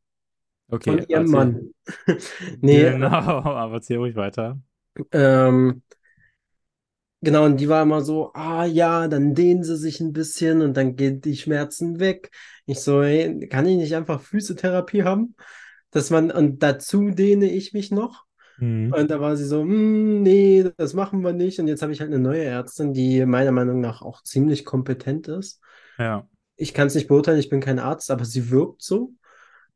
Okay. 0.69 0.91
Von 0.91 1.07
ihrem. 1.07 1.29
Mann. 1.31 1.73
Nee, 2.61 2.91
Genau, 2.91 3.07
aber 3.43 3.73
erzähl 3.75 3.97
ruhig 3.97 4.15
weiter. 4.15 4.59
ähm, 5.11 5.81
genau, 7.21 7.45
und 7.45 7.57
die 7.57 7.69
war 7.69 7.83
immer 7.83 8.01
so, 8.01 8.31
ah 8.33 8.65
ja, 8.65 9.07
dann 9.07 9.33
dehnen 9.35 9.63
sie 9.63 9.77
sich 9.77 9.99
ein 9.99 10.13
bisschen 10.13 10.61
und 10.61 10.75
dann 10.77 10.95
gehen 10.95 11.21
die 11.21 11.37
Schmerzen 11.37 11.99
weg. 11.99 12.31
Ich 12.65 12.79
so, 12.81 13.03
hey, 13.03 13.47
kann 13.49 13.65
ich 13.65 13.77
nicht 13.77 13.95
einfach 13.95 14.21
Physiotherapie 14.21 15.03
haben? 15.03 15.35
Dass 15.91 16.09
man, 16.09 16.31
und 16.31 16.63
dazu 16.63 17.09
dehne 17.11 17.49
ich 17.51 17.73
mich 17.73 17.91
noch. 17.91 18.25
Mhm. 18.61 18.93
Und 18.93 19.09
da 19.11 19.19
war 19.19 19.35
sie 19.35 19.45
so, 19.45 19.63
"Mm, 19.63 20.21
nee, 20.21 20.65
das 20.77 20.93
machen 20.93 21.23
wir 21.23 21.33
nicht. 21.33 21.59
Und 21.59 21.67
jetzt 21.67 21.81
habe 21.81 21.91
ich 21.91 21.99
halt 21.99 22.11
eine 22.11 22.19
neue 22.21 22.43
Ärztin, 22.43 22.93
die 22.93 23.25
meiner 23.25 23.51
Meinung 23.51 23.81
nach 23.81 24.01
auch 24.01 24.21
ziemlich 24.23 24.63
kompetent 24.65 25.27
ist. 25.27 25.59
Ja. 25.97 26.27
Ich 26.55 26.73
kann 26.73 26.87
es 26.87 26.95
nicht 26.95 27.07
beurteilen, 27.07 27.39
ich 27.39 27.49
bin 27.49 27.59
kein 27.59 27.79
Arzt, 27.79 28.11
aber 28.11 28.23
sie 28.25 28.49
wirkt 28.51 28.81
so. 28.83 29.13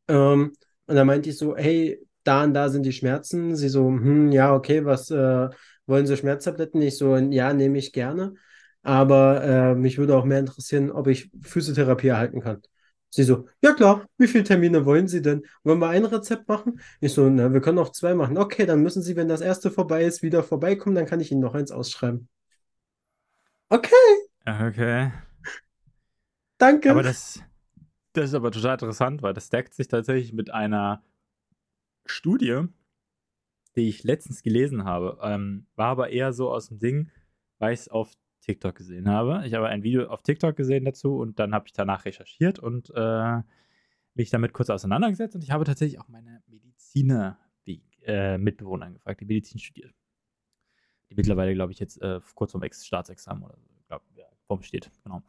Ähm, 0.08 0.54
und 0.88 0.96
da 0.96 1.04
meinte 1.06 1.30
ich 1.30 1.38
so, 1.38 1.56
hey, 1.56 2.00
da 2.24 2.44
und 2.44 2.54
da 2.54 2.70
sind 2.70 2.84
die 2.86 2.94
Schmerzen. 2.94 3.56
Sie 3.56 3.70
so, 3.70 3.88
hm, 3.88 4.32
ja, 4.32 4.54
okay, 4.54 4.86
was 4.86 5.10
äh, 5.12 5.50
wollen 5.88 6.06
Sie 6.08 6.18
Schmerztabletten? 6.18 6.82
Ich 6.82 6.98
so, 6.98 7.16
ja, 7.18 7.54
nehme 7.54 7.78
ich 7.78 7.92
gerne. 7.94 8.36
Aber 8.84 9.44
äh, 9.44 9.76
mich 9.76 9.98
würde 9.98 10.16
auch 10.16 10.26
mehr 10.26 10.40
interessieren, 10.40 10.92
ob 10.92 11.08
ich 11.08 11.32
Physiotherapie 11.42 12.08
erhalten 12.10 12.42
kann. 12.42 12.62
Sie 13.16 13.24
so, 13.24 13.48
ja 13.62 13.74
klar, 13.74 14.08
wie 14.18 14.28
viele 14.28 14.44
Termine 14.44 14.86
wollen 14.86 15.08
Sie 15.08 15.22
denn? 15.22 15.46
Wollen 15.64 15.80
wir 15.80 15.90
ein 15.90 16.06
Rezept 16.06 16.48
machen? 16.48 16.80
Ich 17.00 17.14
so, 17.14 17.30
na, 17.30 17.54
wir 17.54 17.62
können 17.62 17.80
auch 17.80 17.92
zwei 17.92 18.14
machen. 18.14 18.38
Okay, 18.38 18.66
dann 18.66 18.82
müssen 18.84 19.02
Sie, 19.02 19.16
wenn 19.16 19.28
das 19.30 19.42
erste 19.42 19.72
vorbei 19.72 20.04
ist, 20.06 20.22
wieder 20.22 20.44
vorbeikommen, 20.44 20.96
dann 20.96 21.06
kann 21.06 21.20
ich 21.22 21.32
Ihnen 21.32 21.42
noch 21.42 21.56
eins 21.56 21.72
ausschreiben. 21.72 22.28
Okay, 23.72 24.26
Okay. 24.48 25.12
danke. 26.58 26.92
Aber 26.92 27.04
das, 27.04 27.42
das 28.14 28.26
ist 28.30 28.34
aber 28.36 28.52
total 28.52 28.74
interessant, 28.74 29.22
weil 29.22 29.34
das 29.34 29.50
deckt 29.50 29.74
sich 29.74 29.88
tatsächlich 29.88 30.34
mit 30.34 30.52
einer 30.52 31.04
Studie, 32.06 32.68
die 33.76 33.90
ich 33.90 34.04
letztens 34.04 34.42
gelesen 34.44 34.86
habe. 34.86 35.18
Ähm, 35.22 35.66
war 35.76 35.88
aber 35.88 36.10
eher 36.10 36.34
so 36.34 36.52
aus 36.52 36.70
dem 36.70 36.80
Ding, 36.80 37.12
weil 37.60 37.74
ich 37.74 37.82
es 37.82 37.90
auf 37.90 38.12
TikTok 38.46 38.76
gesehen 38.76 39.10
habe. 39.10 39.44
Ich 39.46 39.54
habe 39.54 39.68
ein 39.68 39.84
Video 39.84 40.08
auf 40.08 40.22
TikTok 40.22 40.56
gesehen 40.56 40.86
dazu 40.86 41.18
und 41.18 41.40
dann 41.40 41.54
habe 41.54 41.68
ich 41.68 41.74
danach 41.74 42.06
recherchiert 42.06 42.60
und 42.60 42.92
äh, 42.96 43.42
mich 44.14 44.30
damit 44.30 44.54
kurz 44.54 44.70
auseinandergesetzt 44.70 45.36
und 45.36 45.44
ich 45.44 45.52
habe 45.52 45.66
tatsächlich 45.66 46.00
auch 46.00 46.08
meine 46.08 46.42
Mediziner 46.48 47.38
äh, 48.06 48.38
Mitbewohner 48.38 48.92
gefragt, 48.92 49.22
die 49.22 49.26
Medizin 49.26 49.60
studiert. 49.60 49.94
Die 51.10 51.16
mittlerweile, 51.16 51.54
glaube 51.54 51.72
ich, 51.72 51.80
jetzt 51.80 52.02
äh, 52.02 52.20
kurz 52.34 52.52
vorm 52.52 52.64
Ex 52.64 52.86
Staatsexamen 52.86 53.44
oder 53.44 53.58
so, 53.58 53.68
glaube 53.88 54.06
ja, 54.16 54.26
vorm 54.48 54.62
steht, 54.62 54.92
genau. 55.04 55.24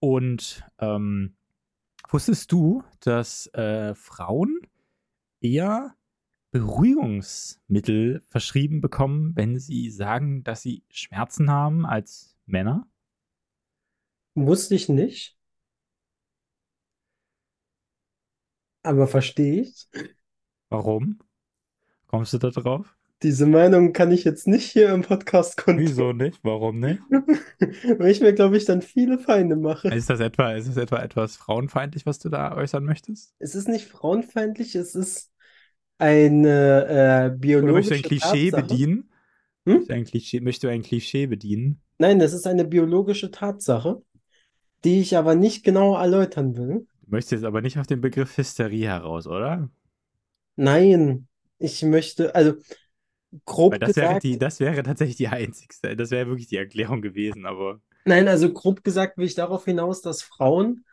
Und 0.00 0.64
ähm, 0.78 1.36
wusstest 2.08 2.52
du, 2.52 2.82
dass 3.00 3.46
äh, 3.54 3.94
Frauen 3.94 4.60
eher 5.40 5.94
Beruhigungsmittel 6.50 8.22
verschrieben 8.26 8.80
bekommen, 8.80 9.36
wenn 9.36 9.58
sie 9.58 9.90
sagen, 9.90 10.44
dass 10.44 10.62
sie 10.62 10.82
Schmerzen 10.90 11.50
haben, 11.50 11.84
als 11.84 12.36
Männer? 12.46 12.86
Wusste 14.34 14.74
ich 14.74 14.88
nicht. 14.88 15.36
Aber 18.82 19.06
verstehe 19.06 19.62
ich. 19.62 19.88
Warum? 20.70 21.18
Kommst 22.06 22.32
du 22.32 22.38
da 22.38 22.50
drauf? 22.50 22.96
Diese 23.22 23.46
Meinung 23.46 23.92
kann 23.92 24.12
ich 24.12 24.22
jetzt 24.22 24.46
nicht 24.46 24.70
hier 24.70 24.90
im 24.94 25.02
Podcast 25.02 25.56
kundtun, 25.56 25.84
Wieso 25.84 26.12
nicht? 26.12 26.38
Warum 26.44 26.78
nicht? 26.78 27.02
weil 27.98 28.10
ich 28.10 28.20
mir, 28.20 28.32
glaube 28.32 28.56
ich, 28.56 28.64
dann 28.64 28.80
viele 28.80 29.18
Feinde 29.18 29.56
mache. 29.56 29.88
Ist 29.88 30.08
das 30.08 30.20
etwa, 30.20 30.52
ist 30.52 30.68
das 30.68 30.76
etwa 30.76 31.02
etwas 31.02 31.36
frauenfeindlich, 31.36 32.06
was 32.06 32.20
du 32.20 32.28
da 32.28 32.56
äußern 32.56 32.84
möchtest? 32.84 33.34
Es 33.40 33.56
ist 33.56 33.68
nicht 33.68 33.86
frauenfeindlich, 33.86 34.76
es 34.76 34.94
ist 34.94 35.32
eine 35.98 36.86
äh, 36.86 37.38
Oder 37.60 37.72
möchtest 37.72 37.90
du 37.90 37.94
biologische 37.94 37.94
ein 37.94 38.02
Klischee 38.02 38.50
Tatsache. 38.50 38.62
bedienen? 38.62 39.10
Hm? 39.66 39.72
Möchtest 39.74 39.90
du 39.90 39.94
ein 39.94 40.04
Klischee, 40.04 40.40
möchtest 40.40 40.64
du 40.64 40.68
ein 40.68 40.82
Klischee 40.82 41.26
bedienen? 41.26 41.80
Nein, 41.98 42.18
das 42.18 42.32
ist 42.32 42.46
eine 42.46 42.64
biologische 42.64 43.30
Tatsache, 43.30 44.02
die 44.84 45.00
ich 45.00 45.16
aber 45.16 45.34
nicht 45.34 45.64
genau 45.64 45.96
erläutern 45.96 46.56
will. 46.56 46.86
Du 47.02 47.10
möchtest 47.10 47.32
jetzt 47.32 47.44
aber 47.44 47.60
nicht 47.60 47.78
auf 47.78 47.86
den 47.86 48.00
Begriff 48.00 48.36
Hysterie 48.36 48.86
heraus, 48.86 49.26
oder? 49.26 49.68
Nein, 50.56 51.26
ich 51.58 51.82
möchte, 51.82 52.34
also 52.34 52.54
grob 53.44 53.72
Weil 53.72 53.80
das 53.80 53.96
wäre 53.96 54.06
gesagt, 54.08 54.24
die, 54.24 54.38
das 54.38 54.60
wäre 54.60 54.82
tatsächlich 54.82 55.16
die 55.16 55.28
einzigste, 55.28 55.96
das 55.96 56.10
wäre 56.10 56.28
wirklich 56.28 56.48
die 56.48 56.56
Erklärung 56.56 57.02
gewesen, 57.02 57.46
aber 57.46 57.80
nein, 58.04 58.28
also 58.28 58.52
grob 58.52 58.84
gesagt 58.84 59.18
will 59.18 59.26
ich 59.26 59.34
darauf 59.34 59.64
hinaus, 59.64 60.00
dass 60.02 60.22
Frauen 60.22 60.84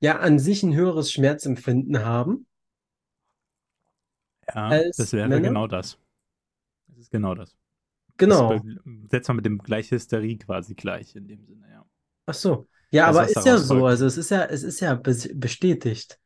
ja 0.00 0.18
an 0.18 0.38
sich 0.38 0.62
ein 0.62 0.74
höheres 0.74 1.12
Schmerzempfinden 1.12 2.04
haben 2.04 2.46
ja, 4.54 4.68
als 4.68 4.96
das 4.96 5.12
wäre 5.12 5.28
Männer. 5.28 5.40
genau 5.40 5.66
das. 5.66 5.98
Das 6.88 6.98
ist 6.98 7.10
genau 7.10 7.34
das. 7.34 7.56
Genau. 8.16 8.52
Das 8.52 9.10
setzt 9.10 9.28
man 9.28 9.36
mit 9.36 9.46
dem 9.46 9.58
gleich 9.58 9.90
Hysterie 9.90 10.38
quasi 10.38 10.74
gleich 10.74 11.16
in 11.16 11.26
dem 11.28 11.44
Sinne, 11.46 11.68
ja. 11.70 11.86
Ach 12.26 12.34
so. 12.34 12.68
Ja, 12.90 13.06
Das, 13.06 13.16
aber 13.16 13.28
ist 13.28 13.44
ja 13.46 13.58
so, 13.58 13.80
folgt. 13.80 13.86
also 13.86 14.06
es 14.06 14.16
ist 14.16 14.30
ja, 14.30 14.44
es 14.44 14.62
ist 14.62 14.80
ja 14.80 14.94
bes- 14.94 15.32
bestätigt. 15.38 16.18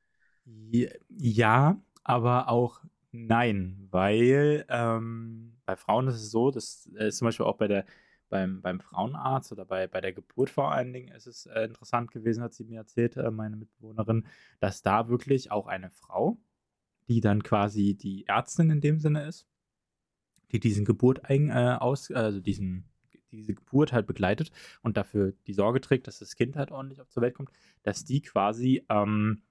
Ja, 1.09 1.81
aber 2.03 2.49
auch 2.49 2.81
nein, 3.13 3.87
weil 3.91 4.65
ähm, 4.69 5.57
bei 5.65 5.77
Frauen 5.77 6.09
ist 6.09 6.17
es 6.17 6.31
so, 6.31 6.51
das 6.51 6.87
ist 6.87 7.19
zum 7.19 7.27
Beispiel 7.27 7.47
auch 7.47 7.57
bei 7.57 7.69
der, 7.69 7.87
beim, 8.29 8.61
beim 8.61 8.81
Frauenarzt 8.81 9.53
oder 9.53 9.65
bei, 9.65 9.87
bei 9.87 10.01
der 10.01 10.13
Geburt 10.13 10.51
vor 10.51 10.73
allen 10.73 10.93
Dingen 10.93 11.09
ist 11.15 11.27
es 11.27 11.47
äh, 11.47 11.65
interessant 11.65 12.11
gewesen, 12.11 12.43
hat 12.43 12.55
sie 12.55 12.65
mir 12.65 12.79
erzählt, 12.81 13.17
äh, 13.17 13.31
meine 13.31 13.57
Mitbewohnerin, 13.57 14.27
dass 14.61 14.83
da 14.83 15.09
wirklich 15.09 15.51
auch 15.51 15.67
eine 15.67 15.91
Frau, 15.91 16.39
die 17.09 17.21
dann 17.21 17.43
quasi 17.43 17.95
die 17.95 18.27
Ärztin 18.27 18.71
in 18.71 18.81
dem 18.81 18.99
Sinne 18.99 19.27
ist, 19.27 19.47
die 20.53 20.61
diesen 20.61 20.85
Geburt 20.85 21.25
eigen, 21.25 21.51
äh, 21.51 21.77
aus, 21.79 22.11
also 22.11 22.41
diesen, 22.41 22.85
diese 23.31 23.55
Geburt 23.55 23.93
halt 23.93 24.07
begleitet 24.07 24.53
und 24.83 24.97
dafür 24.97 25.35
die 25.47 25.53
Sorge 25.53 25.81
trägt, 25.81 26.07
dass 26.07 26.19
das 26.19 26.37
Kind 26.37 26.57
halt 26.57 26.71
ordentlich 26.71 27.01
auf 27.01 27.09
zur 27.09 27.23
Welt 27.23 27.35
kommt, 27.35 27.51
dass 27.83 28.05
die 28.05 28.23
quasi 28.23 28.85
ähm, 28.89 29.43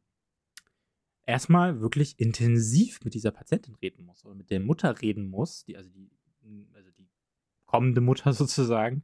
erstmal 1.25 1.81
wirklich 1.81 2.19
intensiv 2.19 2.99
mit 3.03 3.13
dieser 3.13 3.31
Patientin 3.31 3.75
reden 3.75 4.05
muss 4.05 4.25
oder 4.25 4.35
mit 4.35 4.49
der 4.49 4.59
Mutter 4.59 5.01
reden 5.01 5.29
muss, 5.29 5.65
die, 5.65 5.77
also 5.77 5.89
die, 5.89 6.09
also 6.73 6.91
die 6.91 7.09
kommende 7.65 8.01
Mutter 8.01 8.33
sozusagen, 8.33 9.03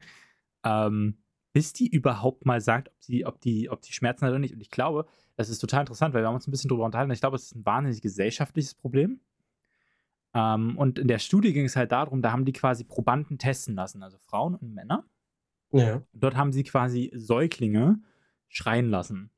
ähm, 0.64 1.18
bis 1.52 1.72
die 1.72 1.88
überhaupt 1.88 2.46
mal 2.46 2.60
sagt, 2.60 2.88
ob 2.88 3.02
sie, 3.02 3.26
ob 3.26 3.40
die, 3.40 3.70
ob 3.70 3.82
die 3.82 3.92
Schmerzen 3.92 4.24
hat 4.24 4.30
oder 4.30 4.38
nicht. 4.38 4.54
Und 4.54 4.60
ich 4.60 4.70
glaube, 4.70 5.06
das 5.40 5.48
ist 5.48 5.58
total 5.58 5.80
interessant, 5.80 6.12
weil 6.12 6.22
wir 6.22 6.28
haben 6.28 6.34
uns 6.34 6.46
ein 6.46 6.50
bisschen 6.50 6.68
drüber 6.68 6.84
unterhalten. 6.84 7.10
Ich 7.12 7.20
glaube, 7.20 7.36
es 7.36 7.44
ist 7.44 7.56
ein 7.56 7.64
wahnsinnig 7.64 8.02
gesellschaftliches 8.02 8.74
Problem. 8.74 9.20
Ähm, 10.34 10.76
und 10.76 10.98
in 10.98 11.08
der 11.08 11.18
Studie 11.18 11.54
ging 11.54 11.64
es 11.64 11.76
halt 11.76 11.92
darum, 11.92 12.20
da 12.20 12.30
haben 12.30 12.44
die 12.44 12.52
quasi 12.52 12.84
Probanden 12.84 13.38
testen 13.38 13.74
lassen, 13.74 14.02
also 14.02 14.18
Frauen 14.18 14.54
und 14.54 14.74
Männer. 14.74 15.06
Ja. 15.72 16.02
Dort 16.12 16.36
haben 16.36 16.52
sie 16.52 16.62
quasi 16.62 17.10
Säuglinge 17.14 18.02
schreien 18.48 18.90
lassen. 18.90 19.30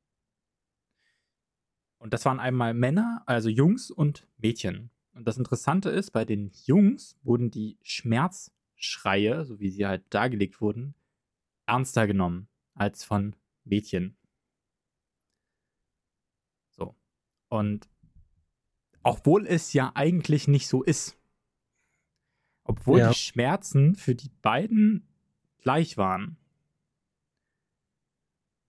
Und 1.99 2.13
das 2.13 2.25
waren 2.25 2.41
einmal 2.41 2.75
Männer, 2.75 3.23
also 3.27 3.49
Jungs 3.49 3.93
und 3.93 4.27
Mädchen. 4.39 4.91
Und 5.15 5.29
das 5.29 5.39
Interessante 5.39 5.89
ist, 5.89 6.11
bei 6.11 6.25
den 6.25 6.51
Jungs 6.65 7.17
wurden 7.23 7.53
die 7.53 7.79
Schmerzschreie, 7.83 9.45
so 9.45 9.61
wie 9.61 9.71
sie 9.71 9.87
halt 9.87 10.03
dargelegt 10.11 10.61
wurden, 10.61 10.97
ernster 11.67 12.09
genommen 12.09 12.49
als 12.75 13.05
von 13.05 13.37
Mädchen. 13.63 14.17
So. 16.71 16.97
Und 17.53 17.87
obwohl 19.03 19.47
es 19.47 19.75
ja 19.75 19.93
eigentlich 19.95 20.49
nicht 20.49 20.69
so 20.69 20.83
ist, 20.83 21.19
obwohl 22.65 23.01
Ja. 23.01 23.09
die 23.11 23.15
Schmerzen 23.15 23.95
für 23.95 24.15
die 24.15 24.31
beiden 24.41 25.07
gleich 25.59 25.99
waren. 25.99 26.39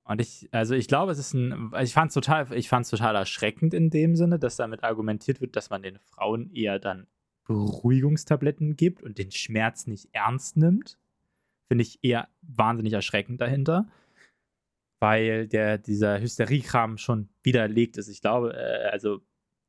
Und 0.04 0.20
ich, 0.20 0.50
also 0.52 0.76
ich 0.76 0.90
glaube, 0.90 1.14
es 1.14 1.18
ist 1.18 1.34
ein, 1.34 1.72
ich 1.80 1.94
fand 1.94 2.10
es 2.10 2.14
total, 2.14 2.52
ich 2.52 2.68
total 2.68 3.16
erschreckend 3.16 3.74
in 3.74 3.90
dem 3.90 4.18
Sinne, 4.18 4.38
dass 4.38 4.58
damit 4.58 4.84
argumentiert 4.84 5.40
wird, 5.40 5.56
dass 5.56 5.70
man 5.70 5.82
den 5.82 5.98
Frauen 6.00 6.52
eher 6.54 6.78
dann 6.78 7.08
Beruhigungstabletten 7.46 8.76
gibt 8.76 9.02
und 9.02 9.18
den 9.18 9.32
Schmerz 9.32 9.88
nicht 9.88 10.10
ernst 10.12 10.58
nimmt. 10.58 11.00
Finde 11.70 11.84
ich 11.84 12.04
eher 12.04 12.28
wahnsinnig 12.42 12.92
erschreckend 12.92 13.40
dahinter, 13.40 13.88
weil 15.04 15.50
der, 15.50 15.78
dieser 15.78 16.22
Hysteriekram 16.22 16.98
schon 16.98 17.28
widerlegt 17.44 17.98
ist. 17.98 18.08
Ich 18.08 18.22
glaube, 18.22 18.54
äh, 18.56 18.90
also 18.90 19.20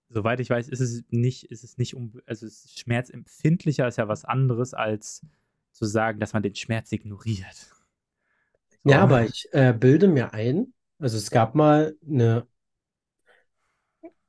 soweit 0.08 0.38
ich 0.38 0.48
weiß, 0.48 0.68
ist 0.68 0.78
es 0.78 1.04
nicht, 1.10 1.44
ist 1.46 1.64
es 1.64 1.76
nicht, 1.76 1.96
um, 1.96 2.20
also 2.24 2.46
es 2.46 2.64
ist 2.66 2.78
schmerzempfindlicher 2.78 3.88
ist 3.88 3.98
ja 3.98 4.06
was 4.06 4.24
anderes 4.24 4.74
als 4.74 5.22
zu 5.72 5.86
sagen, 5.86 6.20
dass 6.20 6.34
man 6.34 6.44
den 6.44 6.54
Schmerz 6.54 6.92
ignoriert. 6.92 7.74
Ja, 8.86 9.00
So. 9.00 9.02
aber 9.02 9.24
ich 9.24 9.48
äh, 9.52 9.72
bilde 9.78 10.08
mir 10.08 10.32
ein, 10.34 10.72
also 10.98 11.16
es 11.16 11.30
gab 11.30 11.54
mal 11.54 11.96
eine 12.06 12.46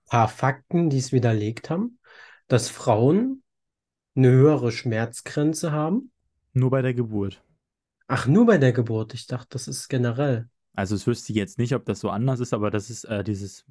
paar 0.08 0.28
Fakten, 0.28 0.90
die 0.90 0.98
es 0.98 1.12
widerlegt 1.12 1.70
haben, 1.70 2.00
dass 2.48 2.70
Frauen 2.70 3.44
eine 4.16 4.32
höhere 4.32 4.72
Schmerzgrenze 4.72 5.72
haben. 5.72 6.12
Nur 6.54 6.72
bei 6.72 6.82
der 6.82 6.96
Geburt. 6.96 7.44
Ach, 8.08 8.26
nur 8.28 8.46
bei 8.48 8.58
der 8.58 8.74
Geburt. 8.74 9.14
Ich 9.14 9.28
dachte, 9.28 9.50
das 9.52 9.68
ist 9.68 9.90
generell. 9.90 10.50
Also 10.76 10.96
es 10.96 11.08
wüsste 11.08 11.32
ich 11.32 11.38
jetzt 11.38 11.58
nicht, 11.58 11.74
ob 11.74 11.86
das 11.86 12.00
so 12.00 12.10
anders 12.10 12.40
ist, 12.40 12.54
aber 12.54 12.70
das 12.70 12.90
ist 12.90 13.06
äh, 13.06 13.24
dieses, 13.24 13.66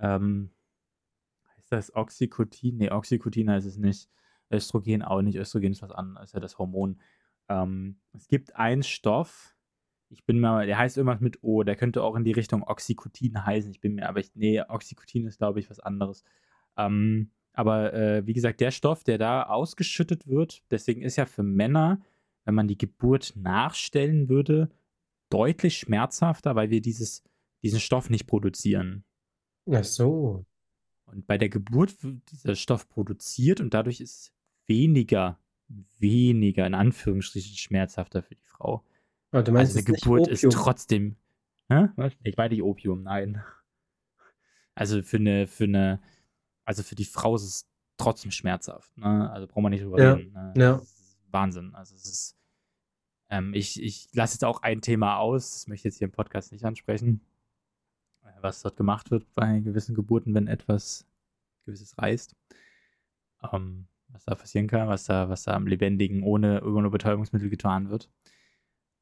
ähm, 0.00 0.50
heißt 1.56 1.72
das 1.72 1.94
Oxycotin? 1.94 2.78
Nee, 2.78 2.90
Oxycotin 2.90 3.50
heißt 3.50 3.66
es 3.66 3.76
nicht. 3.76 4.08
Östrogen 4.50 5.02
auch 5.02 5.22
nicht. 5.22 5.36
Östrogen 5.36 5.72
ist 5.72 5.82
was 5.82 5.90
anderes, 5.90 6.30
ist 6.30 6.34
ja 6.34 6.40
das 6.40 6.58
Hormon. 6.58 7.00
Ähm, 7.48 7.96
es 8.12 8.28
gibt 8.28 8.56
einen 8.56 8.82
Stoff, 8.82 9.54
ich 10.08 10.24
bin 10.24 10.40
mal, 10.40 10.66
der 10.66 10.78
heißt 10.78 10.96
irgendwas 10.96 11.20
mit 11.20 11.42
O, 11.42 11.62
der 11.62 11.76
könnte 11.76 12.02
auch 12.02 12.14
in 12.16 12.24
die 12.24 12.32
Richtung 12.32 12.62
Oxycotin 12.62 13.44
heißen. 13.44 13.70
Ich 13.70 13.80
bin 13.80 13.96
mir, 13.96 14.08
aber 14.08 14.20
ich, 14.20 14.30
nee, 14.34 14.60
Oxycotin 14.62 15.26
ist, 15.26 15.38
glaube 15.38 15.60
ich, 15.60 15.68
was 15.68 15.80
anderes. 15.80 16.24
Ähm, 16.76 17.30
aber 17.52 17.92
äh, 17.92 18.26
wie 18.26 18.32
gesagt, 18.32 18.60
der 18.60 18.70
Stoff, 18.70 19.04
der 19.04 19.18
da 19.18 19.44
ausgeschüttet 19.44 20.26
wird, 20.26 20.62
deswegen 20.70 21.02
ist 21.02 21.16
ja 21.16 21.26
für 21.26 21.42
Männer, 21.42 22.00
wenn 22.44 22.54
man 22.54 22.68
die 22.68 22.78
Geburt 22.78 23.34
nachstellen 23.36 24.28
würde, 24.28 24.70
deutlich 25.34 25.78
schmerzhafter, 25.78 26.54
weil 26.54 26.70
wir 26.70 26.80
dieses, 26.80 27.24
diesen 27.62 27.80
Stoff 27.80 28.08
nicht 28.08 28.26
produzieren. 28.26 29.04
Ach 29.70 29.82
so. 29.82 30.46
Und 31.06 31.26
bei 31.26 31.38
der 31.38 31.48
Geburt 31.48 32.02
wird 32.04 32.30
dieser 32.30 32.54
Stoff 32.54 32.88
produziert 32.88 33.60
und 33.60 33.74
dadurch 33.74 34.00
ist 34.00 34.32
weniger, 34.66 35.38
weniger 35.98 36.66
in 36.66 36.74
Anführungsstrichen 36.74 37.56
schmerzhafter 37.56 38.22
für 38.22 38.36
die 38.36 38.44
Frau. 38.44 38.84
Aber 39.32 39.42
du 39.42 39.50
meinst, 39.50 39.76
also 39.76 39.86
eine 39.86 39.98
Geburt 39.98 40.28
ist 40.28 40.46
trotzdem. 40.52 41.16
Hä? 41.68 41.88
Ich 42.22 42.36
meine 42.36 42.54
nicht 42.54 42.62
Opium, 42.62 43.02
nein. 43.02 43.42
Also 44.76 45.02
für 45.02 45.16
eine, 45.16 45.48
für 45.48 45.64
eine, 45.64 46.00
also 46.64 46.84
für 46.84 46.94
die 46.94 47.04
Frau 47.04 47.34
ist 47.34 47.42
es 47.42 47.66
trotzdem 47.96 48.30
schmerzhaft. 48.30 48.96
Ne? 48.96 49.30
Also 49.32 49.48
braucht 49.48 49.62
man 49.62 49.72
nicht 49.72 49.82
drüber 49.82 50.00
ja. 50.00 50.12
reden. 50.12 50.32
Ne? 50.32 50.54
Ja. 50.56 50.82
Wahnsinn. 51.30 51.74
Also 51.74 51.96
es 51.96 52.04
ist. 52.04 52.36
Ähm, 53.30 53.54
ich 53.54 53.82
ich 53.82 54.08
lasse 54.12 54.34
jetzt 54.34 54.44
auch 54.44 54.62
ein 54.62 54.80
Thema 54.80 55.18
aus, 55.18 55.52
das 55.52 55.66
möchte 55.68 55.88
ich 55.88 55.92
jetzt 55.92 55.98
hier 55.98 56.06
im 56.06 56.12
Podcast 56.12 56.52
nicht 56.52 56.64
ansprechen, 56.64 57.20
äh, 58.22 58.28
was 58.40 58.62
dort 58.62 58.76
gemacht 58.76 59.10
wird 59.10 59.26
bei 59.34 59.60
gewissen 59.60 59.94
Geburten, 59.94 60.34
wenn 60.34 60.48
etwas 60.48 61.06
Gewisses 61.64 61.96
reißt. 61.98 62.36
Ähm, 63.52 63.86
was 64.08 64.24
da 64.24 64.34
passieren 64.34 64.68
kann, 64.68 64.88
was 64.88 65.04
da, 65.04 65.28
was 65.28 65.42
da 65.44 65.54
am 65.54 65.66
Lebendigen 65.66 66.22
ohne 66.22 66.58
irgendeine 66.58 66.90
Betäubungsmittel 66.90 67.50
getan 67.50 67.90
wird. 67.90 68.08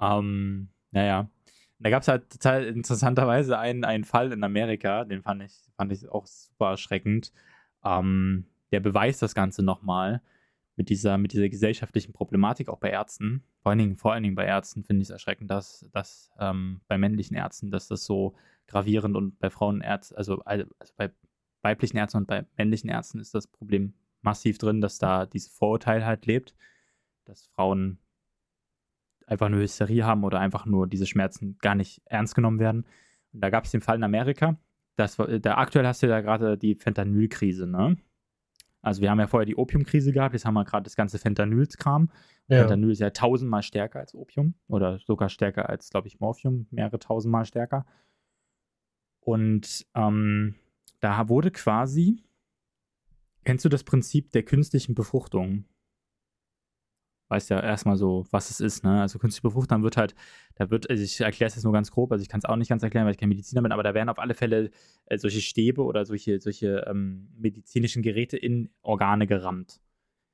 Ähm, 0.01 0.71
naja. 0.91 1.29
Da 1.79 1.91
gab 1.91 2.03
es 2.03 2.09
halt 2.09 2.31
total 2.31 2.65
interessanterweise 2.65 3.59
einen, 3.59 3.85
einen 3.85 4.05
Fall 4.05 4.33
in 4.33 4.45
Amerika, 4.45 5.05
den 5.05 5.23
fand 5.23 5.43
ich, 5.43 5.53
fand 5.77 5.91
ich 5.93 6.09
auch 6.09 6.27
super 6.27 6.71
erschreckend. 6.71 7.33
Ähm, 7.85 8.47
der 8.71 8.81
beweist 8.81 9.21
das 9.21 9.35
Ganze 9.35 9.63
nochmal 9.63 10.23
mit 10.77 10.89
dieser, 10.89 11.19
mit 11.19 11.33
dieser 11.33 11.49
gesellschaftlichen 11.49 12.13
Problematik, 12.13 12.69
auch 12.69 12.79
bei 12.79 12.91
Ärzten. 12.91 13.45
Vor 13.63 13.71
allen 13.71 13.79
Dingen, 13.79 13.97
vor 13.97 14.13
allen 14.13 14.23
Dingen 14.23 14.35
bei 14.35 14.47
Ärzten 14.47 14.85
finde 14.85 15.03
ich 15.03 15.09
es 15.09 15.13
erschreckend, 15.13 15.51
dass, 15.51 15.89
dass 15.93 16.31
ähm, 16.39 16.81
bei 16.89 16.99
männlichen 16.99 17.37
Ärzten, 17.37 17.71
dass 17.71 17.89
das 17.89 18.05
so 18.05 18.35
gravierend 18.67 19.17
und 19.17 19.39
bei 19.39 19.51
Frauenärzten, 19.51 20.17
also, 20.17 20.39
also 20.45 20.65
bei 20.97 21.11
weiblichen 21.63 21.97
Ärzten 21.97 22.19
und 22.19 22.27
bei 22.27 22.47
männlichen 22.57 22.89
Ärzten 22.89 23.21
ist 23.21 23.35
das 23.35 23.47
Problem 23.47 23.95
massiv 24.23 24.59
drin, 24.59 24.81
dass 24.81 24.99
da 24.99 25.27
dieses 25.27 25.51
Vorurteil 25.51 26.05
halt 26.07 26.27
lebt, 26.27 26.55
dass 27.25 27.47
Frauen 27.49 27.99
einfach 29.27 29.49
nur 29.49 29.61
Hysterie 29.61 30.05
haben 30.05 30.25
oder 30.25 30.41
einfach 30.41 30.67
nur 30.67 30.87
diese 30.87 31.07
Schmerzen 31.07 31.59
gar 31.59 31.75
nicht 31.75 32.03
ernst 32.07 32.35
genommen 32.35 32.59
werden. 32.59 32.87
Und 33.33 33.41
da 33.41 33.51
gab 33.51 33.65
es 33.65 33.71
den 33.71 33.81
Fall 33.81 33.97
in 33.97 34.05
Amerika. 34.05 34.57
Das, 34.97 35.17
da 35.17 35.57
aktuell 35.57 35.87
hast 35.87 36.03
du 36.03 36.09
ja 36.09 36.21
gerade 36.21 36.59
die 36.59 36.75
Fentanylkrise, 36.75 37.67
ne? 37.67 37.97
Also 38.83 39.01
wir 39.01 39.11
haben 39.11 39.21
ja 39.21 39.29
vorher 39.29 39.47
die 39.47 39.57
Opiumkrise 39.57 40.13
gehabt, 40.13 40.35
jetzt 40.35 40.45
haben 40.45 40.55
wir 40.55 40.65
gerade 40.65 40.83
das 40.83 40.97
ganze 40.97 41.19
Fentanylskram. 41.19 42.11
Ja. 42.49 42.59
Fentanyl 42.59 42.91
ist 42.91 42.99
ja 42.99 43.11
tausendmal 43.11 43.63
stärker 43.63 44.01
als 44.01 44.15
Opium 44.15 44.55
oder 44.67 44.99
sogar 44.99 45.29
stärker 45.29 45.69
als, 45.69 45.89
glaube 45.89 46.09
ich, 46.09 46.19
Morphium, 46.19 46.67
mehrere 46.71 46.99
tausendmal 46.99 47.45
stärker. 47.45 47.87
Und 49.21 49.87
ähm, 49.95 50.57
da 50.99 51.29
wurde 51.29 51.53
quasi, 51.53 52.25
kennst 53.45 53.65
du 53.65 53.69
das 53.69 53.85
Prinzip 53.85 54.33
der 54.33 54.43
künstlichen 54.43 54.95
Befruchtung? 54.95 55.65
Weißt 57.33 57.49
ja 57.49 57.61
erstmal 57.61 57.97
so, 57.97 58.27
was 58.31 58.51
es 58.51 58.61
ist, 58.61 58.85
ne? 58.85 59.01
Also 59.01 59.19
künstliche 59.19 59.49
Befruchtung 59.49 59.83
wird 59.83 59.97
halt, 59.97 60.15
da 60.57 60.69
wird, 60.69 60.91
also 60.91 61.03
ich 61.03 61.19
erkläre 61.19 61.49
es 61.49 61.55
jetzt 61.55 61.65
nur 61.65 61.73
ganz 61.73 61.91
grob, 61.91 62.13
also 62.13 62.21
ich 62.21 62.29
kann 62.29 62.41
es 62.41 62.45
auch 62.45 62.57
nicht 62.57 62.69
ganz 62.69 62.83
erklären, 62.83 63.07
weil 63.07 63.13
ich 63.13 63.19
kein 63.19 63.31
Mediziner 63.31 63.63
bin, 63.63 63.73
aber 63.73 63.83
da 63.83 63.95
werden 63.95 64.11
auf 64.11 64.19
alle 64.19 64.35
Fälle 64.35 64.71
äh, 65.07 65.17
solche 65.17 65.41
Stäbe 65.41 65.83
oder 65.83 66.05
solche, 66.05 66.39
solche 66.41 66.85
ähm, 66.87 67.31
medizinischen 67.39 68.03
Geräte 68.03 68.37
in 68.37 68.69
Organe 68.83 69.27
gerammt. 69.27 69.81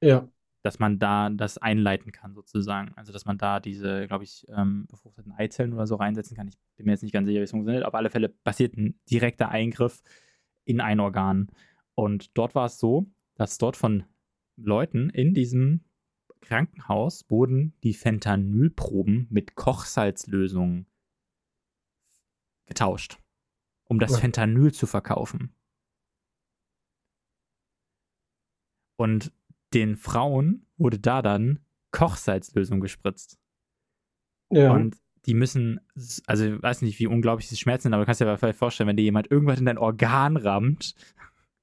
Ja. 0.03 0.27
Dass 0.65 0.81
man 0.81 0.99
da 0.99 1.31
das 1.31 1.59
einleiten 1.59 2.11
kann, 2.11 2.35
sozusagen. 2.35 2.91
Also, 2.97 3.13
dass 3.13 3.27
man 3.27 3.39
da 3.39 3.61
diese, 3.61 4.09
glaube 4.09 4.25
ich, 4.25 4.45
ähm, 4.49 4.89
befruchteten 4.91 5.31
Eizellen 5.31 5.75
oder 5.75 5.87
so 5.87 5.95
reinsetzen 5.95 6.37
kann. 6.37 6.49
Ich 6.49 6.59
bin 6.75 6.87
mir 6.87 6.93
jetzt 6.93 7.05
nicht 7.05 7.13
ganz 7.13 7.29
sicher, 7.29 7.39
wie 7.39 7.45
es 7.45 7.53
funktioniert. 7.53 7.85
Auf 7.85 7.95
alle 7.95 8.11
Fälle 8.11 8.29
passiert 8.29 8.77
ein 8.77 8.99
direkter 9.09 9.51
Eingriff 9.51 10.03
in 10.65 10.81
ein 10.81 10.99
Organ. 10.99 11.47
Und 11.95 12.37
dort 12.37 12.57
war 12.57 12.67
es 12.67 12.81
so, 12.81 13.07
dass 13.37 13.57
dort 13.57 13.77
von 13.77 14.03
Leuten 14.57 15.11
in 15.11 15.33
diesem 15.33 15.85
Krankenhaus 16.41 17.25
wurden 17.29 17.75
die 17.83 17.95
Fentanylproben 17.95 19.27
mit 19.31 19.55
Kochsalzlösungen 19.55 20.87
getauscht, 22.67 23.19
um 23.85 23.99
das 23.99 24.13
ja. 24.13 24.19
Fentanyl 24.19 24.73
zu 24.73 24.87
verkaufen. 24.87 25.53
Und 28.97 29.33
den 29.75 29.97
Frauen 29.97 30.67
wurde 30.77 30.99
da 30.99 31.23
dann 31.23 31.61
Kochsalzlösung 31.93 32.81
gespritzt. 32.81 33.39
Ja. 34.51 34.73
Und 34.73 34.97
die 35.27 35.35
müssen, 35.35 35.81
also 36.27 36.45
ich 36.45 36.63
weiß 36.63 36.83
nicht, 36.83 36.99
wie 36.99 37.07
unglaublich 37.07 37.49
diese 37.49 37.61
Schmerzen 37.61 37.85
sind, 37.85 37.95
aber 37.95 38.03
du 38.03 38.07
kannst 38.07 38.21
dir 38.21 38.39
vielleicht 38.39 38.59
vorstellen, 38.59 38.89
wenn 38.89 38.97
dir 38.97 39.03
jemand 39.03 39.31
irgendwas 39.31 39.59
in 39.59 39.67
dein 39.67 39.79
Organ 39.79 40.37
rammt, 40.37 40.95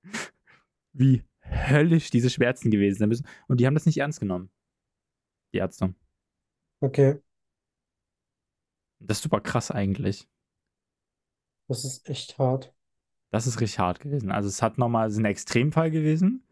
wie 0.94 1.24
höllisch 1.42 2.10
diese 2.10 2.30
Schmerzen 2.30 2.72
gewesen 2.72 3.00
sein 3.00 3.10
müssen. 3.10 3.28
Und 3.48 3.60
die 3.60 3.66
haben 3.66 3.74
das 3.74 3.86
nicht 3.86 3.98
ernst 3.98 4.20
genommen 4.20 4.50
die 5.56 5.60
Ärzte. 5.60 5.96
Okay. 6.82 7.20
Das 9.00 9.18
ist 9.18 9.24
super 9.24 9.42
krass 9.42 9.72
eigentlich. 9.72 10.28
Das 11.68 11.84
ist 11.84 12.08
echt 12.10 12.38
hart. 12.38 12.74
Das 13.32 13.48
ist 13.48 13.60
richtig 13.60 13.80
hart 13.80 14.00
gewesen. 14.00 14.32
Also 14.32 14.50
es 14.50 14.62
hat 14.62 14.78
nochmal, 14.78 15.08
es 15.08 15.14
ist 15.14 15.20
ein 15.20 15.26
Extremfall 15.26 15.92
gewesen. 15.92 16.44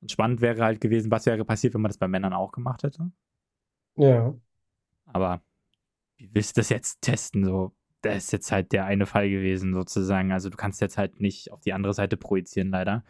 Und 0.00 0.10
spannend 0.10 0.40
wäre 0.40 0.62
halt 0.62 0.80
gewesen, 0.80 1.10
was 1.10 1.26
wäre 1.26 1.44
passiert, 1.44 1.74
wenn 1.74 1.80
man 1.80 1.88
das 1.88 1.98
bei 1.98 2.08
Männern 2.08 2.32
auch 2.32 2.52
gemacht 2.52 2.82
hätte. 2.82 3.10
Ja. 3.96 4.34
Aber 5.06 5.42
wie 6.16 6.28
willst 6.34 6.56
du 6.56 6.60
das 6.60 6.68
jetzt 6.68 7.00
testen? 7.02 7.44
So, 7.44 7.72
das 8.02 8.24
ist 8.24 8.32
jetzt 8.32 8.52
halt 8.52 8.72
der 8.72 8.84
eine 8.84 9.06
Fall 9.06 9.30
gewesen, 9.30 9.74
sozusagen. 9.74 10.32
Also 10.32 10.50
du 10.50 10.56
kannst 10.56 10.80
jetzt 10.80 10.98
halt 10.98 11.20
nicht 11.20 11.52
auf 11.52 11.60
die 11.60 11.72
andere 11.72 11.94
Seite 11.94 12.16
projizieren, 12.16 12.70
leider. 12.70 13.04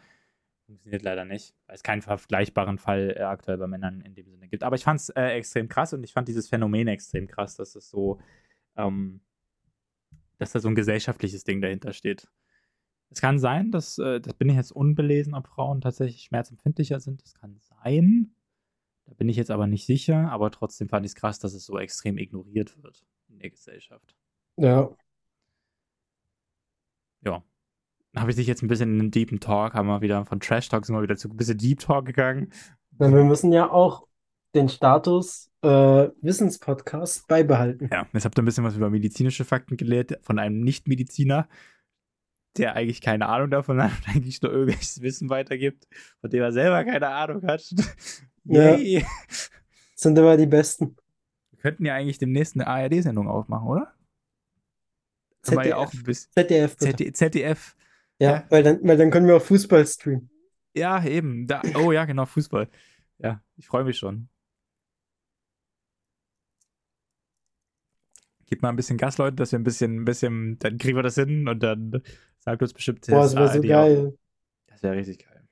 Funktioniert 0.73 1.03
leider 1.03 1.23
nicht, 1.23 1.53
weil 1.67 1.75
es 1.75 1.83
keinen 1.83 2.01
vergleichbaren 2.01 2.79
Fall 2.79 3.13
äh, 3.15 3.21
aktuell 3.21 3.59
bei 3.59 3.67
Männern 3.67 4.01
in 4.01 4.15
dem 4.15 4.27
Sinne 4.27 4.47
gibt. 4.47 4.63
Aber 4.63 4.75
ich 4.75 4.83
fand 4.83 4.99
es 4.99 5.09
äh, 5.09 5.27
extrem 5.27 5.69
krass 5.69 5.93
und 5.93 6.03
ich 6.03 6.13
fand 6.13 6.27
dieses 6.27 6.49
Phänomen 6.49 6.87
extrem 6.87 7.27
krass, 7.27 7.55
dass 7.55 7.75
es 7.75 7.89
so, 7.91 8.19
ähm, 8.75 9.21
dass 10.39 10.51
da 10.51 10.59
so 10.59 10.69
ein 10.69 10.73
gesellschaftliches 10.73 11.43
Ding 11.43 11.61
dahinter 11.61 11.93
steht. 11.93 12.27
Es 13.11 13.21
kann 13.21 13.37
sein, 13.37 13.69
dass, 13.69 13.99
äh, 13.99 14.19
das 14.19 14.33
bin 14.33 14.49
ich 14.49 14.55
jetzt 14.55 14.71
unbelesen, 14.71 15.35
ob 15.35 15.47
Frauen 15.47 15.79
tatsächlich 15.79 16.23
schmerzempfindlicher 16.23 16.99
sind. 16.99 17.21
Das 17.21 17.35
kann 17.35 17.59
sein. 17.59 18.33
Da 19.05 19.13
bin 19.13 19.29
ich 19.29 19.37
jetzt 19.37 19.51
aber 19.51 19.67
nicht 19.67 19.85
sicher, 19.85 20.31
aber 20.31 20.49
trotzdem 20.49 20.89
fand 20.89 21.05
ich 21.05 21.11
es 21.11 21.15
krass, 21.15 21.37
dass 21.37 21.53
es 21.53 21.67
so 21.67 21.77
extrem 21.77 22.17
ignoriert 22.17 22.81
wird 22.81 23.05
in 23.27 23.37
der 23.37 23.51
Gesellschaft. 23.51 24.17
Ja. 24.57 24.89
Ja, 27.21 27.43
habe 28.15 28.29
ich 28.29 28.35
dich 28.35 28.47
jetzt 28.47 28.61
ein 28.61 28.67
bisschen 28.67 28.93
in 28.93 28.99
einen 28.99 29.11
deepen 29.11 29.39
Talk, 29.39 29.73
haben 29.73 29.87
wir 29.87 30.01
wieder 30.01 30.25
von 30.25 30.39
Trash 30.39 30.69
Talk 30.69 30.85
sind 30.85 30.95
wir 30.95 31.01
wieder 31.01 31.17
zu 31.17 31.29
ein 31.29 31.37
bisschen 31.37 31.57
Deep 31.57 31.79
Talk 31.79 32.05
gegangen. 32.05 32.51
Na, 32.99 33.11
wir 33.11 33.23
müssen 33.23 33.51
ja 33.51 33.69
auch 33.69 34.07
den 34.53 34.69
Status 34.69 35.51
äh, 35.63 36.09
Wissenspodcast 36.21 37.27
beibehalten. 37.27 37.89
Ja, 37.91 38.07
jetzt 38.13 38.25
habt 38.25 38.37
ihr 38.37 38.43
ein 38.43 38.45
bisschen 38.45 38.63
was 38.63 38.75
über 38.75 38.89
medizinische 38.89 39.45
Fakten 39.45 39.77
gelehrt 39.77 40.19
von 40.21 40.37
einem 40.37 40.59
Nicht-Mediziner, 40.61 41.47
der 42.57 42.75
eigentlich 42.75 43.01
keine 43.01 43.27
Ahnung 43.27 43.49
davon 43.49 43.81
hat 43.81 43.91
und 43.91 44.15
eigentlich 44.15 44.41
nur 44.41 44.51
irgendwelches 44.51 45.01
Wissen 45.01 45.29
weitergibt, 45.29 45.87
von 46.21 46.29
dem 46.29 46.43
er 46.43 46.51
selber 46.51 46.83
keine 46.83 47.07
Ahnung 47.07 47.43
hat. 47.47 47.63
Yay. 48.43 48.99
Ja. 48.99 49.07
Sind 49.95 50.17
immer 50.17 50.37
die 50.37 50.45
Besten. 50.45 50.97
Wir 51.51 51.59
könnten 51.59 51.85
ja 51.85 51.95
eigentlich 51.95 52.17
demnächst 52.19 52.55
eine 52.55 52.67
ARD-Sendung 52.67 53.27
aufmachen, 53.27 53.67
oder? 53.67 53.93
ZDF. 55.41 55.65
Ja 55.65 55.77
auch 55.77 55.93
ein 55.93 56.03
bisschen 56.03 56.31
ZDF. 56.33 56.77
Bitte. 56.77 57.13
ZDF. 57.13 57.75
Ja, 58.19 58.31
ja, 58.31 58.45
Weil, 58.49 58.63
dann, 58.63 58.79
weil 58.83 58.97
dann 58.97 59.11
können 59.11 59.27
wir 59.27 59.35
auch 59.37 59.41
Fußball 59.41 59.85
streamen. 59.85 60.29
Ja, 60.75 61.03
eben. 61.05 61.47
Da, 61.47 61.61
oh 61.75 61.91
ja, 61.91 62.05
genau, 62.05 62.25
Fußball. 62.25 62.67
Ja, 63.19 63.41
ich 63.57 63.67
freue 63.67 63.83
mich 63.83 63.97
schon. 63.97 64.27
Gib 68.47 68.61
mal 68.61 68.69
ein 68.69 68.75
bisschen 68.75 68.97
Gas, 68.97 69.17
Leute, 69.17 69.35
dass 69.35 69.51
wir 69.51 69.59
ein 69.59 69.63
bisschen, 69.63 70.01
ein 70.01 70.05
bisschen, 70.05 70.59
dann 70.59 70.77
kriegen 70.77 70.95
wir 70.97 71.03
das 71.03 71.15
hin 71.15 71.47
und 71.47 71.61
dann 71.61 72.01
sagt 72.39 72.61
uns 72.61 72.73
bestimmt 72.73 73.05
Boah, 73.07 73.23
das 73.23 73.35
wäre 73.35 73.53
so 73.53 73.61
geil. 73.61 74.17
Das 74.67 74.83
wäre 74.83 74.95
richtig 74.95 75.25
geil. 75.25 75.47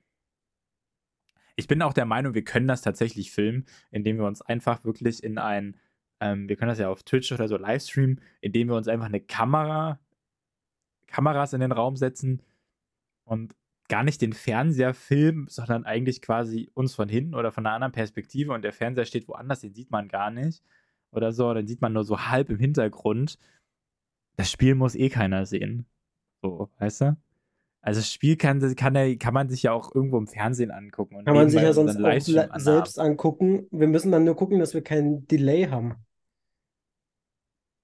Ich 1.56 1.66
bin 1.68 1.82
auch 1.82 1.92
der 1.92 2.04
Meinung, 2.04 2.34
wir 2.34 2.44
können 2.44 2.68
das 2.68 2.82
tatsächlich 2.82 3.32
filmen, 3.32 3.66
indem 3.90 4.18
wir 4.18 4.26
uns 4.26 4.42
einfach 4.42 4.84
wirklich 4.84 5.22
in 5.22 5.38
ein, 5.38 5.76
ähm, 6.20 6.48
wir 6.48 6.56
können 6.56 6.70
das 6.70 6.78
ja 6.78 6.88
auf 6.88 7.02
Twitch 7.02 7.32
oder 7.32 7.48
so 7.48 7.56
livestreamen, 7.56 8.20
indem 8.40 8.68
wir 8.68 8.76
uns 8.76 8.88
einfach 8.88 9.06
eine 9.06 9.20
Kamera, 9.20 10.00
Kameras 11.06 11.52
in 11.52 11.60
den 11.60 11.72
Raum 11.72 11.96
setzen 11.96 12.42
und 13.24 13.54
gar 13.88 14.04
nicht 14.04 14.22
den 14.22 14.32
Fernseher 14.32 14.94
filmen, 14.94 15.46
sondern 15.48 15.84
eigentlich 15.84 16.22
quasi 16.22 16.70
uns 16.74 16.94
von 16.94 17.08
hinten 17.08 17.34
oder 17.34 17.52
von 17.52 17.66
einer 17.66 17.74
anderen 17.74 17.92
Perspektive 17.92 18.52
und 18.52 18.62
der 18.62 18.72
Fernseher 18.72 19.04
steht 19.04 19.28
woanders, 19.28 19.60
den 19.60 19.74
sieht 19.74 19.90
man 19.90 20.08
gar 20.08 20.30
nicht 20.30 20.62
oder 21.10 21.32
so, 21.32 21.52
dann 21.52 21.66
sieht 21.66 21.80
man 21.80 21.92
nur 21.92 22.04
so 22.04 22.18
halb 22.18 22.50
im 22.50 22.58
Hintergrund. 22.58 23.38
Das 24.36 24.50
Spiel 24.50 24.74
muss 24.74 24.94
eh 24.94 25.10
keiner 25.10 25.44
sehen. 25.46 25.86
So, 26.40 26.70
weißt 26.78 27.02
du? 27.02 27.16
Also 27.82 28.00
das 28.00 28.12
Spiel 28.12 28.36
kann, 28.36 28.60
kann, 28.76 29.18
kann 29.18 29.34
man 29.34 29.48
sich 29.48 29.64
ja 29.64 29.72
auch 29.72 29.94
irgendwo 29.94 30.16
im 30.16 30.28
Fernsehen 30.28 30.70
angucken. 30.70 31.24
Kann 31.24 31.34
man 31.34 31.50
sich 31.50 31.60
ja 31.60 31.72
sonst 31.72 32.00
auch 32.00 32.58
selbst 32.58 32.98
angucken. 32.98 33.66
Wir 33.72 33.88
müssen 33.88 34.12
dann 34.12 34.24
nur 34.24 34.36
gucken, 34.36 34.60
dass 34.60 34.72
wir 34.72 34.82
keinen 34.82 35.26
Delay 35.26 35.66
haben. 35.66 35.96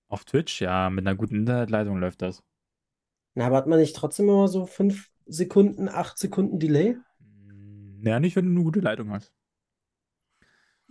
Auf 0.09 0.25
Twitch, 0.25 0.63
ja, 0.63 0.89
mit 0.89 1.07
einer 1.07 1.17
guten 1.17 1.35
Internetleitung 1.35 1.99
läuft 1.99 2.23
das. 2.23 2.43
Na, 3.35 3.47
aber 3.47 3.57
hat 3.57 3.67
man 3.67 3.81
nicht 3.81 3.95
trotzdem 3.95 4.29
immer 4.29 4.49
so 4.49 4.67
fünf 4.67 5.11
Sekunden, 5.29 5.89
acht 5.89 6.19
Sekunden 6.19 6.59
Delay? 6.59 6.97
Hm, 7.49 8.01
Ja, 8.03 8.19
nicht, 8.21 8.35
wenn 8.37 8.47
du 8.47 8.51
eine 8.53 8.65
gute 8.65 8.81
Leitung 8.81 9.11
hast. 9.13 9.33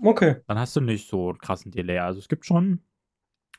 Okay. 0.01 0.37
Dann 0.47 0.59
hast 0.59 0.75
du 0.75 0.81
nicht 0.81 1.09
so 1.09 1.29
einen 1.29 1.39
krassen 1.39 1.71
Delay. 1.71 1.99
Also 1.99 2.19
es 2.19 2.27
gibt 2.27 2.45
schon 2.45 2.81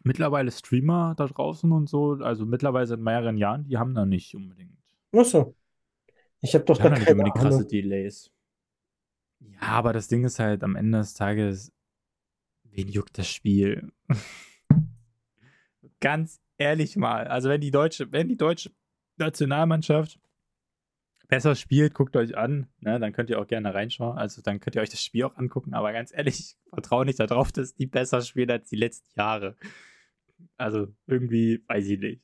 mittlerweile 0.05 0.51
Streamer 0.53 1.15
da 1.17 1.27
draußen 1.27 1.71
und 1.73 1.89
so, 1.89 2.13
also 2.23 2.47
mittlerweile 2.47 2.87
seit 2.87 3.01
mehreren 3.01 3.37
Jahren, 3.37 3.65
die 3.65 3.77
haben 3.77 3.95
da 3.95 4.07
nicht 4.07 4.35
unbedingt. 4.35 4.79
Ach 5.17 5.25
so. 5.25 5.57
Ich 6.41 6.55
habe 6.55 6.65
doch 6.65 6.79
da 6.79 6.91
nicht 6.91 7.01
keine 7.01 7.13
unbedingt 7.13 7.37
krasse 7.37 7.57
Ahnung. 7.59 7.69
Delays. 7.69 8.31
Ja, 9.41 9.61
aber 9.63 9.93
das 9.93 10.07
Ding 10.09 10.25
ist 10.25 10.39
halt, 10.39 10.63
am 10.63 10.77
Ende 10.77 10.99
des 10.99 11.15
Tages, 11.15 11.73
wen 12.65 12.89
juckt 12.89 13.19
das 13.19 13.29
Spiel? 13.29 13.93
Ganz 16.01 16.41
ehrlich 16.59 16.97
mal, 16.97 17.27
also 17.27 17.49
wenn 17.49 17.61
die 17.61 17.73
deutsche, 17.73 18.11
wenn 18.13 18.29
die 18.29 18.37
deutsche 18.37 18.71
Nationalmannschaft 19.17 20.21
besser 21.29 21.55
spielt, 21.55 21.95
guckt 21.95 22.17
euch 22.17 22.37
an, 22.37 22.69
ne, 22.81 22.99
dann 22.99 23.13
könnt 23.13 23.31
ihr 23.31 23.39
auch 23.41 23.47
gerne 23.47 23.75
reinschauen. 23.75 24.19
Also 24.19 24.43
dann 24.43 24.61
könnt 24.61 24.77
ihr 24.77 24.83
euch 24.83 24.91
das 24.91 25.03
Spiel 25.03 25.25
auch 25.25 25.37
angucken, 25.37 25.75
aber 25.75 25.93
ganz 25.93 26.13
ehrlich, 26.13 26.41
ich 26.41 26.57
vertraue 26.71 27.05
nicht 27.05 27.21
darauf, 27.21 27.53
dass 27.53 27.75
die 27.75 27.87
besser 27.87 28.23
spielen 28.23 28.51
als 28.51 28.69
die 28.69 28.77
letzten 28.77 29.09
Jahre. 29.19 29.57
Also 30.57 30.89
irgendwie, 31.07 31.65
weiß 31.69 31.87
ich 31.87 31.99
nicht. 32.01 32.23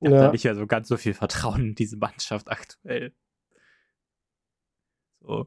Ich 0.00 0.06
habe 0.08 0.16
da 0.16 0.24
Ja. 0.26 0.32
nicht 0.32 0.44
mehr 0.44 0.54
so 0.54 0.66
ganz 0.66 0.88
so 0.88 0.96
viel 0.96 1.14
Vertrauen 1.14 1.68
in 1.68 1.74
diese 1.74 1.96
Mannschaft 1.96 2.50
aktuell. 2.50 3.14
So. 5.20 5.46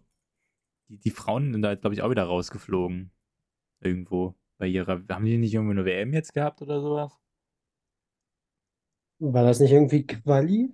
Die, 0.87 0.97
die 0.99 1.11
Frauen 1.11 1.51
sind 1.51 1.61
da 1.61 1.71
jetzt, 1.71 1.81
glaube 1.81 1.93
ich, 1.93 2.01
auch 2.01 2.09
wieder 2.09 2.23
rausgeflogen. 2.23 3.11
Irgendwo. 3.81 4.35
Bei 4.57 4.67
ihrer. 4.67 5.03
Haben 5.09 5.25
die 5.25 5.37
nicht 5.37 5.53
irgendwie 5.53 5.73
eine 5.73 5.85
WM 5.85 6.13
jetzt 6.13 6.33
gehabt 6.33 6.61
oder 6.61 6.79
sowas? 6.81 7.11
War 9.19 9.43
das 9.43 9.59
nicht 9.59 9.71
irgendwie 9.71 10.05
Quali? 10.05 10.73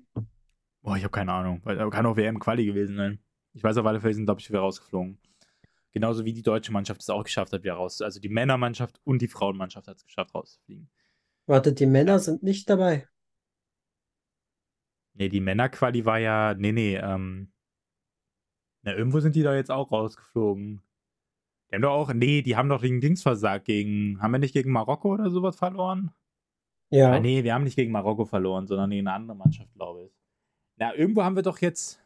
Boah, 0.81 0.97
ich 0.97 1.03
habe 1.03 1.11
keine 1.11 1.31
Ahnung. 1.33 1.61
Kann 1.63 2.05
auch 2.05 2.17
WM-Quali 2.17 2.65
gewesen 2.65 2.95
sein. 2.95 3.19
Ich 3.53 3.63
weiß 3.63 3.77
auf 3.77 3.85
alle 3.85 3.99
Fälle, 3.99 4.13
sind, 4.13 4.25
glaube 4.25 4.41
ich, 4.41 4.49
wieder 4.49 4.59
rausgeflogen. 4.59 5.19
Genauso 5.91 6.23
wie 6.23 6.33
die 6.33 6.41
deutsche 6.41 6.71
Mannschaft 6.71 7.01
es 7.01 7.09
auch 7.09 7.23
geschafft 7.23 7.51
hat, 7.51 7.63
wieder 7.63 7.73
raus. 7.73 8.01
Also 8.01 8.19
die 8.19 8.29
Männermannschaft 8.29 8.99
und 9.03 9.21
die 9.21 9.27
Frauenmannschaft 9.27 9.87
hat 9.87 9.97
es 9.97 10.05
geschafft, 10.05 10.33
rauszufliegen. 10.33 10.89
Warte, 11.47 11.73
die 11.73 11.85
Männer 11.85 12.19
sind 12.19 12.43
nicht 12.43 12.69
dabei. 12.69 13.07
Nee, 15.13 15.27
die 15.27 15.41
Männerquali 15.41 16.05
war 16.05 16.17
ja. 16.17 16.53
Nee, 16.53 16.71
nee, 16.71 16.95
ähm. 16.95 17.51
Na, 18.83 18.95
irgendwo 18.95 19.19
sind 19.19 19.35
die 19.35 19.43
da 19.43 19.53
jetzt 19.53 19.69
auch 19.69 19.91
rausgeflogen. 19.91 20.81
Die 21.69 21.75
haben 21.75 21.81
doch 21.81 21.91
auch. 21.91 22.13
Nee, 22.13 22.41
die 22.41 22.55
haben 22.55 22.69
doch 22.69 22.81
gegen 22.81 23.01
Dings 23.01 23.21
versagt. 23.21 23.65
Gegen. 23.65 24.21
Haben 24.21 24.31
wir 24.31 24.39
nicht 24.39 24.53
gegen 24.53 24.71
Marokko 24.71 25.13
oder 25.13 25.29
sowas 25.29 25.57
verloren? 25.57 26.11
Ja. 26.89 27.11
Ah, 27.11 27.19
nee, 27.19 27.43
wir 27.43 27.53
haben 27.53 27.65
nicht 27.65 27.75
gegen 27.75 27.91
Marokko 27.91 28.25
verloren, 28.25 28.65
sondern 28.65 28.89
gegen 28.89 29.07
eine 29.07 29.15
andere 29.15 29.37
Mannschaft, 29.37 29.73
glaube 29.73 30.05
ich. 30.05 30.20
Na, 30.81 30.95
irgendwo 30.95 31.23
haben 31.23 31.35
wir 31.35 31.43
doch 31.43 31.59
jetzt. 31.59 32.01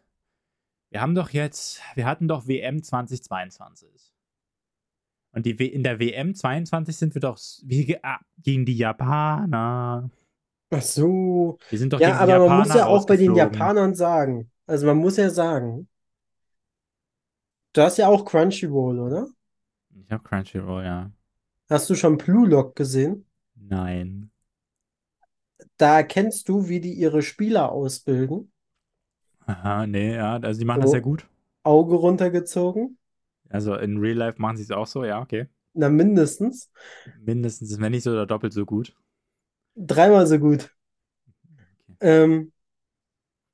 Wir 0.89 0.99
haben 0.99 1.15
doch 1.15 1.30
jetzt. 1.30 1.82
Wir 1.95 2.05
hatten 2.05 2.28
doch 2.28 2.45
WM 2.45 2.84
2022. 2.84 4.11
Und 5.32 5.45
die 5.45 5.57
w 5.59 5.65
in 5.65 5.82
der 5.82 5.97
WM 5.97 6.36
22 6.36 6.97
sind 6.97 7.15
wir 7.15 7.21
doch 7.21 7.39
wie, 7.63 7.97
ah, 8.03 8.19
gegen 8.38 8.65
die 8.65 8.76
Japaner. 8.76 10.09
Ach 10.71 10.82
so. 10.82 11.57
Wir 11.69 11.80
sind 11.80 11.93
doch 11.93 12.01
Ja, 12.01 12.07
gegen 12.07 12.17
die 12.28 12.34
aber 12.34 12.49
man 12.49 12.49
Japaner 12.49 12.65
muss 12.65 12.76
ja 12.76 12.86
auch 12.86 13.05
bei 13.05 13.15
den. 13.15 13.34
Japanern 13.34 13.95
sagen. 13.95 14.51
Also 14.67 14.88
man 14.88 14.97
muss 14.97 15.15
ja 15.15 15.30
sagen. 15.30 15.88
Du 17.71 17.82
hast 17.82 17.95
ja 17.97 18.09
auch 18.09 18.26
Crunchyroll, 18.26 18.99
oder? 18.99 19.30
Ich 20.03 20.11
habe 20.11 20.21
Crunchyroll, 20.21 20.84
ja. 20.84 21.11
Hast 21.69 21.89
du 21.89 21.95
schon 21.95 22.17
Blue 22.17 22.45
Lock 22.45 22.76
gesehen? 22.76 23.26
Nein. 23.55 24.32
Da 25.78 25.95
erkennst 25.95 26.49
du, 26.49 26.67
wie 26.67 26.82
die 26.82 26.93
ihre 26.93 27.21
Spieler 27.21 27.71
ausbilden. 27.71 28.51
Aha, 29.47 29.87
nee, 29.87 30.13
ja, 30.15 30.35
also 30.37 30.59
die 30.59 30.65
machen 30.65 30.81
das 30.81 30.91
So. 30.91 30.91
sehr 30.91 31.01
gut. 31.01 31.27
Auge 31.63 31.95
runtergezogen. 31.95 32.97
Also 33.49 33.73
in 33.75 33.97
Real 33.97 34.15
Life 34.17 34.39
machen 34.39 34.55
sie 34.57 34.61
es 34.63 34.69
auch 34.71 34.85
so, 34.85 35.03
ja, 35.03 35.19
okay. 35.19 35.47
Na, 35.73 35.89
mindestens. 35.89 36.69
Mindestens, 37.17 37.77
wenn 37.81 37.91
nicht 37.91 38.03
so 38.03 38.11
oder 38.11 38.25
doppelt 38.25 38.53
so 38.53 38.65
gut. 38.65 38.95
Dreimal 39.77 40.27
so 40.27 40.37
gut. 40.39 40.69
Ähm, 41.99 42.51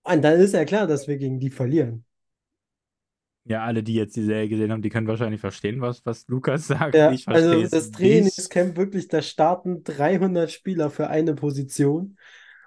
und 0.03 0.21
dann 0.23 0.39
ist 0.39 0.53
ja 0.53 0.63
klar, 0.65 0.85
dass 0.87 1.07
wir 1.07 1.17
gegen 1.17 1.39
die 1.39 1.49
verlieren. 1.49 2.05
Ja, 3.43 3.63
alle, 3.65 3.81
die 3.83 3.95
jetzt 3.95 4.15
die 4.15 4.23
Serie 4.23 4.47
gesehen 4.49 4.71
haben, 4.71 4.81
die 4.83 4.89
können 4.89 5.07
wahrscheinlich 5.07 5.41
verstehen, 5.41 5.81
was, 5.81 6.05
was 6.05 6.27
Lukas 6.27 6.67
sagt. 6.67 6.97
Ja, 6.97 7.07
ich 7.07 7.27
also 7.29 7.53
es 7.61 7.71
das 7.71 7.91
nicht. 7.97 7.97
Trainingscamp 7.97 8.75
wirklich, 8.75 9.07
da 9.07 9.21
starten 9.21 9.83
300 9.83 10.51
Spieler 10.51 10.89
für 10.89 11.07
eine 11.09 11.35
Position 11.35 12.17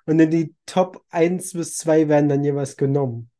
und 0.06 0.20
in 0.20 0.30
die 0.30 0.54
Top 0.66 1.04
1 1.10 1.52
bis 1.52 1.76
2 1.78 2.08
werden 2.08 2.28
dann 2.28 2.44
jeweils 2.44 2.76
genommen. 2.76 3.30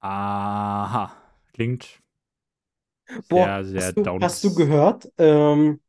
Aha, 0.00 1.12
klingt 1.52 2.00
Boah, 3.28 3.56
sehr, 3.64 3.64
sehr 3.64 3.92
hast 3.92 3.96
du, 3.96 4.04
down. 4.04 4.20
hast 4.20 4.42
du 4.44 4.54
gehört? 4.54 5.08
Ähm, 5.18 5.80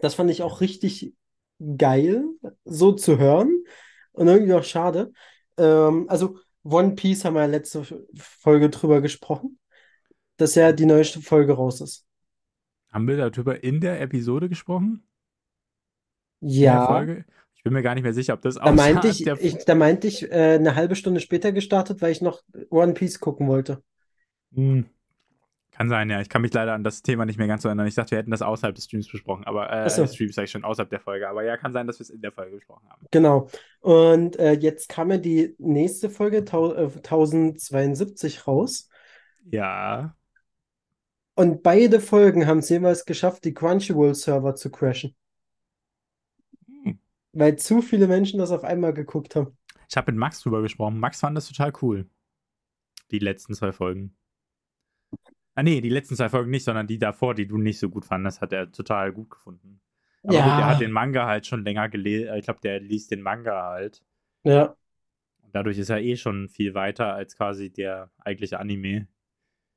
das 0.00 0.14
fand 0.14 0.30
ich 0.30 0.42
auch 0.42 0.60
richtig 0.60 1.14
geil, 1.76 2.24
so 2.64 2.92
zu 2.92 3.18
hören 3.18 3.64
und 4.12 4.28
irgendwie 4.28 4.54
auch 4.54 4.64
schade. 4.64 5.12
Ähm, 5.56 6.06
also 6.08 6.38
One 6.64 6.94
Piece 6.94 7.24
haben 7.24 7.34
wir 7.34 7.42
ja 7.42 7.46
letzte 7.46 7.84
Folge 8.16 8.70
drüber 8.70 9.00
gesprochen, 9.00 9.58
dass 10.38 10.54
ja 10.56 10.72
die 10.72 10.86
neueste 10.86 11.22
Folge 11.22 11.54
raus 11.54 11.80
ist. 11.80 12.06
Haben 12.92 13.08
wir 13.08 13.16
darüber 13.16 13.64
in 13.64 13.80
der 13.80 13.98
Episode 14.02 14.50
gesprochen? 14.50 15.02
In 16.60 16.70
der 16.70 16.80
Ja, 16.80 16.80
Folge? 16.80 17.24
Bin 17.68 17.74
mir 17.74 17.82
gar 17.82 17.94
nicht 17.94 18.04
mehr 18.04 18.14
sicher, 18.14 18.32
ob 18.32 18.40
das 18.40 18.54
da 18.54 18.72
meinte 18.72 19.08
ich, 19.08 19.26
ich, 19.26 19.64
da 19.66 19.74
meinte 19.74 20.06
ich 20.06 20.22
äh, 20.32 20.54
eine 20.54 20.74
halbe 20.74 20.96
Stunde 20.96 21.20
später 21.20 21.52
gestartet, 21.52 22.00
weil 22.00 22.12
ich 22.12 22.22
noch 22.22 22.42
One 22.70 22.94
Piece 22.94 23.20
gucken 23.20 23.46
wollte. 23.46 23.82
Hm. 24.54 24.86
Kann 25.72 25.90
sein, 25.90 26.08
ja. 26.08 26.22
Ich 26.22 26.30
kann 26.30 26.40
mich 26.40 26.54
leider 26.54 26.72
an 26.72 26.82
das 26.82 27.02
Thema 27.02 27.26
nicht 27.26 27.38
mehr 27.38 27.46
ganz 27.46 27.62
so 27.62 27.68
erinnern. 27.68 27.86
Ich 27.86 27.94
dachte, 27.94 28.12
wir 28.12 28.18
hätten 28.18 28.30
das 28.30 28.40
außerhalb 28.40 28.74
des 28.74 28.86
Streams 28.86 29.06
besprochen, 29.06 29.44
aber 29.44 29.70
äh, 29.70 29.90
so. 29.90 30.06
Streams 30.06 30.34
sag 30.34 30.44
ich 30.44 30.50
schon, 30.50 30.64
außerhalb 30.64 30.88
der 30.88 31.00
Folge. 31.00 31.28
Aber 31.28 31.44
ja, 31.44 31.58
kann 31.58 31.74
sein, 31.74 31.86
dass 31.86 31.98
wir 31.98 32.04
es 32.04 32.10
in 32.10 32.22
der 32.22 32.32
Folge 32.32 32.56
besprochen 32.56 32.88
haben. 32.88 33.06
Genau. 33.10 33.48
Und 33.80 34.38
äh, 34.38 34.54
jetzt 34.54 34.88
kam 34.88 35.10
ja 35.10 35.18
die 35.18 35.54
nächste 35.58 36.08
Folge, 36.08 36.46
tau 36.46 36.72
äh, 36.72 36.88
1072 36.88 38.46
raus. 38.46 38.88
Ja. 39.50 40.16
Und 41.34 41.62
beide 41.62 42.00
Folgen 42.00 42.46
haben 42.46 42.58
es 42.60 42.70
jeweils 42.70 43.04
geschafft, 43.04 43.44
die 43.44 43.52
Crunchyroll-Server 43.52 44.54
zu 44.54 44.70
crashen. 44.70 45.14
Weil 47.38 47.56
zu 47.56 47.82
viele 47.82 48.06
Menschen 48.08 48.38
das 48.38 48.50
auf 48.50 48.64
einmal 48.64 48.92
geguckt 48.94 49.36
haben. 49.36 49.56
Ich 49.90 49.96
habe 49.96 50.12
mit 50.12 50.18
Max 50.18 50.40
drüber 50.40 50.62
gesprochen. 50.62 50.98
Max 51.00 51.20
fand 51.20 51.36
das 51.36 51.48
total 51.48 51.72
cool. 51.82 52.08
Die 53.10 53.18
letzten 53.18 53.54
zwei 53.54 53.70
Folgen. 53.72 54.16
Ah, 55.54 55.62
nee, 55.62 55.80
die 55.80 55.88
letzten 55.88 56.16
zwei 56.16 56.28
Folgen 56.28 56.50
nicht, 56.50 56.64
sondern 56.64 56.86
die 56.86 56.98
davor, 56.98 57.34
die 57.34 57.46
du 57.46 57.58
nicht 57.58 57.78
so 57.78 57.90
gut 57.90 58.04
fandest, 58.04 58.40
hat 58.40 58.52
er 58.52 58.70
total 58.70 59.12
gut 59.12 59.30
gefunden. 59.30 59.80
Aber 60.26 60.42
gut, 60.42 60.58
er 60.58 60.66
Ja, 60.66 60.68
hat 60.68 60.80
den 60.80 60.92
Manga 60.92 61.26
halt 61.26 61.46
schon 61.46 61.64
länger 61.64 61.88
gelesen. 61.88 62.34
Ich 62.36 62.44
glaube, 62.44 62.60
der 62.60 62.80
liest 62.80 63.10
den 63.10 63.22
Manga 63.22 63.64
halt. 63.70 64.02
ja, 64.44 64.76
Und 65.42 65.52
dadurch 65.52 65.78
ist 65.78 65.88
er 65.90 66.00
eh 66.00 66.16
schon 66.16 66.48
viel 66.48 66.74
weiter 66.74 67.12
als 67.14 67.36
quasi 67.36 67.70
der 67.72 68.12
eigentliche 68.18 68.60
Anime. 68.60 69.08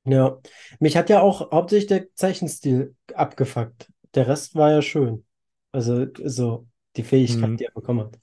ja. 0.06 0.40
Mich 0.80 0.98
hat 0.98 1.10
ja 1.10 1.22
auch 1.22 1.52
hauptsächlich 1.52 1.88
der 1.88 2.16
Zeichenstil 2.16 2.96
abgefuckt. 3.14 3.92
Der 4.16 4.28
Rest 4.28 4.56
war 4.56 4.72
ja 4.72 4.82
schön. 4.82 5.26
Also, 5.72 6.08
so 6.24 6.68
die 6.98 7.04
Fähigkeit, 7.04 7.52
Mhm. 7.52 7.58
die 7.58 7.66
er 7.66 7.72
bekommen 7.72 8.02
hat. 8.08 8.20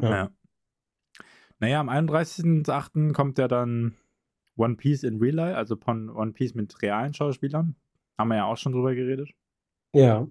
Ja. 0.00 0.10
Ja. 0.10 0.30
Naja, 1.58 1.80
am 1.80 1.88
31.08. 1.88 3.12
kommt 3.12 3.38
ja 3.38 3.48
dann 3.48 3.94
One 4.56 4.76
Piece 4.76 5.02
in 5.04 5.18
Real 5.18 5.34
Life, 5.34 5.56
also 5.56 5.76
von 5.76 6.08
One 6.10 6.32
Piece 6.32 6.54
mit 6.54 6.80
realen 6.82 7.14
Schauspielern. 7.14 7.76
Haben 8.18 8.28
wir 8.28 8.36
ja 8.36 8.44
auch 8.44 8.56
schon 8.56 8.72
drüber 8.72 8.94
geredet. 8.94 9.30
Ja. 9.92 10.26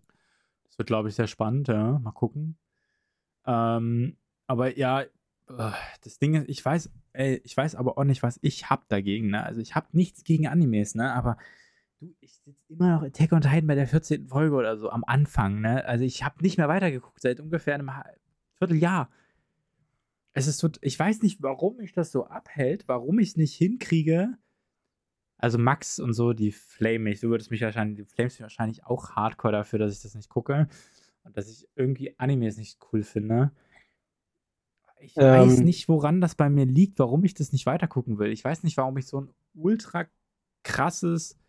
Das 0.65 0.77
wird, 0.77 0.87
glaube 0.87 1.09
ich, 1.09 1.15
sehr 1.15 1.27
spannend, 1.27 1.67
ja. 1.67 1.99
Mal 1.99 2.11
gucken. 2.11 2.57
Ähm, 3.45 4.17
aber 4.47 4.77
ja, 4.77 5.01
äh, 5.01 5.07
das 6.03 6.19
Ding 6.19 6.35
ist, 6.35 6.49
ich 6.49 6.63
weiß, 6.63 6.91
ey, 7.13 7.41
ich 7.43 7.55
weiß 7.55 7.75
aber 7.75 7.97
auch 7.97 8.03
nicht, 8.03 8.23
was 8.23 8.39
ich 8.41 8.69
hab 8.69 8.87
dagegen, 8.89 9.29
ne? 9.29 9.43
Also 9.43 9.61
ich 9.61 9.75
hab 9.75 9.93
nichts 9.93 10.23
gegen 10.23 10.47
Animes, 10.47 10.95
ne? 10.95 11.13
Aber 11.13 11.37
du, 11.99 12.15
ich 12.21 12.33
sitze 12.33 12.65
immer 12.69 12.95
noch 12.95 13.03
Attack 13.03 13.31
on 13.31 13.41
Titan 13.41 13.67
bei 13.67 13.75
der 13.75 13.87
14. 13.87 14.27
Folge 14.27 14.55
oder 14.55 14.77
so 14.77 14.89
am 14.89 15.03
Anfang, 15.03 15.61
ne? 15.61 15.85
Also 15.85 16.05
ich 16.05 16.23
habe 16.23 16.41
nicht 16.41 16.57
mehr 16.57 16.67
weitergeguckt 16.67 17.21
seit 17.21 17.39
ungefähr 17.39 17.75
einem 17.75 17.91
Vierteljahr. 18.55 19.09
Es 20.33 20.47
ist 20.47 20.59
so, 20.59 20.69
ich 20.81 20.97
weiß 20.97 21.21
nicht, 21.21 21.41
warum 21.41 21.77
mich 21.77 21.93
das 21.93 22.11
so 22.11 22.25
abhält, 22.25 22.87
warum 22.87 23.19
ich 23.19 23.29
es 23.29 23.37
nicht 23.37 23.55
hinkriege. 23.55 24.37
Also 25.37 25.57
Max 25.57 25.99
und 25.99 26.13
so, 26.13 26.33
die 26.33 26.51
flame 26.51 26.99
mich. 26.99 27.21
Du 27.21 27.29
würdest 27.29 27.51
mich 27.51 27.61
wahrscheinlich, 27.61 27.97
du 27.97 28.05
flamest 28.05 28.37
mich 28.39 28.43
wahrscheinlich 28.43 28.85
auch 28.85 29.11
hardcore 29.11 29.53
dafür, 29.53 29.79
dass 29.79 29.93
ich 29.93 30.01
das 30.01 30.15
nicht 30.15 30.29
gucke. 30.29 30.67
Und 31.23 31.35
dass 31.37 31.49
ich 31.49 31.67
irgendwie 31.75 32.17
Animes 32.19 32.57
nicht 32.57 32.79
cool 32.91 33.03
finde. 33.03 33.51
Ich 34.99 35.15
ähm, 35.15 35.23
weiß 35.23 35.59
nicht, 35.59 35.87
woran 35.87 36.19
das 36.19 36.35
bei 36.35 36.49
mir 36.49 36.65
liegt, 36.65 36.99
warum 36.99 37.23
ich 37.23 37.33
das 37.33 37.53
nicht 37.53 37.65
weitergucken 37.65 38.19
will. 38.19 38.31
Ich 38.31 38.43
weiß 38.43 38.63
nicht, 38.63 38.75
warum 38.77 38.97
ich 38.97 39.07
so 39.07 39.21
ein 39.21 39.29
ultra 39.53 40.05
krasses 40.63 41.39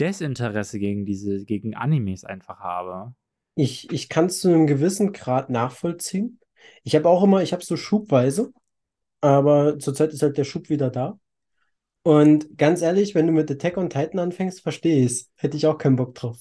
Desinteresse 0.00 0.78
gegen 0.78 1.04
diese, 1.06 1.44
gegen 1.44 1.74
Animes 1.74 2.24
einfach 2.24 2.60
habe. 2.60 3.14
Ich, 3.54 3.92
ich 3.92 4.08
kann 4.08 4.26
es 4.26 4.40
zu 4.40 4.48
einem 4.48 4.66
gewissen 4.66 5.12
Grad 5.12 5.50
nachvollziehen. 5.50 6.40
Ich 6.82 6.96
habe 6.96 7.08
auch 7.08 7.22
immer, 7.22 7.42
ich 7.42 7.52
habe 7.52 7.64
so 7.64 7.76
schubweise, 7.76 8.52
aber 9.20 9.78
zurzeit 9.78 10.12
ist 10.12 10.22
halt 10.22 10.36
der 10.36 10.44
Schub 10.44 10.68
wieder 10.68 10.90
da. 10.90 11.18
Und 12.02 12.58
ganz 12.58 12.82
ehrlich, 12.82 13.14
wenn 13.14 13.26
du 13.26 13.32
mit 13.32 13.50
Attack 13.50 13.76
on 13.78 13.88
Titan 13.88 14.18
anfängst, 14.18 14.60
verstehe 14.60 14.98
ich 14.98 15.06
es. 15.06 15.30
Hätte 15.36 15.56
ich 15.56 15.66
auch 15.66 15.78
keinen 15.78 15.96
Bock 15.96 16.14
drauf. 16.14 16.38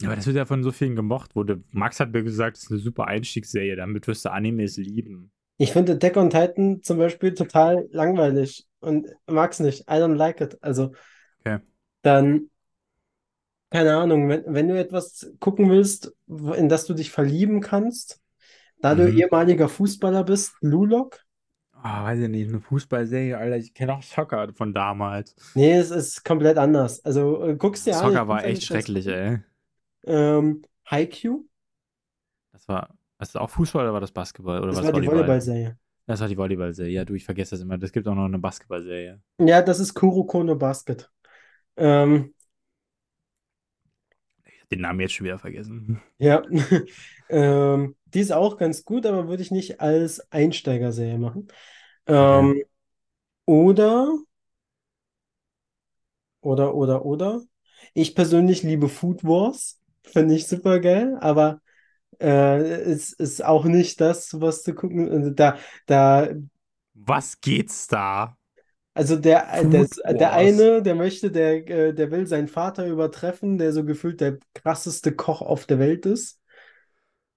Ja, 0.00 0.08
aber 0.08 0.16
das 0.16 0.26
wird 0.26 0.36
ja 0.36 0.44
von 0.44 0.62
so 0.62 0.70
vielen 0.70 0.94
gemocht. 0.94 1.34
Wurde. 1.34 1.62
Max 1.70 1.98
hat 1.98 2.12
mir 2.12 2.22
gesagt, 2.22 2.56
es 2.56 2.64
ist 2.64 2.70
eine 2.70 2.80
super 2.80 3.06
Einstiegsserie, 3.06 3.76
damit 3.76 4.06
wirst 4.06 4.24
du 4.24 4.30
Animes 4.30 4.76
lieben. 4.76 5.32
Ich 5.58 5.72
finde 5.72 5.92
Attack 5.92 6.16
on 6.16 6.30
Titan 6.30 6.82
zum 6.82 6.98
Beispiel 6.98 7.34
total 7.34 7.88
langweilig 7.90 8.66
und 8.80 9.08
mag's 9.26 9.60
nicht. 9.60 9.82
I 9.82 9.94
don't 9.94 10.14
like 10.14 10.40
it. 10.40 10.58
Also. 10.62 10.92
Dann, 12.02 12.50
keine 13.70 13.96
Ahnung, 13.96 14.28
wenn, 14.28 14.44
wenn 14.46 14.68
du 14.68 14.78
etwas 14.78 15.32
gucken 15.40 15.70
willst, 15.70 16.14
in 16.28 16.68
das 16.68 16.86
du 16.86 16.94
dich 16.94 17.10
verlieben 17.10 17.60
kannst, 17.60 18.20
da 18.80 18.94
du 18.94 19.08
mhm. 19.08 19.16
ehemaliger 19.16 19.68
Fußballer 19.68 20.24
bist, 20.24 20.54
Lulok. 20.60 21.20
Ah, 21.72 22.04
weiß 22.04 22.20
ich 22.20 22.28
nicht, 22.28 22.48
eine 22.48 22.60
Fußballserie, 22.60 23.36
Alter, 23.36 23.56
ich 23.56 23.74
kenne 23.74 23.94
auch 23.94 24.02
Soccer 24.02 24.52
von 24.54 24.72
damals. 24.72 25.34
Nee, 25.54 25.72
es 25.72 25.90
ist 25.90 26.24
komplett 26.24 26.58
anders. 26.58 27.04
Also 27.04 27.44
äh, 27.44 27.56
guckst 27.56 27.86
dir 27.86 27.96
an. 27.96 28.06
Soccer 28.06 28.28
war 28.28 28.44
echt 28.44 28.64
schrecklich, 28.64 29.06
ey. 29.06 29.40
Ähm, 30.04 30.62
Haikyuu. 30.88 31.44
Das 32.52 32.68
war, 32.68 32.94
das 33.18 33.34
auch 33.36 33.50
Fußball 33.50 33.84
oder 33.84 33.92
war 33.92 34.00
das 34.00 34.12
Basketball? 34.12 34.58
Oder 34.58 34.68
das 34.68 34.78
was 34.78 34.92
war 34.92 35.00
die 35.00 35.06
Volleyball-Serie. 35.06 35.78
Das 36.06 36.20
war 36.20 36.28
die 36.28 36.36
Volleyball-Serie. 36.36 36.92
Ja, 36.92 37.04
du, 37.04 37.14
ich 37.14 37.24
vergesse 37.24 37.52
das 37.52 37.60
immer. 37.60 37.78
Das 37.78 37.92
gibt 37.92 38.06
auch 38.08 38.14
noch 38.14 38.24
eine 38.24 38.38
Basketball-Serie. 38.38 39.20
Ja, 39.38 39.62
das 39.62 39.80
ist 39.80 39.94
Kuroko 39.94 40.42
no 40.42 40.56
Basket. 40.56 41.10
Ähm, 41.76 42.34
den 44.70 44.80
Namen 44.80 45.00
jetzt 45.00 45.14
schon 45.14 45.26
wieder 45.26 45.38
vergessen. 45.38 46.00
Ja. 46.18 46.42
ähm, 47.28 47.96
die 48.06 48.20
ist 48.20 48.32
auch 48.32 48.56
ganz 48.56 48.84
gut, 48.84 49.06
aber 49.06 49.28
würde 49.28 49.42
ich 49.42 49.50
nicht 49.50 49.80
als 49.80 50.20
Einsteigerserie 50.32 51.18
machen. 51.18 51.48
Ähm, 52.06 52.50
okay. 52.50 52.66
Oder, 53.44 54.18
oder, 56.40 56.74
oder, 56.74 57.04
oder. 57.04 57.42
Ich 57.94 58.14
persönlich 58.14 58.62
liebe 58.62 58.88
Food 58.88 59.24
Wars. 59.24 59.80
Finde 60.04 60.34
ich 60.34 60.46
super 60.46 60.80
geil, 60.80 61.16
aber 61.20 61.60
äh, 62.20 62.58
es 62.58 63.12
ist 63.12 63.44
auch 63.44 63.64
nicht 63.64 64.00
das, 64.00 64.40
was 64.40 64.62
zu 64.62 64.74
gucken. 64.74 65.10
Also 65.10 65.30
da, 65.30 65.58
da. 65.86 66.28
Was 66.94 67.40
geht's 67.40 67.88
da? 67.88 68.36
Also 68.94 69.16
der, 69.16 69.64
der, 69.64 69.86
der 70.12 70.32
eine, 70.32 70.82
der 70.82 70.94
möchte, 70.94 71.30
der, 71.30 71.68
äh, 71.68 71.94
der 71.94 72.10
will 72.10 72.26
seinen 72.26 72.48
Vater 72.48 72.86
übertreffen, 72.86 73.56
der 73.56 73.72
so 73.72 73.84
gefühlt 73.84 74.20
der 74.20 74.38
krasseste 74.54 75.12
Koch 75.12 75.40
auf 75.40 75.64
der 75.64 75.78
Welt 75.78 76.04
ist. 76.04 76.40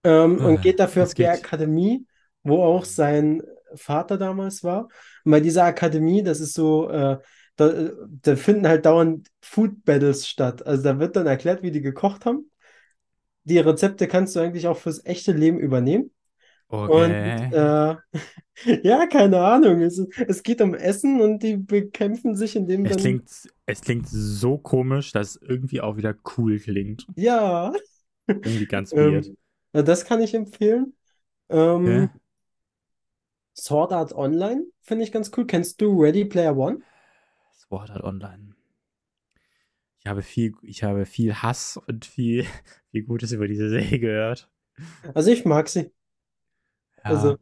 Ähm, 0.03 0.43
und 0.43 0.61
geht 0.61 0.79
dafür 0.79 1.03
auf 1.03 1.13
die 1.13 1.27
Akademie, 1.27 2.05
wo 2.43 2.61
auch 2.61 2.83
sein 2.83 3.41
Vater 3.73 4.17
damals 4.17 4.63
war. 4.63 4.89
Und 5.23 5.31
bei 5.31 5.39
dieser 5.39 5.63
Akademie, 5.63 6.23
das 6.23 6.41
ist 6.41 6.53
so, 6.53 6.89
äh, 6.89 7.17
da, 7.55 7.89
da, 8.21 8.35
finden 8.35 8.67
halt 8.67 8.85
dauernd 8.85 9.29
Food 9.41 9.85
Battles 9.85 10.27
statt. 10.27 10.65
Also 10.65 10.83
da 10.83 10.99
wird 10.99 11.15
dann 11.15 11.25
erklärt, 11.25 11.63
wie 11.63 11.71
die 11.71 11.81
gekocht 11.81 12.25
haben. 12.25 12.51
Die 13.45 13.59
Rezepte 13.59 14.07
kannst 14.07 14.35
du 14.35 14.41
eigentlich 14.41 14.67
auch 14.67 14.77
fürs 14.77 15.05
echte 15.05 15.31
Leben 15.31 15.59
übernehmen. 15.59 16.11
Okay. 16.67 16.91
Und 16.91 17.11
äh, 17.53 17.95
ja, 18.83 19.05
keine 19.07 19.39
Ahnung. 19.39 19.81
Es, 19.81 19.99
es 20.27 20.43
geht 20.43 20.61
um 20.61 20.73
Essen 20.73 21.21
und 21.21 21.43
die 21.43 21.57
bekämpfen 21.57 22.35
sich, 22.35 22.55
indem 22.55 22.85
es 22.85 22.91
dann. 22.91 22.99
Klingt, 22.99 23.29
es 23.65 23.81
klingt 23.81 24.07
so 24.09 24.57
komisch, 24.57 25.11
dass 25.11 25.35
es 25.35 25.41
irgendwie 25.41 25.81
auch 25.81 25.97
wieder 25.97 26.15
cool 26.37 26.59
klingt. 26.59 27.05
Ja. 27.15 27.71
Irgendwie 28.27 28.65
ganz 28.65 28.91
weird. 28.95 29.27
Ähm, 29.73 29.85
das 29.85 30.05
kann 30.05 30.21
ich 30.21 30.33
empfehlen. 30.33 30.93
Ähm, 31.49 31.85
okay. 31.85 32.09
Sword 33.57 33.93
Art 33.93 34.13
Online 34.13 34.65
finde 34.81 35.03
ich 35.03 35.11
ganz 35.11 35.31
cool. 35.37 35.45
Kennst 35.45 35.79
du 35.81 36.01
Ready 36.01 36.25
Player 36.25 36.57
One? 36.57 36.79
Sword 37.53 37.91
Art 37.91 38.03
Online. 38.03 38.55
Ich 39.99 40.07
habe 40.07 40.21
viel, 40.21 40.53
ich 40.61 40.83
habe 40.83 41.05
viel 41.05 41.33
Hass 41.35 41.77
und 41.87 42.05
viel, 42.05 42.45
viel 42.91 43.03
Gutes 43.03 43.31
über 43.31 43.47
diese 43.47 43.69
Serie 43.69 43.99
gehört. 43.99 44.49
Also 45.13 45.31
ich 45.31 45.45
mag 45.45 45.69
sie. 45.69 45.91
Ja, 47.05 47.11
also, 47.11 47.37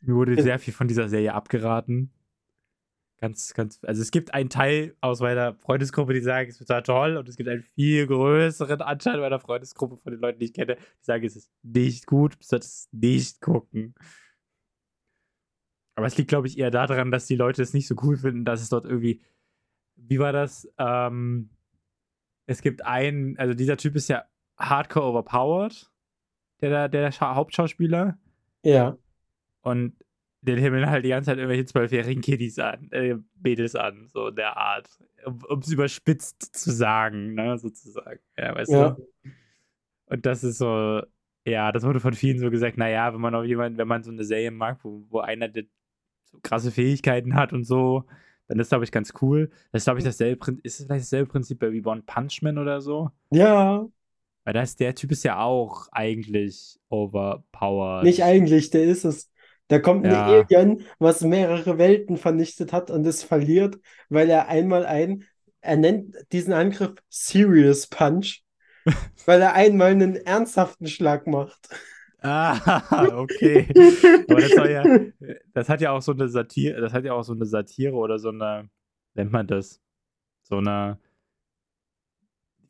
mir 0.00 0.14
wurde 0.14 0.40
sehr 0.42 0.58
viel 0.58 0.74
von 0.74 0.88
dieser 0.88 1.08
Serie 1.08 1.32
abgeraten. 1.34 2.12
Ganz, 3.20 3.54
ganz, 3.54 3.78
also 3.84 4.02
es 4.02 4.10
gibt 4.10 4.34
einen 4.34 4.50
Teil 4.50 4.96
aus 5.00 5.20
meiner 5.20 5.54
Freundesgruppe, 5.54 6.12
die 6.12 6.20
sagen, 6.20 6.50
es 6.50 6.60
ist 6.60 6.66
total 6.66 6.82
toll, 6.82 7.16
und 7.16 7.26
es 7.28 7.36
gibt 7.36 7.48
einen 7.48 7.62
viel 7.62 8.06
größeren 8.06 8.82
Anteil 8.82 9.18
meiner 9.20 9.38
Freundesgruppe 9.38 9.96
von 9.96 10.12
den 10.12 10.20
Leuten, 10.20 10.40
die 10.40 10.46
ich 10.46 10.52
kenne, 10.52 10.76
die 10.76 11.04
sagen, 11.04 11.24
es 11.24 11.36
ist 11.36 11.50
nicht 11.62 12.06
gut, 12.06 12.34
du 12.34 12.38
solltest 12.42 12.88
es 12.88 12.92
nicht 12.92 13.40
gucken. 13.40 13.94
Aber 15.94 16.06
es 16.06 16.18
liegt, 16.18 16.28
glaube 16.28 16.48
ich, 16.48 16.58
eher 16.58 16.70
daran, 16.72 17.12
dass 17.12 17.26
die 17.26 17.36
Leute 17.36 17.62
es 17.62 17.72
nicht 17.72 17.86
so 17.86 17.94
cool 18.02 18.16
finden, 18.16 18.44
dass 18.44 18.60
es 18.60 18.68
dort 18.68 18.84
irgendwie 18.84 19.22
wie 19.96 20.18
war 20.18 20.32
das? 20.32 20.68
Ähm, 20.78 21.50
es 22.46 22.62
gibt 22.62 22.84
einen, 22.84 23.38
also 23.38 23.54
dieser 23.54 23.76
Typ 23.76 23.96
ist 23.96 24.08
ja 24.08 24.24
hardcore 24.58 25.06
overpowered, 25.06 25.90
der, 26.60 26.88
der, 26.88 27.10
der 27.10 27.20
Hauptschauspieler. 27.20 28.18
Ja. 28.62 28.96
Und 29.64 29.94
den 30.42 30.58
himmeln 30.58 30.88
halt 30.88 31.04
die 31.04 31.08
ganze 31.08 31.30
Zeit 31.30 31.38
irgendwelche 31.38 31.64
zwölfjährigen 31.64 32.22
Kiddies 32.22 32.58
an, 32.58 32.90
äh, 32.92 33.16
Mädels 33.42 33.74
an, 33.74 34.08
so 34.12 34.28
in 34.28 34.36
der 34.36 34.56
Art. 34.56 34.88
Um 35.48 35.60
es 35.60 35.72
überspitzt 35.72 36.54
zu 36.54 36.70
sagen, 36.70 37.34
ne, 37.34 37.56
sozusagen. 37.56 38.20
Ja, 38.36 38.54
weißt 38.54 38.70
ja. 38.70 38.90
du? 38.90 39.08
Und 40.06 40.26
das 40.26 40.44
ist 40.44 40.58
so, 40.58 41.00
ja, 41.46 41.72
das 41.72 41.82
wurde 41.82 42.00
von 42.00 42.12
vielen 42.12 42.38
so 42.38 42.50
gesagt, 42.50 42.76
naja, 42.76 43.12
wenn 43.14 43.22
man 43.22 43.34
auf 43.34 43.46
jemanden, 43.46 43.78
wenn 43.78 43.88
man 43.88 44.02
so 44.02 44.10
eine 44.10 44.24
Serie 44.24 44.50
mag, 44.50 44.78
wo, 44.82 45.06
wo 45.08 45.20
einer 45.20 45.50
so 46.24 46.38
krasse 46.42 46.70
Fähigkeiten 46.70 47.34
hat 47.34 47.54
und 47.54 47.64
so, 47.64 48.04
dann 48.46 48.58
ist, 48.58 48.68
glaube 48.68 48.84
ich, 48.84 48.92
ganz 48.92 49.14
cool. 49.22 49.50
Das 49.72 49.80
ist, 49.80 49.84
glaube 49.84 50.00
ich, 50.00 50.04
dasselbe 50.04 50.58
Ist 50.62 50.80
es 50.80 50.86
vielleicht 50.86 51.04
dasselbe 51.04 51.30
Prinzip 51.30 51.62
wie 51.62 51.84
One 51.84 52.02
Punch 52.02 52.42
Man 52.42 52.58
oder 52.58 52.82
so? 52.82 53.10
Ja. 53.30 53.86
Weil 54.44 54.52
das, 54.52 54.76
der 54.76 54.94
Typ 54.94 55.12
ist 55.12 55.24
ja 55.24 55.38
auch 55.38 55.88
eigentlich 55.90 56.78
overpowered. 56.90 58.04
Nicht 58.04 58.22
eigentlich, 58.22 58.68
der 58.68 58.84
ist 58.84 59.04
es. 59.04 59.30
Da 59.68 59.78
kommt 59.78 60.06
ja. 60.06 60.26
ein 60.26 60.44
Alien, 60.44 60.82
was 60.98 61.22
mehrere 61.22 61.78
Welten 61.78 62.16
vernichtet 62.16 62.72
hat 62.72 62.90
und 62.90 63.06
es 63.06 63.22
verliert, 63.22 63.78
weil 64.08 64.28
er 64.28 64.48
einmal 64.48 64.84
ein, 64.84 65.24
er 65.60 65.76
nennt 65.76 66.16
diesen 66.32 66.52
Angriff 66.52 66.94
Serious 67.08 67.86
Punch, 67.86 68.42
weil 69.26 69.40
er 69.40 69.54
einmal 69.54 69.92
einen 69.92 70.16
ernsthaften 70.16 70.86
Schlag 70.86 71.26
macht. 71.26 71.68
Ah, 72.20 73.12
okay. 73.16 73.68
Das, 74.28 74.50
ja, 74.50 74.84
das 75.52 75.68
hat 75.68 75.80
ja 75.80 75.92
auch 75.92 76.00
so 76.00 76.12
eine 76.12 76.28
Satire, 76.28 76.80
das 76.80 76.92
hat 76.92 77.04
ja 77.04 77.12
auch 77.12 77.22
so 77.22 77.34
eine 77.34 77.44
Satire 77.44 77.94
oder 77.94 78.18
so 78.18 78.30
eine, 78.30 78.70
nennt 79.14 79.32
man 79.32 79.46
das? 79.46 79.80
So 80.42 80.56
eine, 80.56 80.98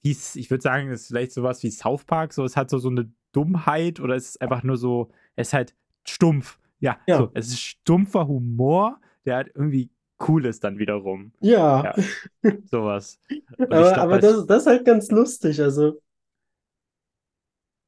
ich 0.03 0.51
würde 0.51 0.63
sagen, 0.63 0.91
es 0.91 1.03
ist 1.03 1.07
vielleicht 1.09 1.33
sowas 1.33 1.63
wie 1.63 1.71
South 1.71 2.05
Park, 2.05 2.33
so 2.33 2.45
es 2.45 2.57
hat 2.57 2.69
so, 2.69 2.79
so 2.79 2.89
eine 2.89 3.13
Dummheit 3.33 4.01
oder 4.01 4.15
es 4.17 4.31
ist 4.31 4.41
einfach 4.41 4.63
nur 4.63 4.77
so, 4.77 5.11
es 5.37 5.49
ist 5.49 5.53
halt 5.55 5.75
stumpf. 6.07 6.59
Ja, 6.85 6.99
ja. 7.07 7.17
So, 7.17 7.31
es 7.33 7.49
ist 7.49 7.61
stumpfer 7.61 8.29
Humor, 8.29 9.01
der 9.25 9.37
halt 9.37 9.53
irgendwie 9.55 9.91
cool 10.29 10.45
ist 10.45 10.65
dann 10.65 10.79
wiederum. 10.79 11.33
Ja. 11.41 11.95
ja 12.43 12.53
sowas. 12.71 13.19
aber, 13.57 13.67
glaub, 13.67 13.97
aber 13.97 14.19
das, 14.19 14.45
das 14.45 14.63
ist 14.63 14.67
halt 14.67 14.85
ganz 14.85 15.11
lustig, 15.11 15.63
also. 15.63 15.99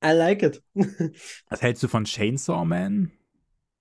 I 0.02 0.12
like 0.12 0.42
it. 0.42 0.62
Was 1.50 1.60
hältst 1.60 1.82
du 1.82 1.88
von 1.88 2.04
Chainsaw 2.04 2.64
Man? 2.64 3.12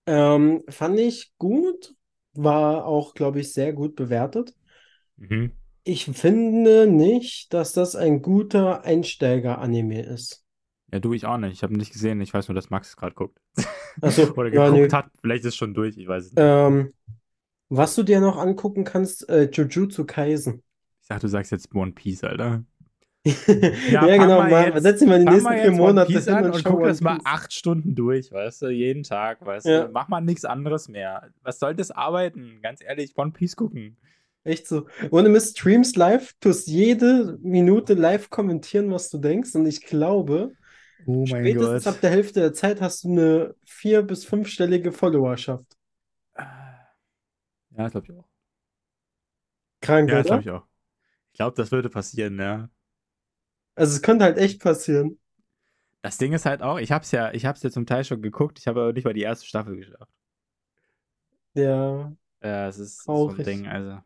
Ähm, 0.05 0.63
fand 0.68 0.99
ich 0.99 1.32
gut. 1.38 1.95
War 2.34 2.86
auch, 2.86 3.13
glaube 3.13 3.39
ich, 3.39 3.53
sehr 3.53 3.72
gut 3.72 3.95
bewertet. 3.95 4.53
Mhm. 5.16 5.53
Ich 5.86 6.05
finde 6.05 6.88
nicht, 6.88 7.53
dass 7.53 7.72
das 7.72 7.95
ein 7.95 8.22
guter 8.22 8.84
Einsteiger-Anime 8.84 10.01
ist. 10.01 10.43
Ja, 10.91 10.99
du, 10.99 11.13
ich 11.13 11.26
auch 11.26 11.38
nicht. 11.38 11.53
Ich 11.53 11.63
habe 11.63 11.74
ihn 11.74 11.80
nicht 11.80 11.93
gesehen. 11.93 12.20
Ich 12.20 12.34
weiß 12.34 12.49
nur, 12.49 12.55
dass 12.55 12.70
Max 12.70 12.97
gerade 12.97 13.16
guckt. 13.16 13.39
Achso, 14.02 14.32
Oder 14.34 14.54
ja, 14.54 14.66
geguckt 14.70 14.91
nö. 14.91 14.98
hat. 14.98 15.06
Vielleicht 15.22 15.41
ist 15.43 15.50
es 15.50 15.56
schon 15.56 15.74
durch, 15.74 15.98
ich 15.98 16.08
weiß 16.08 16.26
es 16.26 16.32
nicht. 16.32 16.41
Ähm, 16.41 16.91
was 17.70 17.96
du 17.96 18.04
dir 18.04 18.20
noch 18.20 18.38
angucken 18.38 18.84
kannst, 18.84 19.28
äh, 19.30 19.50
Jujutsu 19.52 20.06
Kaisen. 20.06 20.62
Ich 21.02 21.08
dachte, 21.08 21.22
du 21.22 21.30
sagst 21.30 21.52
jetzt 21.52 21.74
One 21.76 21.91
Piece, 21.91 22.24
Alter. 22.24 22.64
Ja, 23.89 24.02
fang 24.02 24.10
genau, 24.20 24.41
mal 24.43 24.66
jetzt- 24.68 24.84
setz 24.84 25.00
dich 25.00 25.08
mal 25.10 25.18
die 25.20 25.26
nächsten 25.26 25.52
vier 25.52 25.72
Monate 25.72 26.12
hin 26.20 26.34
und 26.46 26.52
und 26.56 26.64
guck 26.64 26.84
das 26.84 27.02
mal 27.02 27.18
acht 27.24 27.52
Stunden 27.54 27.96
durch, 27.96 28.32
weißt 28.32 28.62
du, 28.64 28.68
jeden 28.70 29.02
Tag, 29.02 29.43
weißt 29.43 29.66
Ja. 29.66 29.86
du. 29.86 29.91
Mach 29.91 30.08
mal 30.10 30.22
nichts 30.22 30.46
anderes 30.46 30.89
mehr. 30.89 31.30
Was 31.41 31.58
soll 31.60 31.74
das 31.74 31.89
arbeiten? 31.89 32.60
Ganz 32.62 32.82
ehrlich, 32.84 33.18
One 33.18 33.32
Piece 33.32 33.56
gucken. 33.56 33.98
Echt 34.43 34.68
so. 34.68 34.86
Ohne 35.10 35.30
Mist, 35.30 35.58
streamst 35.58 35.98
live, 35.98 36.34
tust 36.39 36.68
jede 36.68 37.39
Minute 37.41 37.96
live 37.96 38.30
kommentieren, 38.30 38.91
was 38.91 39.10
du 39.10 39.18
denkst. 39.18 39.56
Und 39.56 39.66
ich 39.66 39.82
glaube, 39.82 40.52
Oh 41.08 41.26
spätestens 41.28 41.88
ab 41.88 42.01
der 42.01 42.10
Hälfte 42.12 42.39
der 42.39 42.53
Zeit 42.53 42.82
hast 42.82 43.03
du 43.03 43.10
eine 43.12 43.56
vier- 43.66 44.01
bis 44.03 44.26
fünfstellige 44.26 44.91
Followerschaft. 44.91 45.78
Ja, 47.70 47.84
das 47.84 47.91
glaube 47.91 48.06
ich 48.08 48.12
auch. 48.14 48.26
Krank, 49.82 50.10
Ja, 50.10 50.22
glaube 50.24 50.41
ich 50.41 50.49
auch. 50.49 50.66
Ich 51.34 51.38
glaube, 51.38 51.56
das 51.58 51.72
würde 51.72 51.89
passieren, 51.89 52.39
ja. 52.39 52.70
Also 53.76 53.95
es 53.95 54.01
könnte 54.01 54.26
halt 54.26 54.38
echt 54.38 54.62
passieren. 54.62 55.20
Das 56.01 56.18
Ding 56.18 56.32
ist 56.34 56.45
halt 56.45 56.62
auch, 56.62 56.78
ich 56.80 56.91
hab's 56.93 57.12
ja, 57.12 57.34
ich 57.34 57.45
hab's 57.45 57.62
ja 57.64 57.70
zum 57.72 57.86
Teil 57.86 58.06
schon 58.06 58.22
geguckt, 58.22 58.60
ich 58.60 58.68
habe 58.68 58.82
aber 58.82 58.93
nicht 58.93 59.03
mal 59.06 59.14
die 59.14 59.22
erste 59.24 59.45
Staffel 59.45 59.76
geschafft. 59.76 60.10
Ja, 61.53 62.14
Ja, 62.43 62.68
es 62.68 62.78
ist 62.80 63.03
so 63.16 63.34
ein. 63.34 63.43
Ding, 63.43 63.68
also. 63.68 64.01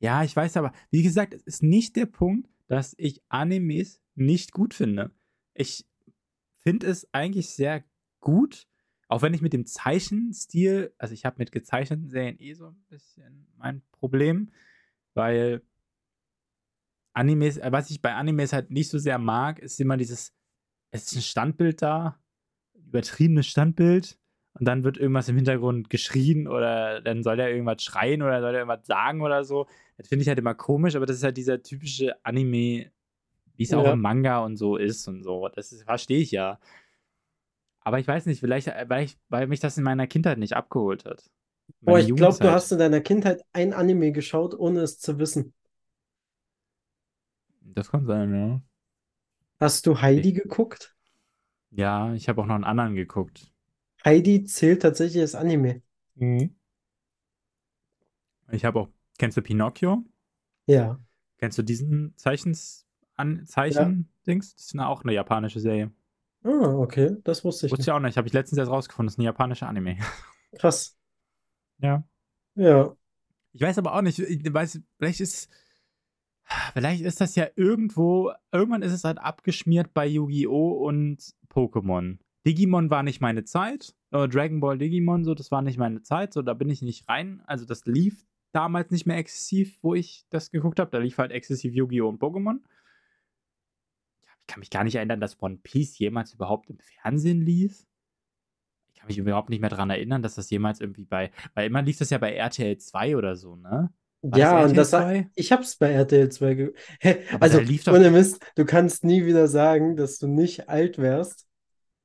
Ja, 0.00 0.24
ich 0.24 0.34
weiß 0.36 0.56
aber, 0.58 0.72
wie 0.90 1.02
gesagt, 1.02 1.34
es 1.34 1.42
ist 1.44 1.62
nicht 1.64 1.96
der 1.96 2.06
Punkt, 2.06 2.48
dass 2.68 2.94
ich 2.98 3.22
Animes 3.28 4.02
nicht 4.16 4.52
gut 4.52 4.74
finde. 4.74 5.12
Ich 5.54 5.86
finde 6.62 6.86
es 6.86 7.08
eigentlich 7.12 7.50
sehr 7.50 7.84
gut, 8.20 8.66
auch 9.08 9.22
wenn 9.22 9.34
ich 9.34 9.42
mit 9.42 9.52
dem 9.52 9.66
Zeichenstil, 9.66 10.92
also 10.98 11.14
ich 11.14 11.24
habe 11.24 11.36
mit 11.38 11.52
gezeichneten 11.52 12.08
Serien 12.08 12.38
eh 12.38 12.52
so 12.54 12.68
ein 12.68 12.84
bisschen 12.88 13.46
mein 13.56 13.82
Problem, 13.92 14.50
weil 15.14 15.62
Animes, 17.14 17.56
äh, 17.56 17.72
was 17.72 17.90
ich 17.90 18.02
bei 18.02 18.14
Animes 18.14 18.52
halt 18.52 18.70
nicht 18.70 18.90
so 18.90 18.98
sehr 18.98 19.18
mag, 19.18 19.58
ist 19.58 19.80
immer 19.80 19.96
dieses, 19.96 20.34
es 20.90 21.04
ist 21.04 21.16
ein 21.16 21.22
Standbild 21.22 21.82
da, 21.82 22.18
übertriebenes 22.74 23.46
Standbild 23.46 24.18
und 24.52 24.66
dann 24.66 24.84
wird 24.84 24.98
irgendwas 24.98 25.28
im 25.28 25.36
Hintergrund 25.36 25.90
geschrien 25.90 26.46
oder 26.46 27.00
dann 27.00 27.22
soll 27.22 27.40
er 27.40 27.50
irgendwas 27.50 27.82
schreien 27.82 28.22
oder 28.22 28.40
soll 28.40 28.54
er 28.54 28.60
irgendwas 28.60 28.86
sagen 28.86 29.22
oder 29.22 29.44
so. 29.44 29.66
Das 29.96 30.08
finde 30.08 30.22
ich 30.22 30.28
halt 30.28 30.38
immer 30.38 30.54
komisch, 30.54 30.96
aber 30.96 31.06
das 31.06 31.16
ist 31.16 31.24
halt 31.24 31.36
dieser 31.36 31.62
typische 31.62 32.24
Anime, 32.24 32.90
wie 33.58 33.64
es 33.64 33.74
auch 33.74 33.84
Ja. 33.84 33.92
im 33.92 34.00
Manga 34.00 34.38
und 34.38 34.56
so 34.56 34.76
ist 34.76 35.06
und 35.08 35.22
so. 35.22 35.48
Das 35.48 35.72
ist- 35.72 35.82
verstehe 35.84 36.20
ich 36.20 36.30
ja. 36.30 36.58
Aber 37.80 37.98
ich 37.98 38.08
weiß 38.08 38.24
nicht, 38.26 38.40
vielleicht, 38.40 38.68
äh, 38.68 38.86
weil, 38.88 39.04
ich, 39.04 39.18
weil 39.28 39.46
mich 39.46 39.60
das 39.60 39.76
in 39.76 39.84
meiner 39.84 40.06
Kindheit 40.06 40.38
nicht 40.38 40.54
abgeholt 40.54 41.04
hat. 41.04 41.30
Boah, 41.82 41.92
Meine 41.98 42.08
ich 42.08 42.14
glaube, 42.16 42.38
du 42.38 42.50
hast 42.50 42.72
in 42.72 42.78
deiner 42.78 43.00
Kindheit 43.02 43.44
ein 43.52 43.74
Anime 43.74 44.12
geschaut, 44.12 44.54
ohne 44.54 44.80
es 44.80 44.98
zu 44.98 45.18
wissen. 45.18 45.52
Das 47.60 47.90
kann 47.90 48.06
sein, 48.06 48.34
ja. 48.34 48.62
Hast 49.60 49.86
du 49.86 50.00
Heidi 50.00 50.32
geguckt? 50.32 50.96
Ja, 51.70 52.14
ich 52.14 52.28
habe 52.30 52.40
auch 52.40 52.46
noch 52.46 52.54
einen 52.54 52.64
anderen 52.64 52.94
geguckt. 52.94 53.52
Heidi 54.04 54.44
zählt 54.44 54.80
tatsächlich 54.82 55.20
als 55.20 55.34
Anime. 55.34 55.82
Ich 58.50 58.64
habe 58.64 58.80
auch, 58.80 58.88
kennst 59.18 59.36
du 59.36 59.42
Pinocchio? 59.42 60.04
Ja. 60.66 60.98
Kennst 61.38 61.58
du 61.58 61.62
diesen 61.62 62.16
Zeichens 62.16 62.86
an 63.18 63.44
Zeichen-Dings? 63.46 64.54
Das 64.54 64.64
ist 64.66 64.78
auch 64.78 65.02
eine 65.04 65.12
japanische 65.12 65.60
Serie. 65.60 65.90
Ah, 66.44 66.48
okay, 66.74 67.16
das 67.24 67.44
wusste 67.44 67.66
ich 67.66 67.72
Wusste 67.72 67.80
nicht. 67.80 67.88
ich 67.88 67.92
auch 67.92 68.00
nicht, 68.00 68.16
habe 68.16 68.28
ich 68.28 68.32
letztens 68.32 68.58
erst 68.58 68.70
rausgefunden. 68.70 69.08
Das 69.08 69.14
ist 69.14 69.18
ein 69.18 69.22
japanischer 69.22 69.68
Anime. 69.68 69.98
Krass. 70.58 70.96
Ja. 71.78 72.04
Ja. 72.54 72.96
Ich 73.52 73.60
weiß 73.60 73.78
aber 73.78 73.94
auch 73.94 74.02
nicht, 74.02 74.18
ich 74.18 74.52
weiß, 74.52 74.80
vielleicht 74.98 75.20
ist, 75.20 75.50
vielleicht 76.72 77.02
ist 77.02 77.20
das 77.20 77.34
ja 77.34 77.48
irgendwo, 77.56 78.32
irgendwann 78.52 78.82
ist 78.82 78.92
es 78.92 79.04
halt 79.04 79.18
abgeschmiert 79.18 79.92
bei 79.94 80.06
Yu-Gi-Oh! 80.06 80.72
und 80.86 81.34
Pokémon. 81.50 82.18
Digimon 82.46 82.88
war 82.90 83.02
nicht 83.02 83.20
meine 83.20 83.44
Zeit, 83.44 83.94
äh, 84.12 84.28
Dragon 84.28 84.60
Ball 84.60 84.78
Digimon, 84.78 85.24
so, 85.24 85.34
das 85.34 85.50
war 85.50 85.60
nicht 85.62 85.78
meine 85.78 86.02
Zeit, 86.02 86.32
so, 86.32 86.42
da 86.42 86.54
bin 86.54 86.70
ich 86.70 86.82
nicht 86.82 87.08
rein. 87.08 87.42
Also, 87.46 87.64
das 87.64 87.84
lief 87.84 88.24
damals 88.52 88.90
nicht 88.90 89.06
mehr 89.06 89.16
exzessiv, 89.18 89.78
wo 89.82 89.94
ich 89.94 90.24
das 90.30 90.50
geguckt 90.50 90.78
habe. 90.80 90.90
Da 90.90 90.98
lief 90.98 91.18
halt 91.18 91.32
exzessiv 91.32 91.74
Yu-Gi-Oh! 91.74 92.08
und 92.08 92.20
Pokémon. 92.22 92.60
Kann 94.48 94.58
mich 94.60 94.70
gar 94.70 94.82
nicht 94.82 94.96
erinnern, 94.96 95.20
dass 95.20 95.40
One 95.40 95.58
Piece 95.62 95.96
jemals 95.98 96.34
überhaupt 96.34 96.70
im 96.70 96.78
Fernsehen 96.80 97.40
lief. 97.42 97.86
Ich 98.92 98.98
kann 99.00 99.06
mich 99.08 99.18
überhaupt 99.18 99.50
nicht 99.50 99.60
mehr 99.60 99.70
daran 99.70 99.90
erinnern, 99.90 100.22
dass 100.22 100.34
das 100.34 100.50
jemals 100.50 100.80
irgendwie 100.80 101.04
bei, 101.04 101.30
weil 101.54 101.66
immer 101.66 101.82
lief 101.82 101.98
das 101.98 102.10
ja 102.10 102.18
bei 102.18 102.34
RTL 102.34 102.78
2 102.78 103.16
oder 103.16 103.36
so, 103.36 103.54
ne? 103.56 103.90
War 104.22 104.38
Ja, 104.38 104.62
das 104.62 104.70
und 104.70 104.76
das, 104.76 104.90
2? 104.90 105.30
ich 105.36 105.52
hab's 105.52 105.76
bei 105.76 105.90
RTL 105.92 106.28
2 106.30 106.54
ge 106.54 106.72
also, 107.40 107.60
lief 107.60 107.84
doch- 107.84 107.94
ohne 107.94 108.10
Mist, 108.10 108.40
du 108.56 108.64
kannst 108.64 109.04
nie 109.04 109.24
wieder 109.24 109.46
sagen, 109.46 109.94
dass 109.96 110.18
du 110.18 110.26
nicht 110.26 110.68
alt 110.68 110.98
wärst. 110.98 111.46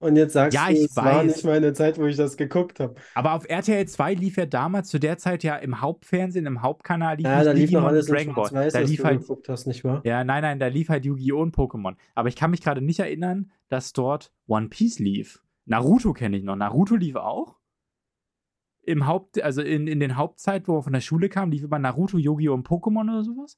Und 0.03 0.15
jetzt 0.17 0.33
sagst 0.33 0.53
Ja, 0.53 0.67
du, 0.67 0.73
ich 0.73 0.81
es 0.85 0.95
war 0.97 1.05
weiß. 1.05 1.25
nicht 1.27 1.45
meine 1.45 1.73
Zeit, 1.73 1.97
wo 1.97 2.05
ich 2.05 2.17
das 2.17 2.35
geguckt 2.37 2.79
habe. 2.79 2.95
Aber 3.15 3.33
auf 3.33 3.47
RTL 3.49 3.87
2 3.87 4.13
lief 4.15 4.37
ja 4.37 4.45
damals 4.45 4.89
zu 4.89 4.99
der 4.99 5.17
Zeit 5.17 5.43
ja 5.43 5.55
im 5.55 5.79
Hauptfernsehen, 5.81 6.45
im 6.45 6.61
Hauptkanal 6.61 7.15
lief 7.17 7.25
Ja, 7.25 7.43
da 7.43 7.51
lief 7.53 7.71
noch 7.71 7.83
alles 7.85 8.07
Dragon 8.07 8.35
Ball. 8.35 8.49
Da 8.69 8.79
lief 8.79 8.99
du 8.99 9.05
halt, 9.05 9.21
geguckt 9.21 9.47
hast, 9.49 9.65
nicht 9.65 9.83
wahr? 9.83 10.01
ja, 10.03 10.23
nein, 10.23 10.41
nein, 10.41 10.59
da 10.59 10.67
lief 10.67 10.89
halt 10.89 11.05
Yu-Gi-Oh! 11.05 11.41
und 11.41 11.55
Pokémon. 11.55 11.95
Aber 12.15 12.27
ich 12.29 12.35
kann 12.35 12.51
mich 12.51 12.61
gerade 12.61 12.81
nicht 12.81 12.99
erinnern, 12.99 13.51
dass 13.69 13.93
dort 13.93 14.31
One 14.47 14.67
Piece 14.69 14.99
lief. 14.99 15.41
Naruto 15.65 16.11
kenne 16.13 16.35
ich 16.37 16.43
noch. 16.43 16.55
Naruto 16.57 16.95
lief 16.95 17.15
auch. 17.15 17.55
Im 18.85 19.07
Haupt, 19.07 19.41
also 19.41 19.61
in, 19.61 19.87
in 19.87 20.01
den 20.01 20.17
Hauptzeit, 20.17 20.67
wo 20.67 20.77
er 20.79 20.83
von 20.83 20.91
der 20.91 20.99
Schule 20.99 21.29
kam, 21.29 21.51
lief 21.51 21.63
immer 21.63 21.79
Naruto, 21.79 22.17
Yu-Gi-Oh! 22.17 22.53
und 22.53 22.67
Pokémon 22.67 23.03
oder 23.09 23.23
sowas. 23.23 23.57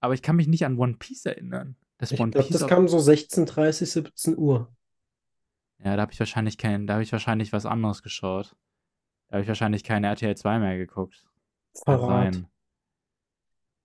Aber 0.00 0.14
ich 0.14 0.22
kann 0.22 0.36
mich 0.36 0.48
nicht 0.48 0.64
an 0.64 0.78
One 0.78 0.94
Piece 0.98 1.26
erinnern. 1.26 1.76
Dass 1.98 2.10
Ich 2.12 2.16
glaube, 2.16 2.30
das 2.50 2.66
kam 2.66 2.88
so 2.88 2.96
16:30, 2.96 3.84
17 3.84 4.38
Uhr. 4.38 4.72
Ja, 5.84 5.96
da 5.96 6.02
habe 6.02 6.12
ich 6.12 6.18
wahrscheinlich 6.20 6.58
kein, 6.58 6.86
da 6.86 6.94
habe 6.94 7.02
ich 7.02 7.12
wahrscheinlich 7.12 7.52
was 7.52 7.66
anderes 7.66 8.02
geschaut. 8.02 8.54
Da 9.28 9.34
habe 9.34 9.42
ich 9.42 9.48
wahrscheinlich 9.48 9.84
kein 9.84 10.04
RTL 10.04 10.36
2 10.36 10.58
mehr 10.58 10.76
geguckt. 10.76 11.26
Verrat. 11.84 12.34
sein. 12.34 12.46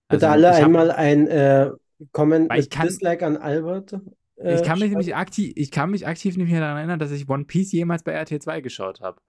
Bitte 0.10 0.28
Also, 0.28 0.28
alle 0.28 0.50
ich 0.52 0.56
hab- 0.58 0.66
einmal 0.66 0.92
ein 0.92 1.28
äh, 1.28 1.72
Comment 2.12 2.52
mit 2.52 2.70
kann- 2.72 2.88
Dislike 2.88 3.26
an 3.26 3.38
Albert. 3.38 3.94
Äh, 4.38 4.56
Ich 4.56 4.64
kann 4.64 4.80
mich 4.80 4.90
nämlich 4.90 5.16
aktiv, 5.16 5.54
ich 5.56 5.72
kann 5.72 5.92
mich 5.92 6.06
aktiv 6.08 6.36
nicht 6.36 6.50
mehr 6.52 6.60
daran 6.60 6.78
erinnern, 6.78 7.00
dass 7.00 7.12
ich 7.12 7.30
One 7.30 7.46
Piece 7.46 7.72
jemals 7.72 8.04
bei 8.04 8.12
RTL 8.12 8.42
2 8.42 8.60
geschaut 8.62 9.00
habe. 9.02 9.22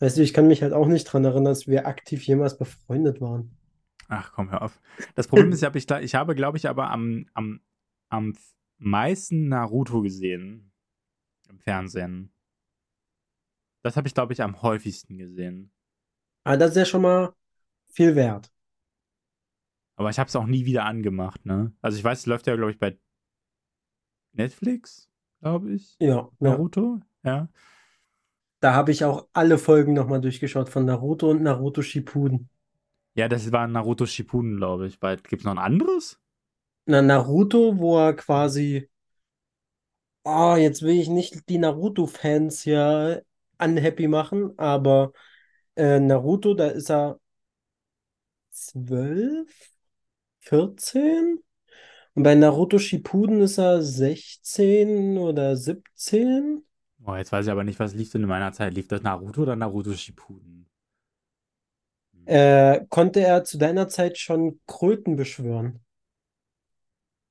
Weißt 0.00 0.16
du, 0.18 0.22
ich 0.22 0.32
kann 0.34 0.46
mich 0.46 0.62
halt 0.62 0.72
auch 0.72 0.86
nicht 0.86 1.04
dran 1.04 1.24
erinnern, 1.24 1.46
dass 1.46 1.66
wir 1.66 1.86
aktiv 1.86 2.22
jemals 2.26 2.56
befreundet 2.58 3.20
waren. 3.20 3.56
Ach, 4.08 4.32
komm, 4.32 4.50
hör 4.50 4.62
auf. 4.62 4.80
Das 5.14 5.26
Problem 5.28 5.50
ist, 5.52 5.60
ich 5.62 5.64
habe, 5.64 5.78
ich, 5.78 5.90
ich 5.90 6.14
habe, 6.14 6.34
glaube 6.34 6.58
ich, 6.58 6.68
aber 6.68 6.90
am, 6.90 7.26
am, 7.34 7.60
am 8.10 8.34
meisten 8.78 9.48
Naruto 9.48 10.02
gesehen 10.02 10.70
im 11.54 11.60
Fernsehen. 11.60 12.32
Das 13.82 13.96
habe 13.96 14.08
ich, 14.08 14.14
glaube 14.14 14.32
ich, 14.32 14.42
am 14.42 14.62
häufigsten 14.62 15.18
gesehen. 15.18 15.72
Aber 16.44 16.56
das 16.56 16.70
ist 16.70 16.76
ja 16.76 16.84
schon 16.84 17.02
mal 17.02 17.34
viel 17.86 18.14
wert. 18.16 18.50
Aber 19.96 20.10
ich 20.10 20.18
habe 20.18 20.28
es 20.28 20.36
auch 20.36 20.46
nie 20.46 20.64
wieder 20.64 20.84
angemacht, 20.84 21.46
ne? 21.46 21.72
Also 21.80 21.96
ich 21.96 22.04
weiß, 22.04 22.20
es 22.20 22.26
läuft 22.26 22.46
ja, 22.46 22.56
glaube 22.56 22.72
ich, 22.72 22.78
bei 22.78 22.98
Netflix, 24.32 25.08
glaube 25.40 25.72
ich. 25.72 25.96
Ja, 26.00 26.08
ja. 26.08 26.30
Naruto, 26.40 27.00
ja. 27.22 27.48
Da 28.60 28.74
habe 28.74 28.90
ich 28.90 29.04
auch 29.04 29.28
alle 29.32 29.58
Folgen 29.58 29.92
nochmal 29.92 30.20
durchgeschaut 30.20 30.68
von 30.68 30.86
Naruto 30.86 31.30
und 31.30 31.42
Naruto 31.42 31.82
Shippuden. 31.82 32.48
Ja, 33.14 33.28
das 33.28 33.52
war 33.52 33.68
Naruto 33.68 34.06
Shippuden, 34.06 34.56
glaube 34.56 34.88
ich. 34.88 34.98
Gibt 34.98 35.32
es 35.32 35.44
noch 35.44 35.52
ein 35.52 35.58
anderes? 35.58 36.20
Na, 36.86 37.00
Naruto, 37.00 37.78
wo 37.78 37.98
er 37.98 38.14
quasi. 38.14 38.90
Oh, 40.24 40.56
jetzt 40.56 40.82
will 40.82 40.98
ich 40.98 41.08
nicht 41.08 41.48
die 41.48 41.58
Naruto-Fans 41.58 42.62
hier 42.62 43.24
unhappy 43.58 44.08
machen, 44.08 44.58
aber 44.58 45.12
äh, 45.76 46.00
Naruto, 46.00 46.54
da 46.54 46.68
ist 46.68 46.90
er 46.90 47.20
12, 48.50 49.70
14. 50.40 51.40
Und 52.14 52.22
bei 52.24 52.34
Naruto 52.34 52.78
Shippuden 52.78 53.42
ist 53.42 53.58
er 53.58 53.82
16 53.82 55.18
oder 55.18 55.56
17. 55.56 56.64
Oh, 57.06 57.14
jetzt 57.14 57.30
weiß 57.30 57.46
ich 57.46 57.52
aber 57.52 57.62
nicht, 57.62 57.78
was 57.78 57.94
lief 57.94 58.10
denn 58.10 58.22
in 58.22 58.28
meiner 58.28 58.52
Zeit. 58.52 58.74
Lief 58.74 58.88
das 58.88 59.02
Naruto 59.02 59.42
oder 59.42 59.54
Naruto 59.56 59.92
Shippuden? 59.94 60.66
Äh, 62.26 62.84
konnte 62.90 63.20
er 63.20 63.44
zu 63.44 63.56
deiner 63.58 63.88
Zeit 63.88 64.18
schon 64.18 64.60
Kröten 64.66 65.16
beschwören? 65.16 65.80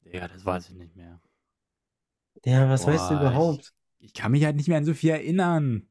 Ja, 0.05 0.27
das 0.29 0.45
weiß 0.45 0.69
ich 0.69 0.75
nicht 0.75 0.95
mehr. 0.95 1.19
Ja, 2.45 2.69
was 2.69 2.85
weißt 2.85 3.09
du 3.11 3.15
Boah, 3.15 3.21
überhaupt? 3.21 3.73
Ich 3.99 4.13
kann 4.13 4.31
mich 4.31 4.43
halt 4.43 4.55
nicht 4.55 4.67
mehr 4.67 4.77
an 4.77 4.85
so 4.85 4.93
viel 4.93 5.11
erinnern. 5.11 5.87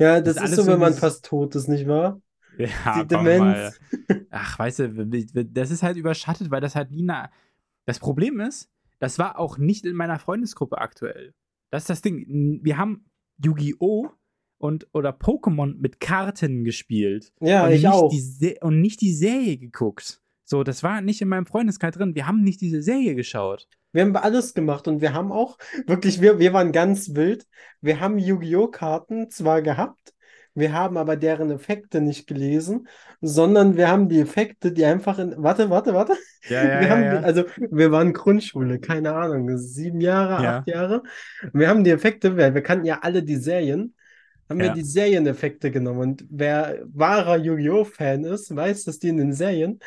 Ja, 0.00 0.20
das 0.20 0.36
das 0.36 0.36
ist 0.36 0.36
ist 0.36 0.42
alles 0.42 0.56
so, 0.56 0.62
so 0.62 0.72
wenn 0.72 0.80
man 0.80 0.94
fast 0.94 1.24
tot 1.24 1.54
ist, 1.56 1.68
nicht 1.68 1.88
wahr? 1.88 2.20
Ja, 2.56 3.02
Die 3.04 3.14
komm 3.14 3.24
mal. 3.24 3.72
Demenz. 3.92 4.26
Ach, 4.30 4.58
weißt 4.58 4.78
du, 4.80 5.44
das 5.44 5.70
ist 5.70 5.82
halt 5.82 5.96
überschattet, 5.96 6.50
weil 6.50 6.60
das 6.60 6.74
halt 6.74 6.90
nie 6.90 7.02
na 7.02 7.30
Das 7.84 7.98
Problem 7.98 8.40
ist, 8.40 8.70
das 8.98 9.18
war 9.18 9.38
auch 9.38 9.58
nicht 9.58 9.84
in 9.86 9.94
meiner 9.94 10.18
Freundesgruppe 10.18 10.78
aktuell. 10.78 11.34
Das 11.70 11.84
ist 11.84 11.90
das 11.90 12.02
Ding. 12.02 12.60
Wir 12.62 12.78
haben 12.78 13.04
Yu-Gi-Oh! 13.44 14.10
und 14.58 14.88
oder 14.92 15.10
Pokémon 15.10 15.76
mit 15.78 16.00
Karten 16.00 16.64
gespielt. 16.64 17.32
Ja, 17.40 17.64
und 17.66 17.72
ich 17.72 17.82
nicht 17.82 17.92
auch. 17.92 18.10
Die 18.10 18.20
Se 18.20 18.56
und 18.60 18.80
nicht 18.80 19.00
die 19.00 19.12
Serie 19.14 19.56
geguckt. 19.56 20.20
So, 20.50 20.64
das 20.64 20.82
war 20.82 21.02
nicht 21.02 21.20
in 21.20 21.28
meinem 21.28 21.44
Freundeskreis 21.44 21.94
drin. 21.94 22.14
Wir 22.14 22.26
haben 22.26 22.42
nicht 22.42 22.62
diese 22.62 22.80
Serie 22.80 23.14
geschaut. 23.14 23.68
Wir 23.92 24.00
haben 24.00 24.16
alles 24.16 24.54
gemacht 24.54 24.88
und 24.88 25.02
wir 25.02 25.12
haben 25.12 25.30
auch, 25.30 25.58
wirklich, 25.86 26.22
wir, 26.22 26.38
wir 26.38 26.54
waren 26.54 26.72
ganz 26.72 27.14
wild. 27.14 27.44
Wir 27.82 28.00
haben 28.00 28.18
Yu-Gi-Oh! 28.18 28.68
Karten 28.68 29.28
zwar 29.28 29.60
gehabt, 29.60 30.14
wir 30.54 30.72
haben 30.72 30.96
aber 30.96 31.16
deren 31.16 31.50
Effekte 31.50 32.00
nicht 32.00 32.26
gelesen, 32.26 32.88
sondern 33.20 33.76
wir 33.76 33.88
haben 33.88 34.08
die 34.08 34.20
Effekte, 34.20 34.72
die 34.72 34.86
einfach 34.86 35.18
in. 35.18 35.34
Warte, 35.36 35.68
warte, 35.68 35.92
warte. 35.92 36.14
Ja, 36.48 36.64
ja, 36.64 36.80
Wir 36.80 36.88
ja, 36.88 36.94
haben, 36.94 37.02
ja. 37.02 37.20
also 37.20 37.44
wir 37.70 37.92
waren 37.92 38.14
Grundschule, 38.14 38.80
keine 38.80 39.14
Ahnung, 39.14 39.54
sieben 39.58 40.00
Jahre, 40.00 40.42
Ja. 40.42 40.58
acht 40.60 40.68
Jahre. 40.68 41.02
Wir 41.52 41.68
haben 41.68 41.84
die 41.84 41.90
Effekte, 41.90 42.38
wir, 42.38 42.54
wir 42.54 42.62
kannten 42.62 42.86
ja 42.86 43.00
alle 43.02 43.22
die 43.22 43.36
Serien, 43.36 43.94
haben 44.48 44.60
wir 44.60 44.72
die 44.72 44.82
Serieneffekte 44.82 45.70
genommen. 45.70 46.00
Und 46.00 46.24
wer 46.30 46.78
wahrer 46.86 47.36
Yu-Gi-Oh! 47.36 47.84
Fan 47.84 48.24
ist, 48.24 48.56
weiß, 48.56 48.84
dass 48.84 48.98
die 48.98 49.08
in 49.10 49.18
den 49.18 49.34
Serien 49.34 49.78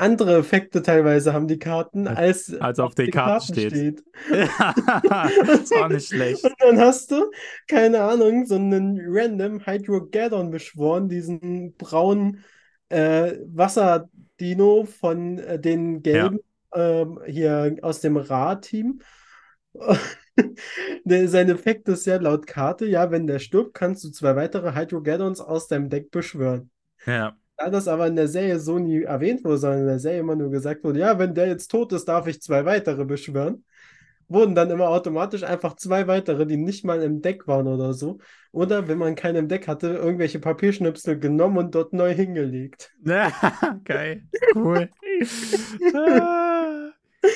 andere 0.00 0.38
Effekte 0.38 0.82
teilweise 0.82 1.32
haben, 1.32 1.48
die 1.48 1.58
Karten, 1.58 2.08
als, 2.08 2.52
als 2.60 2.78
auf 2.78 2.94
den 2.94 3.10
Karten 3.10 3.54
steht. 3.54 4.02
ist 4.30 5.74
auch 5.74 5.88
nicht 5.88 6.08
schlecht. 6.08 6.44
Und 6.44 6.54
dann 6.58 6.78
hast 6.78 7.10
du, 7.10 7.30
keine 7.68 8.02
Ahnung, 8.02 8.46
so 8.46 8.56
einen 8.56 9.00
random 9.06 9.64
Hydrogadon 9.64 10.50
beschworen, 10.50 11.08
diesen 11.08 11.74
braunen 11.76 12.44
äh, 12.88 13.34
Wasserdino 13.46 14.84
von 14.84 15.38
äh, 15.38 15.58
den 15.58 16.02
gelben 16.02 16.40
ähm, 16.74 17.20
hier 17.26 17.76
aus 17.82 18.00
dem 18.00 18.16
Ra-Team. 18.16 19.00
Sein 21.04 21.48
Effekt 21.48 21.88
ist 21.88 22.06
ja 22.06 22.16
laut 22.16 22.46
Karte, 22.46 22.86
ja, 22.86 23.10
wenn 23.10 23.26
der 23.26 23.38
stirbt, 23.38 23.74
kannst 23.74 24.04
du 24.04 24.10
zwei 24.10 24.36
weitere 24.36 24.74
Hydrogadons 24.74 25.40
aus 25.40 25.68
deinem 25.68 25.88
Deck 25.88 26.10
beschwören. 26.10 26.70
Ja. 27.06 27.36
Da 27.60 27.68
das 27.68 27.88
aber 27.88 28.06
in 28.06 28.16
der 28.16 28.26
Serie 28.26 28.58
so 28.58 28.78
nie 28.78 29.02
erwähnt 29.02 29.44
wurde, 29.44 29.58
sondern 29.58 29.80
in 29.80 29.86
der 29.86 29.98
Serie 29.98 30.20
immer 30.20 30.34
nur 30.34 30.50
gesagt 30.50 30.82
wurde, 30.82 31.00
ja, 31.00 31.18
wenn 31.18 31.34
der 31.34 31.46
jetzt 31.46 31.70
tot 31.70 31.92
ist, 31.92 32.06
darf 32.06 32.26
ich 32.26 32.40
zwei 32.40 32.64
weitere 32.64 33.04
beschwören, 33.04 33.66
wurden 34.28 34.54
dann 34.54 34.70
immer 34.70 34.88
automatisch 34.88 35.42
einfach 35.42 35.76
zwei 35.76 36.06
weitere, 36.06 36.46
die 36.46 36.56
nicht 36.56 36.86
mal 36.86 37.02
im 37.02 37.20
Deck 37.20 37.46
waren 37.46 37.66
oder 37.66 37.92
so. 37.92 38.16
Oder 38.50 38.88
wenn 38.88 38.96
man 38.96 39.14
keinen 39.14 39.36
im 39.36 39.48
Deck 39.48 39.68
hatte, 39.68 39.88
irgendwelche 39.88 40.38
Papierschnipsel 40.38 41.18
genommen 41.18 41.58
und 41.58 41.74
dort 41.74 41.92
neu 41.92 42.14
hingelegt. 42.14 42.92
Geil. 43.84 44.22
Cool. 44.54 44.88
Ah. 45.94 46.92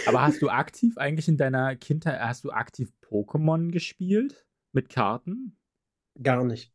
Aber 0.06 0.22
hast 0.22 0.40
du 0.40 0.48
aktiv 0.48 0.96
eigentlich 0.96 1.28
in 1.28 1.36
deiner 1.36 1.76
Kindheit, 1.76 2.18
hast 2.18 2.44
du 2.44 2.50
aktiv 2.50 2.90
Pokémon 3.06 3.70
gespielt? 3.70 4.46
Mit 4.72 4.88
Karten? 4.88 5.58
Gar 6.22 6.44
nicht. 6.44 6.73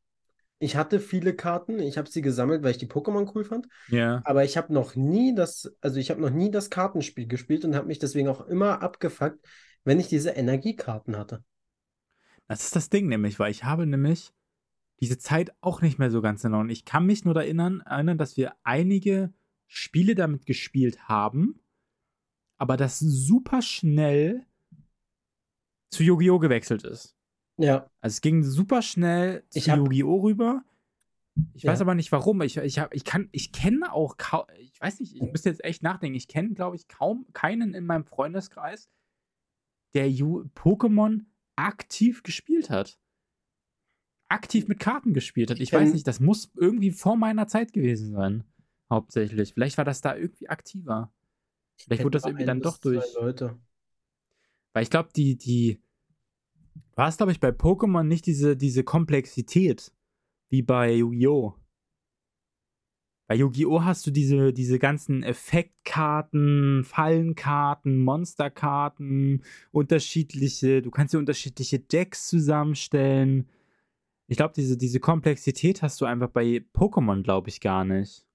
Ich 0.61 0.75
hatte 0.75 0.99
viele 0.99 1.33
Karten, 1.33 1.79
ich 1.79 1.97
habe 1.97 2.09
sie 2.09 2.21
gesammelt, 2.21 2.63
weil 2.63 2.71
ich 2.71 2.77
die 2.77 2.87
Pokémon 2.87 3.31
cool 3.33 3.45
fand, 3.45 3.67
Ja. 3.87 4.21
aber 4.25 4.43
ich 4.43 4.57
habe 4.57 4.73
noch 4.73 4.95
nie 4.95 5.33
das, 5.33 5.73
also 5.79 5.97
ich 5.99 6.11
habe 6.11 6.19
noch 6.19 6.29
nie 6.31 6.51
das 6.51 6.69
Kartenspiel 6.69 7.27
gespielt 7.27 7.63
und 7.63 7.75
habe 7.75 7.87
mich 7.87 7.99
deswegen 7.99 8.27
auch 8.27 8.45
immer 8.47 8.81
abgefuckt, 8.81 9.45
wenn 9.85 9.99
ich 9.99 10.07
diese 10.09 10.31
Energiekarten 10.31 11.17
hatte. 11.17 11.43
Das 12.47 12.63
ist 12.65 12.75
das 12.75 12.89
Ding 12.89 13.07
nämlich, 13.07 13.39
weil 13.39 13.51
ich 13.51 13.63
habe 13.63 13.85
nämlich 13.85 14.33
diese 14.99 15.17
Zeit 15.17 15.53
auch 15.61 15.81
nicht 15.81 15.97
mehr 15.97 16.11
so 16.11 16.21
ganz 16.21 16.41
genau. 16.41 16.59
Und 16.59 16.69
ich 16.69 16.83
kann 16.83 17.05
mich 17.05 17.23
nur 17.23 17.35
erinnern, 17.37 17.81
erinnern, 17.81 18.17
dass 18.17 18.35
wir 18.35 18.53
einige 18.63 19.31
Spiele 19.67 20.13
damit 20.15 20.45
gespielt 20.45 21.07
haben, 21.07 21.61
aber 22.57 22.75
das 22.75 22.99
super 22.99 23.61
schnell 23.61 24.45
zu 25.89 26.03
Yu-Gi-Oh! 26.03 26.39
gewechselt 26.39 26.83
ist. 26.83 27.15
Ja, 27.59 27.89
Also 28.01 28.15
es 28.15 28.21
ging 28.21 28.43
super 28.43 28.81
schnell 28.81 29.43
zu 29.49 29.59
Yu-Gi-Oh! 29.59 30.21
rüber. 30.21 30.63
Ich 31.53 31.63
Ja. 31.63 31.71
weiß 31.71 31.81
aber 31.81 31.95
nicht 31.95 32.11
warum. 32.11 32.41
Ich, 32.41 32.57
ich, 32.57 32.79
hab, 32.79 32.93
ich 32.93 33.03
kann, 33.03 33.29
ich 33.31 33.51
kenne 33.51 33.91
auch 33.93 34.17
kaum, 34.17 34.45
ich 34.59 34.79
weiß 34.79 34.99
nicht, 34.99 35.15
ich 35.15 35.21
müsste 35.21 35.49
jetzt 35.49 35.63
echt 35.63 35.83
nachdenken. 35.83 36.15
Ich 36.15 36.27
kenne, 36.27 36.53
glaube 36.53 36.75
ich, 36.75 36.87
kaum 36.87 37.25
keinen 37.33 37.73
in 37.73 37.85
meinem 37.85 38.05
Freundeskreis, 38.05 38.89
der 39.93 40.09
Pokémon 40.09 41.25
aktiv 41.55 42.23
gespielt 42.23 42.69
hat. 42.69 42.97
Aktiv 44.29 44.67
mit 44.67 44.79
Karten 44.79 45.13
gespielt 45.13 45.49
hat. 45.49 45.57
Ich 45.57 45.63
Ich 45.63 45.73
weiß 45.73 45.91
nicht, 45.93 46.07
das 46.07 46.19
muss 46.19 46.51
irgendwie 46.55 46.91
vor 46.91 47.15
meiner 47.17 47.47
Zeit 47.47 47.73
gewesen 47.73 48.13
sein. 48.13 48.43
Hauptsächlich. 48.89 49.53
Vielleicht 49.53 49.77
war 49.77 49.85
das 49.85 50.01
da 50.01 50.15
irgendwie 50.15 50.49
aktiver. 50.49 51.11
Vielleicht 51.77 52.03
wurde 52.03 52.17
das 52.17 52.25
irgendwie 52.25 52.45
dann 52.45 52.61
doch 52.61 52.77
durch. 52.77 53.13
Leute. 53.15 53.57
Weil 54.73 54.83
ich 54.83 54.89
glaube, 54.89 55.09
die, 55.15 55.35
die, 55.37 55.81
du 56.75 57.01
hast, 57.01 57.17
glaube 57.17 57.31
ich, 57.31 57.39
bei 57.39 57.49
Pokémon 57.49 58.03
nicht 58.03 58.25
diese, 58.25 58.55
diese 58.57 58.83
Komplexität 58.83 59.93
wie 60.49 60.61
bei 60.61 60.93
Yu-Gi-Oh! 60.95 61.55
Bei 63.27 63.35
Yu-Gi-Oh! 63.35 63.83
hast 63.83 64.07
du 64.07 64.11
diese, 64.11 64.53
diese 64.53 64.79
ganzen 64.79 65.21
Effektkarten, 65.21 66.83
Fallenkarten, 66.83 67.99
Monsterkarten, 67.99 69.43
unterschiedliche, 69.71 70.81
du 70.81 70.89
kannst 70.89 71.13
dir 71.13 71.19
unterschiedliche 71.19 71.79
Decks 71.79 72.27
zusammenstellen. 72.27 73.47
Ich 74.27 74.37
glaube, 74.37 74.53
diese, 74.55 74.77
diese 74.77 74.99
Komplexität 74.99 75.81
hast 75.81 76.01
du 76.01 76.05
einfach 76.05 76.29
bei 76.29 76.63
Pokémon, 76.73 77.21
glaube 77.23 77.49
ich, 77.49 77.61
gar 77.61 77.85
nicht. 77.85 78.25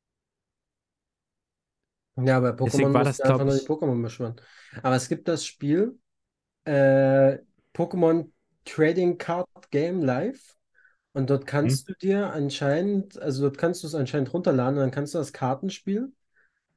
Ja, 2.16 2.38
bei 2.38 2.50
Pokémon 2.50 2.94
war 2.94 3.02
das, 3.04 3.16
du 3.18 3.24
einfach 3.24 3.38
glaub 3.38 3.48
nur 3.48 3.56
ich- 3.56 3.62
die 3.62 3.68
Pokémon 3.68 4.00
beschwören. 4.02 4.36
Aber 4.82 4.94
es 4.94 5.08
gibt 5.08 5.26
das 5.26 5.44
Spiel 5.44 5.98
äh, 6.64 7.38
Pokémon 7.74 8.32
Trading 8.64 9.18
Card 9.18 9.48
Game 9.70 10.02
Live 10.02 10.56
und 11.14 11.30
dort 11.30 11.46
kannst 11.46 11.88
du 11.88 11.94
dir 11.94 12.32
anscheinend, 12.32 13.18
also 13.20 13.42
dort 13.44 13.58
kannst 13.58 13.82
du 13.82 13.88
es 13.88 13.94
anscheinend 13.96 14.32
runterladen 14.34 14.76
und 14.76 14.82
dann 14.82 14.90
kannst 14.92 15.14
du 15.14 15.18
das 15.18 15.32
Kartenspiel 15.34 16.12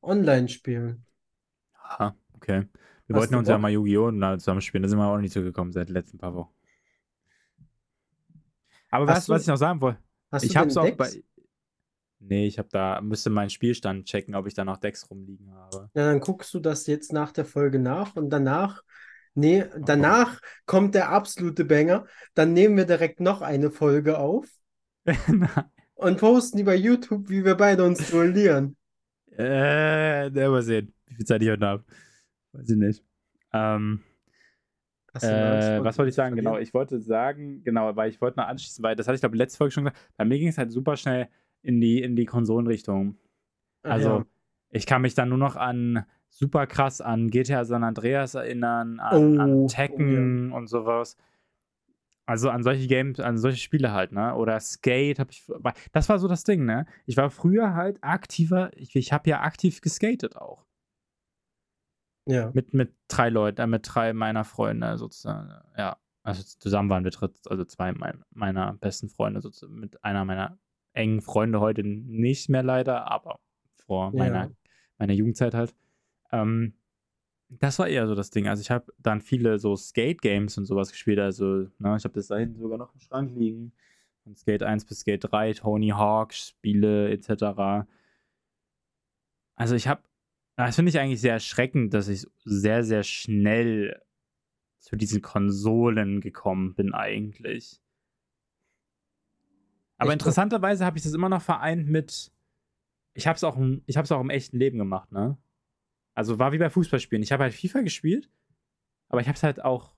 online 0.03 0.49
spielen. 0.49 1.05
Aha, 1.83 2.15
okay. 2.35 2.67
Wir 3.07 3.15
Hast 3.15 3.15
wollten 3.15 3.35
uns 3.35 3.47
ja 3.49 3.57
Bock? 3.57 3.57
mal 3.57 3.71
Yu-Gi-Oh! 3.71 4.11
zusammen 4.37 4.61
spielen, 4.61 4.83
da 4.83 4.89
sind 4.89 4.99
wir 4.99 5.07
auch 5.07 5.17
nicht 5.17 5.33
zugekommen 5.33 5.71
seit 5.73 5.87
den 5.89 5.93
letzten 5.95 6.17
paar 6.19 6.35
Wochen. 6.35 6.53
Aber 8.89 9.07
was, 9.07 9.25
du- 9.25 9.33
was 9.33 9.43
ich 9.43 9.47
noch 9.47 9.57
sagen 9.57 9.81
wollte, 9.81 9.99
ich 10.39 10.55
hab's 10.57 10.77
auch 10.77 10.91
Decks? 10.91 10.95
bei. 10.95 11.23
Nee, 12.19 12.47
ich 12.47 12.59
hab 12.59 12.69
da, 12.69 13.01
müsste 13.01 13.29
meinen 13.31 13.49
Spielstand 13.49 14.05
checken, 14.07 14.35
ob 14.35 14.47
ich 14.47 14.53
da 14.53 14.65
noch 14.65 14.77
Decks 14.77 15.09
rumliegen 15.09 15.51
habe. 15.53 15.89
Ja, 15.93 16.05
dann 16.05 16.19
guckst 16.19 16.53
du 16.53 16.59
das 16.59 16.85
jetzt 16.87 17.11
nach 17.11 17.31
der 17.31 17.45
Folge 17.45 17.79
nach 17.79 18.15
und 18.15 18.29
danach, 18.29 18.83
nee, 19.37 19.65
danach 19.77 20.39
kommt 20.65 20.95
der 20.95 21.09
absolute 21.09 21.65
Banger. 21.65 22.05
Dann 22.33 22.53
nehmen 22.53 22.77
wir 22.77 22.85
direkt 22.85 23.19
noch 23.19 23.41
eine 23.41 23.71
Folge 23.71 24.17
auf 24.19 24.47
und 25.95 26.17
posten 26.17 26.57
die 26.57 26.63
bei 26.63 26.75
YouTube, 26.75 27.29
wie 27.29 27.43
wir 27.43 27.55
beide 27.55 27.83
uns 27.83 28.09
duellieren. 28.09 28.77
äh, 29.31 30.29
der 30.31 30.49
mal 30.49 30.61
sehen, 30.61 30.93
wie 31.05 31.15
viel 31.15 31.25
Zeit 31.25 31.41
ich 31.41 31.49
heute 31.49 31.65
habe. 31.65 31.85
Weiß 32.53 32.69
ich 32.69 32.77
nicht. 32.77 33.03
Ähm, 33.53 34.03
Äh, 35.19 35.83
was 35.83 35.97
wollte 35.97 36.09
ich 36.09 36.15
sagen? 36.15 36.35
Genau, 36.35 36.57
ich 36.57 36.73
wollte 36.73 36.99
sagen, 36.99 37.63
genau, 37.63 37.95
weil 37.95 38.09
ich 38.09 38.21
wollte 38.21 38.39
noch 38.39 38.47
anschließen, 38.47 38.83
weil 38.83 38.95
das 38.95 39.07
hatte 39.07 39.15
ich 39.15 39.21
glaube 39.21 39.37
letzte 39.37 39.57
Folge 39.57 39.71
schon 39.71 39.85
gesagt. 39.85 40.11
Bei 40.15 40.25
mir 40.25 40.37
ging 40.37 40.49
es 40.49 40.57
halt 40.59 40.71
super 40.71 40.95
schnell 40.95 41.27
in 41.63 41.81
die, 41.81 42.01
in 42.01 42.15
die 42.15 42.25
Konsolenrichtung. 42.25 43.17
Ach 43.83 43.95
Also, 43.95 44.09
ja. 44.19 44.25
ich 44.71 44.85
kann 44.85 45.01
mich 45.01 45.15
dann 45.15 45.29
nur 45.29 45.37
noch 45.39 45.55
an 45.55 46.05
super 46.29 46.67
krass 46.67 47.01
an 47.01 47.29
GTA 47.29 47.65
San 47.65 47.83
Andreas 47.83 48.35
erinnern, 48.35 48.99
an, 48.99 49.39
an 49.39 49.53
Oh, 49.53 49.67
Tekken 49.67 50.51
und 50.51 50.67
sowas. 50.67 51.17
Also 52.25 52.49
an 52.49 52.61
solche 52.61 52.87
Games, 52.87 53.19
an 53.21 53.37
solche 53.37 53.57
Spiele 53.57 53.93
halt, 53.93 54.11
ne? 54.11 54.35
Oder 54.35 54.59
Skate 54.59 55.19
habe 55.19 55.31
ich. 55.31 55.47
Das 55.93 56.09
war 56.09 56.19
so 56.19 56.27
das 56.27 56.43
Ding, 56.43 56.65
ne? 56.65 56.85
Ich 57.05 57.15
war 57.15 57.29
früher 57.29 57.73
halt 57.73 57.99
aktiver, 58.03 58.69
ich, 58.75 58.95
ich 58.95 59.13
habe 59.13 59.29
ja 59.29 59.41
aktiv 59.41 59.79
geskatet 59.81 60.35
auch. 60.35 60.65
Ja. 62.25 62.51
Mit, 62.53 62.73
mit 62.73 62.93
drei 63.07 63.29
Leuten, 63.29 63.61
äh, 63.61 63.67
mit 63.67 63.83
drei 63.85 64.11
meiner 64.11 64.43
Freunde 64.43 64.97
sozusagen. 64.97 65.49
Ja. 65.77 65.97
Also 66.23 66.43
zusammen 66.43 66.89
waren 66.89 67.05
wir 67.05 67.11
dritt, 67.11 67.39
also 67.49 67.63
zwei 67.63 67.93
mein, 67.93 68.25
meiner 68.31 68.73
besten 68.73 69.07
Freunde, 69.07 69.39
sozusagen, 69.39 69.79
mit 69.79 70.03
einer 70.03 70.25
meiner 70.25 70.57
engen 70.91 71.21
Freunde 71.21 71.61
heute 71.61 71.85
nicht 71.85 72.49
mehr 72.49 72.63
leider, 72.63 73.09
aber 73.09 73.39
vor 73.85 74.11
Ja. 74.13 74.19
meiner, 74.19 74.51
meiner 74.97 75.13
Jugendzeit 75.13 75.53
halt. 75.53 75.73
Ähm, 76.31 76.73
das 77.49 77.79
war 77.79 77.87
eher 77.87 78.07
so 78.07 78.15
das 78.15 78.29
Ding. 78.29 78.47
Also 78.47 78.61
ich 78.61 78.71
habe 78.71 78.93
dann 78.99 79.21
viele 79.21 79.59
so 79.59 79.75
Skate-Games 79.75 80.57
und 80.57 80.65
sowas 80.65 80.91
gespielt. 80.91 81.19
Also, 81.19 81.67
ne, 81.79 81.95
ich 81.97 82.03
habe 82.03 82.13
das 82.13 82.27
da 82.27 82.37
hinten 82.37 82.59
sogar 82.59 82.77
noch 82.77 82.93
im 82.93 82.99
Schrank 82.99 83.31
liegen. 83.35 83.71
Von 84.23 84.35
Skate 84.35 84.63
1 84.63 84.85
bis 84.85 84.99
Skate 85.01 85.23
3, 85.31 85.53
Tony 85.53 85.89
Hawk, 85.89 86.33
Spiele 86.33 87.09
etc. 87.11 87.87
Also 89.55 89.75
ich 89.75 89.87
habe, 89.87 90.01
das 90.57 90.75
finde 90.75 90.89
ich 90.89 90.99
eigentlich 90.99 91.21
sehr 91.21 91.33
erschreckend, 91.33 91.93
dass 91.93 92.07
ich 92.09 92.25
sehr, 92.43 92.83
sehr 92.83 93.03
schnell 93.03 94.01
zu 94.79 94.95
diesen 94.95 95.21
Konsolen 95.21 96.21
gekommen 96.21 96.75
bin 96.75 96.93
eigentlich. 96.93 97.81
Aber 99.97 100.11
Ich 100.11 100.13
interessanterweise 100.13 100.85
habe 100.85 100.97
ich 100.97 101.03
das 101.03 101.13
immer 101.13 101.29
noch 101.29 101.41
vereint 101.41 101.87
mit, 101.87 102.31
ich 103.13 103.25
habe 103.27 103.35
es 103.35 103.43
auch, 103.43 103.57
im- 103.57 103.81
ich 103.87 103.97
habe 103.97 104.05
es 104.05 104.11
auch 104.11 104.21
im 104.21 104.29
echten 104.29 104.57
Leben 104.57 104.77
gemacht, 104.77 105.11
ne? 105.11 105.37
Also 106.17 106.39
war 106.39 106.51
wie 106.51 106.57
bei 106.57 106.71
Fußballspielen. 106.71 107.21
Ich 107.21 107.31
habe 107.31 107.43
halt 107.43 107.53
FIFA 107.53 107.81
gespielt, 107.81 108.27
aber 109.07 109.21
ich 109.21 109.27
habe 109.27 109.35
es 109.35 109.43
halt 109.43 109.63
auch, 109.63 109.95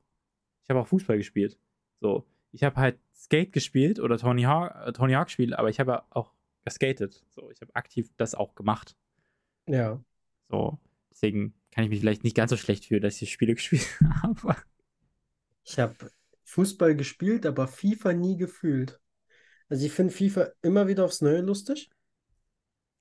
ich 0.64 0.70
habe 0.70 0.82
auch 0.82 0.88
Fußball 0.88 1.16
gespielt. 1.18 1.58
So, 2.02 2.26
ich 2.52 2.64
habe 2.64 2.76
halt 2.76 3.00
Skate 3.16 3.54
gespielt 3.54 4.00
oder 4.02 4.18
Tony 4.18 4.42
Hawk, 4.44 4.76
äh, 4.86 4.92
Tony 4.92 5.14
Hawk 5.14 5.28
gespielt, 5.28 5.54
aber 5.54 5.70
ich 5.70 5.80
habe 5.80 5.92
ja 5.92 6.06
auch 6.10 6.34
geskatet. 6.66 7.24
So, 7.30 7.50
ich 7.52 7.62
habe 7.62 7.74
aktiv 7.74 8.12
das 8.18 8.36
auch 8.36 8.56
gemacht. 8.56 8.98
Ja. 9.66 10.04
So, 10.50 10.78
deswegen 11.10 11.54
kann 11.72 11.86
ich 11.86 11.90
mich 11.90 12.02
vielleicht 12.02 12.26
nicht 12.26 12.36
ganz 12.36 12.50
so 12.52 12.58
schlecht 12.58 12.86
fühlen, 12.86 13.02
dass 13.02 13.22
ich 13.22 13.32
Spiele 13.32 13.56
gespielt 13.56 13.88
habe. 14.22 14.58
Ich 15.64 15.80
habe 15.80 15.96
Fußball 16.44 16.96
gespielt, 16.98 17.46
aber 17.46 17.68
FIFA 17.70 18.12
nie 18.12 18.36
gefühlt. 18.36 19.00
Also 19.70 19.86
ich 19.86 19.94
finde 19.94 20.14
FIFA 20.14 20.50
immer 20.64 20.90
wieder 20.90 21.06
aufs 21.06 21.22
Neue 21.22 21.40
lustig, 21.42 21.90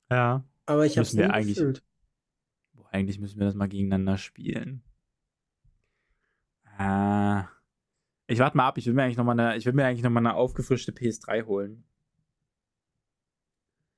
Ja. 0.08 0.44
aber 0.66 0.86
ich 0.86 0.98
habe 0.98 1.02
es 1.06 1.14
nie 1.14 1.24
eigentlich- 1.24 1.56
gefühlt. 1.56 1.82
Eigentlich 2.90 3.18
müssen 3.18 3.38
wir 3.38 3.46
das 3.46 3.54
mal 3.54 3.68
gegeneinander 3.68 4.18
spielen. 4.18 4.82
Äh, 6.78 7.42
ich 8.26 8.38
warte 8.38 8.56
mal 8.56 8.68
ab, 8.68 8.78
ich 8.78 8.86
will 8.86 8.94
mir 8.94 9.04
eigentlich 9.04 9.16
nochmal 9.16 9.38
eine, 9.38 9.56
ich 9.56 9.66
will 9.66 9.72
mir 9.72 9.86
eigentlich 9.86 10.02
noch 10.02 10.10
mal 10.10 10.20
eine 10.20 10.34
aufgefrischte 10.34 10.92
PS3 10.92 11.46
holen. 11.46 11.84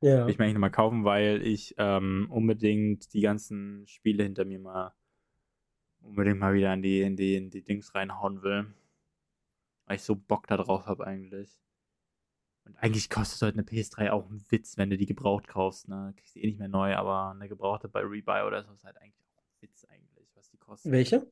Ja. 0.03 0.25
Will 0.25 0.31
ich 0.31 0.39
mir 0.39 0.45
eigentlich 0.45 0.55
nochmal 0.55 0.71
kaufen, 0.71 1.05
weil 1.05 1.43
ich 1.43 1.75
ähm, 1.79 2.27
unbedingt 2.31 3.13
die 3.13 3.21
ganzen 3.21 3.87
Spiele 3.87 4.23
hinter 4.23 4.45
mir 4.45 4.59
mal 4.59 4.95
unbedingt 6.03 6.39
mal 6.39 6.55
wieder 6.55 6.73
in 6.73 6.83
die, 6.83 7.03
in 7.03 7.17
die, 7.17 7.37
in 7.37 7.51
die 7.51 7.63
Dings 7.63 7.95
reinhauen 7.95 8.43
will. 8.43 8.67
Weil 9.87 9.97
ich 9.97 10.03
so 10.03 10.15
Bock 10.17 10.47
da 10.47 10.57
drauf 10.57 10.87
habe 10.87 11.07
eigentlich. 11.07 11.59
Und 12.71 12.77
eigentlich 12.79 13.11
kostet 13.11 13.43
heute 13.43 13.59
eine 13.59 13.67
PS3 13.67 14.11
auch 14.11 14.29
einen 14.29 14.45
Witz, 14.49 14.77
wenn 14.77 14.91
du 14.91 14.97
die 14.97 15.07
gebraucht 15.07 15.49
kaufst. 15.49 15.89
Ne? 15.89 16.15
Kriegst 16.17 16.37
du 16.37 16.41
eh 16.41 16.47
nicht 16.47 16.61
mehr 16.61 16.69
neu, 16.69 16.95
aber 16.95 17.33
eine 17.33 17.49
gebrauchte 17.49 17.89
bei 17.89 18.01
Rebuy 18.01 18.43
oder 18.47 18.63
so 18.63 18.73
ist 18.73 18.85
halt 18.85 18.97
eigentlich 18.99 19.27
auch 19.37 19.43
ein 19.43 19.63
Witz 19.63 19.85
eigentlich, 19.87 20.29
was 20.37 20.49
die 20.51 20.57
kostet. 20.57 20.93
Welche? 20.93 21.27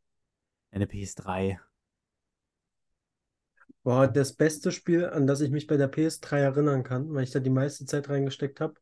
Eine 0.72 0.86
PS3. 0.86 1.58
War 3.84 4.08
das 4.08 4.32
beste 4.32 4.72
Spiel, 4.72 5.06
an 5.06 5.28
das 5.28 5.40
ich 5.40 5.50
mich 5.50 5.68
bei 5.68 5.76
der 5.76 5.90
PS3 5.90 6.38
erinnern 6.38 6.82
kann, 6.82 7.14
weil 7.14 7.22
ich 7.22 7.30
da 7.30 7.38
die 7.38 7.50
meiste 7.50 7.86
Zeit 7.86 8.08
reingesteckt 8.08 8.60
habe, 8.60 8.74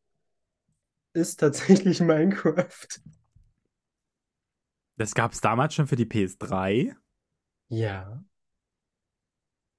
ist 1.12 1.40
tatsächlich 1.40 2.00
Minecraft. 2.00 2.88
Das 4.96 5.14
gab 5.14 5.32
es 5.32 5.42
damals 5.42 5.74
schon 5.74 5.86
für 5.86 5.96
die 5.96 6.06
PS3. 6.06 6.96
Ja. 7.68 8.24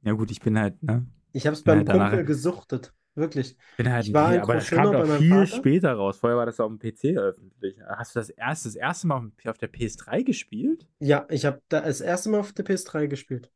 Ja 0.02 0.14
gut, 0.14 0.30
ich 0.30 0.42
bin 0.42 0.60
halt, 0.60 0.82
ne? 0.84 1.08
Ich 1.38 1.46
habe 1.46 1.54
es 1.54 1.64
beim 1.64 1.86
danach- 1.86 2.10
Kumpel 2.10 2.26
gesuchtet. 2.26 2.94
Wirklich. 3.14 3.58
bin 3.78 3.92
halt 3.92 4.08
Ich 4.08 4.14
war 4.14 4.30
ein 4.30 4.42
aber 4.42 4.56
das 4.56 4.70
kam 4.70 4.92
doch 4.92 5.18
viel 5.18 5.30
Vater. 5.30 5.46
später 5.48 5.94
raus. 5.94 6.18
Vorher 6.20 6.38
war 6.38 6.46
das 6.48 6.60
auf 6.60 6.70
dem 6.70 6.80
PC 6.80 7.18
öffentlich. 7.18 7.80
Hast 7.82 8.16
du 8.16 8.20
das 8.20 8.30
erste, 8.30 8.70
das 8.70 8.76
erste 8.76 9.08
Mal 9.08 9.32
auf, 9.46 9.58
der 9.58 9.72
PS3 9.72 10.24
gespielt? 10.24 10.88
Ja, 11.00 11.28
ich 11.30 11.46
habe 11.46 11.62
da 11.70 11.82
das 11.82 12.02
erste 12.02 12.30
Mal 12.30 12.40
auf 12.40 12.54
der 12.54 12.66
PS3 12.66 13.08
gespielt. 13.08 13.52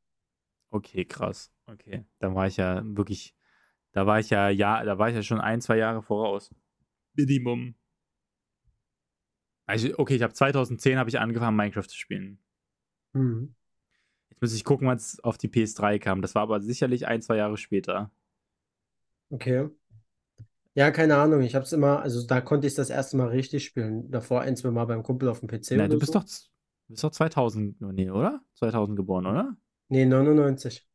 Okay, 0.70 1.06
krass. 1.06 1.52
Okay, 1.66 2.06
dann 2.20 2.36
war 2.36 2.46
ich 2.48 2.58
ja 2.58 2.82
wirklich, 2.84 3.36
da 3.94 4.06
war 4.06 4.20
ich 4.20 4.30
ja, 4.30 4.50
ja, 4.50 4.84
da 4.84 4.98
war 5.00 5.10
ich 5.10 5.16
ja 5.16 5.24
schon 5.24 5.42
ein, 5.42 5.62
zwei 5.62 5.78
Jahre 5.78 6.02
voraus. 6.04 6.54
Minimum. 7.14 7.76
Also, 9.68 9.90
okay, 9.98 10.16
ich 10.16 10.24
habe 10.24 10.34
2010 10.34 10.98
habe 10.98 11.10
ich 11.10 11.20
angefangen 11.20 11.56
Minecraft 11.58 11.88
zu 11.88 11.98
spielen. 11.98 12.40
Hm. 13.14 13.56
Muss 14.42 14.54
ich 14.54 14.64
gucken, 14.64 14.88
wann 14.88 14.98
es 14.98 15.20
auf 15.24 15.38
die 15.38 15.48
PS3 15.50 16.00
kam. 16.00 16.22
Das 16.22 16.36
war 16.36 16.42
aber 16.44 16.62
sicherlich 16.62 17.08
ein, 17.08 17.22
zwei 17.22 17.38
Jahre 17.38 17.58
später. 17.58 18.12
Okay. 19.32 19.70
Ja, 20.74 20.92
keine 20.92 21.18
Ahnung. 21.18 21.42
Ich 21.42 21.54
habe 21.56 21.66
es 21.66 21.74
immer, 21.74 22.02
also 22.02 22.26
da 22.26 22.40
konnte 22.42 22.68
ich 22.68 22.76
das 22.76 22.90
erste 22.90 23.18
Mal 23.18 23.28
richtig 23.28 23.66
spielen. 23.66 24.10
Davor 24.10 24.42
ein, 24.42 24.56
zwei 24.56 24.72
Mal 24.72 24.86
beim 24.86 25.04
Kumpel 25.04 25.28
auf 25.30 25.40
dem 25.42 25.50
PC 25.50 25.72
oder 25.74 25.88
du 25.90 26.00
bist 26.00 26.14
so. 26.14 26.20
doch, 26.20 26.24
du 26.26 26.94
bist 26.94 27.04
doch 27.04 27.12
2000, 27.12 27.82
nee, 27.82 28.10
oder? 28.10 28.42
2000 28.56 28.96
geboren, 28.96 29.26
oder? 29.26 29.58
Nee, 29.90 30.06
99. 30.06 30.88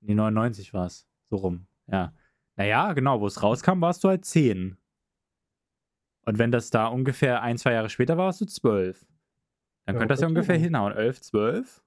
Nee, 0.00 0.14
99 0.14 0.72
war 0.72 0.86
es. 0.86 1.06
So 1.30 1.36
rum. 1.36 1.66
Ja. 1.88 2.14
Naja, 2.56 2.92
genau, 2.92 3.20
wo 3.20 3.26
es 3.26 3.42
rauskam, 3.42 3.80
warst 3.80 4.04
du 4.04 4.08
halt 4.08 4.24
10. 4.24 4.78
Und 6.24 6.38
wenn 6.38 6.50
das 6.52 6.70
da 6.70 6.86
ungefähr 6.86 7.42
ein, 7.42 7.58
zwei 7.58 7.72
Jahre 7.72 7.88
später 7.90 8.16
war, 8.16 8.26
warst 8.26 8.40
du 8.40 8.46
12. 8.46 9.06
Dann 9.86 9.94
Ja, 9.94 9.98
könnte 10.00 10.12
das 10.12 10.20
ja 10.20 10.26
ungefähr 10.28 10.56
hinhauen. 10.56 10.92
11, 10.92 11.20
12. 11.20 11.82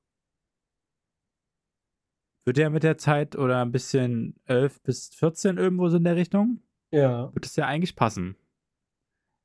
Wird 2.46 2.58
ja 2.58 2.70
mit 2.70 2.84
der 2.84 2.98
Zeit 2.98 3.36
oder 3.36 3.62
ein 3.62 3.72
bisschen 3.72 4.36
11 4.46 4.82
bis 4.82 5.10
14 5.16 5.58
irgendwo 5.58 5.88
so 5.90 5.98
in 5.98 6.04
der 6.04 6.16
Richtung, 6.16 6.62
Ja, 6.92 7.34
wird 7.34 7.46
es 7.46 7.56
ja 7.56 7.66
eigentlich 7.68 7.96
passen. 7.96 8.36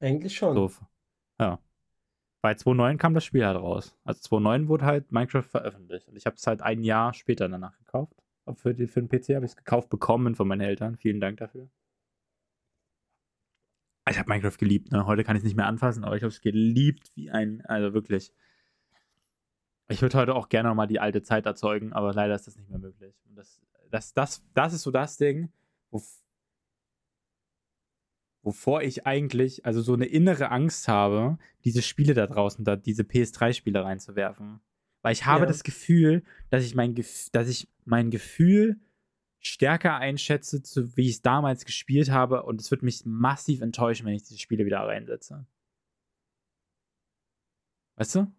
eigentlich 0.00 0.34
schon. 0.36 0.54
So. 0.54 0.70
Ja. 1.40 1.58
Bei 2.42 2.52
2.9 2.52 2.98
kam 2.98 3.14
das 3.14 3.24
Spiel 3.24 3.44
halt 3.46 3.56
raus. 3.56 3.96
Also 4.04 4.36
2.9 4.36 4.68
wurde 4.68 4.84
halt 4.84 5.12
Minecraft 5.12 5.42
veröffentlicht. 5.44 6.08
Und 6.08 6.16
ich 6.16 6.26
habe 6.26 6.36
es 6.36 6.46
halt 6.46 6.60
ein 6.62 6.82
Jahr 6.82 7.14
später 7.14 7.48
danach 7.48 7.76
gekauft. 7.78 8.14
Für, 8.56 8.74
die, 8.74 8.86
für 8.86 9.02
den 9.02 9.08
PC 9.08 9.34
habe 9.34 9.46
ich 9.46 9.52
es 9.52 9.56
gekauft 9.56 9.88
bekommen 9.88 10.34
von 10.34 10.46
meinen 10.46 10.60
Eltern. 10.60 10.96
Vielen 10.96 11.20
Dank 11.20 11.38
dafür. 11.38 11.70
Ich 14.10 14.18
habe 14.18 14.28
Minecraft 14.28 14.58
geliebt. 14.58 14.92
Ne? 14.92 15.06
Heute 15.06 15.24
kann 15.24 15.36
ich 15.36 15.40
es 15.40 15.44
nicht 15.44 15.56
mehr 15.56 15.66
anfassen, 15.66 16.04
aber 16.04 16.16
ich 16.16 16.22
habe 16.22 16.28
es 16.28 16.42
geliebt 16.42 17.10
wie 17.14 17.30
ein, 17.30 17.62
also 17.64 17.94
wirklich. 17.94 18.32
Ich 19.88 20.00
würde 20.02 20.16
heute 20.18 20.34
auch 20.34 20.48
gerne 20.48 20.68
nochmal 20.70 20.86
die 20.86 21.00
alte 21.00 21.22
Zeit 21.22 21.44
erzeugen, 21.46 21.92
aber 21.92 22.12
leider 22.14 22.34
ist 22.34 22.46
das 22.46 22.56
nicht 22.56 22.70
mehr 22.70 22.78
möglich. 22.78 23.14
Und 23.28 23.36
das, 23.36 23.60
das, 23.90 24.14
das, 24.14 24.44
das 24.54 24.72
ist 24.72 24.82
so 24.82 24.90
das 24.90 25.16
Ding, 25.18 25.52
wo, 25.90 26.02
wovor 28.42 28.82
ich 28.82 29.06
eigentlich, 29.06 29.64
also 29.66 29.82
so 29.82 29.92
eine 29.94 30.06
innere 30.06 30.50
Angst 30.50 30.88
habe, 30.88 31.38
diese 31.64 31.82
Spiele 31.82 32.14
da 32.14 32.26
draußen, 32.26 32.64
da 32.64 32.76
diese 32.76 33.02
PS3-Spiele 33.02 33.84
reinzuwerfen. 33.84 34.60
Weil 35.02 35.12
ich 35.12 35.26
habe 35.26 35.40
Ja. 35.42 35.46
das 35.46 35.64
Gefühl, 35.64 36.22
dass 36.50 36.64
ich 36.64 36.74
mein, 36.74 36.94
dass 36.94 37.48
ich 37.48 37.68
mein 37.84 38.10
Gefühl 38.10 38.80
stärker 39.40 39.96
einschätze, 39.96 40.62
zu, 40.62 40.96
wie 40.96 41.02
ich 41.08 41.16
es 41.16 41.22
damals 41.22 41.66
gespielt 41.66 42.10
habe, 42.10 42.44
und 42.44 42.58
es 42.60 42.70
wird 42.70 42.82
mich 42.82 43.04
massiv 43.04 43.60
enttäuschen, 43.60 44.06
wenn 44.06 44.14
ich 44.14 44.22
diese 44.22 44.38
Spiele 44.40 44.64
wieder 44.64 44.80
reinsetze. 44.80 45.46
Weißt 47.96 48.14
du? 48.14 48.32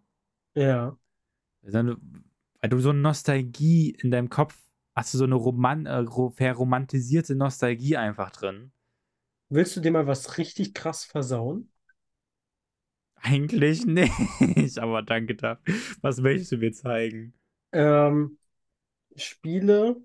Ja. 0.56 0.98
Also, 1.66 1.96
weil 2.62 2.70
du 2.70 2.80
so 2.80 2.90
eine 2.92 3.00
Nostalgie 3.00 3.92
in 4.02 4.12
deinem 4.12 4.30
Kopf 4.30 4.58
hast 4.96 5.14
du 5.14 5.18
so 5.18 5.26
eine 5.26 5.36
Roman 5.36 5.86
äh, 5.86 5.96
ro- 5.98 6.30
verromantisierte 6.30 7.36
Nostalgie 7.36 7.98
einfach 7.98 8.32
drin. 8.32 8.72
Willst 9.50 9.76
du 9.76 9.80
dir 9.82 9.90
mal 9.92 10.06
was 10.06 10.38
richtig 10.38 10.76
krass 10.76 11.04
versauen? 11.04 11.72
Eigentlich 13.22 13.86
nicht, 14.40 14.80
aber 14.80 15.02
danke 15.02 15.36
dafür. 15.36 15.74
Was 16.02 16.20
möchtest 16.22 16.52
du 16.54 16.58
mir 16.58 16.72
zeigen? 16.72 17.34
Ähm, 17.74 18.40
Spiele, 19.18 19.98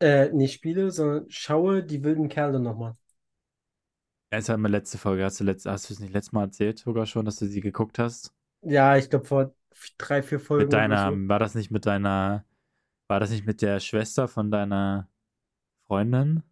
äh, 0.00 0.28
nicht 0.32 0.54
Spiele, 0.54 0.90
sondern 0.90 1.28
schaue 1.30 1.82
die 1.84 2.04
wilden 2.04 2.28
Kerle 2.28 2.60
nochmal. 2.60 2.94
Das 4.28 4.50
war 4.50 4.58
meine 4.58 4.76
letzte 4.76 4.98
Folge. 4.98 5.24
Hast 5.24 5.40
du, 5.40 5.44
letzt, 5.44 5.64
hast 5.64 5.88
du 5.88 5.94
es 5.94 6.00
nicht 6.00 6.12
letztes 6.12 6.32
Mal 6.32 6.42
erzählt, 6.44 6.78
sogar 6.78 7.06
schon, 7.06 7.24
dass 7.24 7.36
du 7.36 7.46
sie 7.46 7.60
geguckt 7.62 7.98
hast? 7.98 8.34
Ja, 8.64 8.96
ich 8.96 9.10
glaube 9.10 9.26
vor 9.26 9.54
drei, 9.98 10.22
vier 10.22 10.40
Folgen 10.40 10.72
Mit 10.72 10.72
deiner, 10.72 10.96
so. 10.96 11.22
war 11.28 11.38
das 11.38 11.54
nicht 11.54 11.70
mit 11.70 11.86
deiner, 11.86 12.44
war 13.08 13.20
das 13.20 13.30
nicht 13.30 13.46
mit 13.46 13.62
der 13.62 13.80
Schwester 13.80 14.28
von 14.28 14.50
deiner 14.50 15.08
Freundin 15.86 16.42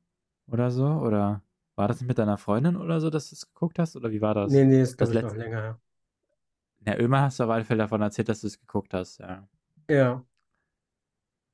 oder 0.48 0.70
so? 0.72 0.86
Oder 0.86 1.42
war 1.76 1.88
das 1.88 2.00
nicht 2.00 2.08
mit 2.08 2.18
deiner 2.18 2.38
Freundin 2.38 2.76
oder 2.76 3.00
so, 3.00 3.10
dass 3.10 3.30
du 3.30 3.36
es 3.36 3.48
geguckt 3.48 3.78
hast? 3.78 3.96
Oder 3.96 4.12
wie 4.12 4.20
war 4.22 4.34
das? 4.34 4.54
Nee, 4.54 4.64
nee, 4.64 4.82
ist 4.82 4.96
Das 4.98 5.10
glaube 5.10 5.14
ich 5.14 5.20
noch 5.20 5.34
länger 5.34 5.60
her. 5.62 5.80
Ja, 6.86 6.94
irgendwann 6.96 7.22
hast 7.22 7.38
du 7.40 7.44
auf 7.44 7.50
alle 7.50 7.64
Fälle 7.64 7.78
davon 7.84 8.02
erzählt, 8.02 8.28
dass 8.28 8.40
du 8.42 8.46
es 8.48 8.58
geguckt 8.60 8.92
hast, 8.94 9.18
ja. 9.18 9.48
Ja, 9.88 10.24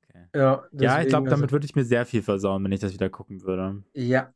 Okay. 0.09 0.27
ja, 0.35 0.69
Ja, 0.81 1.01
ich 1.03 1.09
glaube, 1.09 1.29
damit 1.29 1.51
also, 1.51 1.53
würde 1.53 1.67
ich 1.67 1.75
mir 1.75 1.85
sehr 1.85 2.05
viel 2.07 2.23
versauen, 2.23 2.63
wenn 2.65 2.73
ich 2.73 2.81
das 2.81 2.93
wieder 2.93 3.09
gucken 3.11 3.43
würde. 3.43 3.83
ja, 3.95 4.33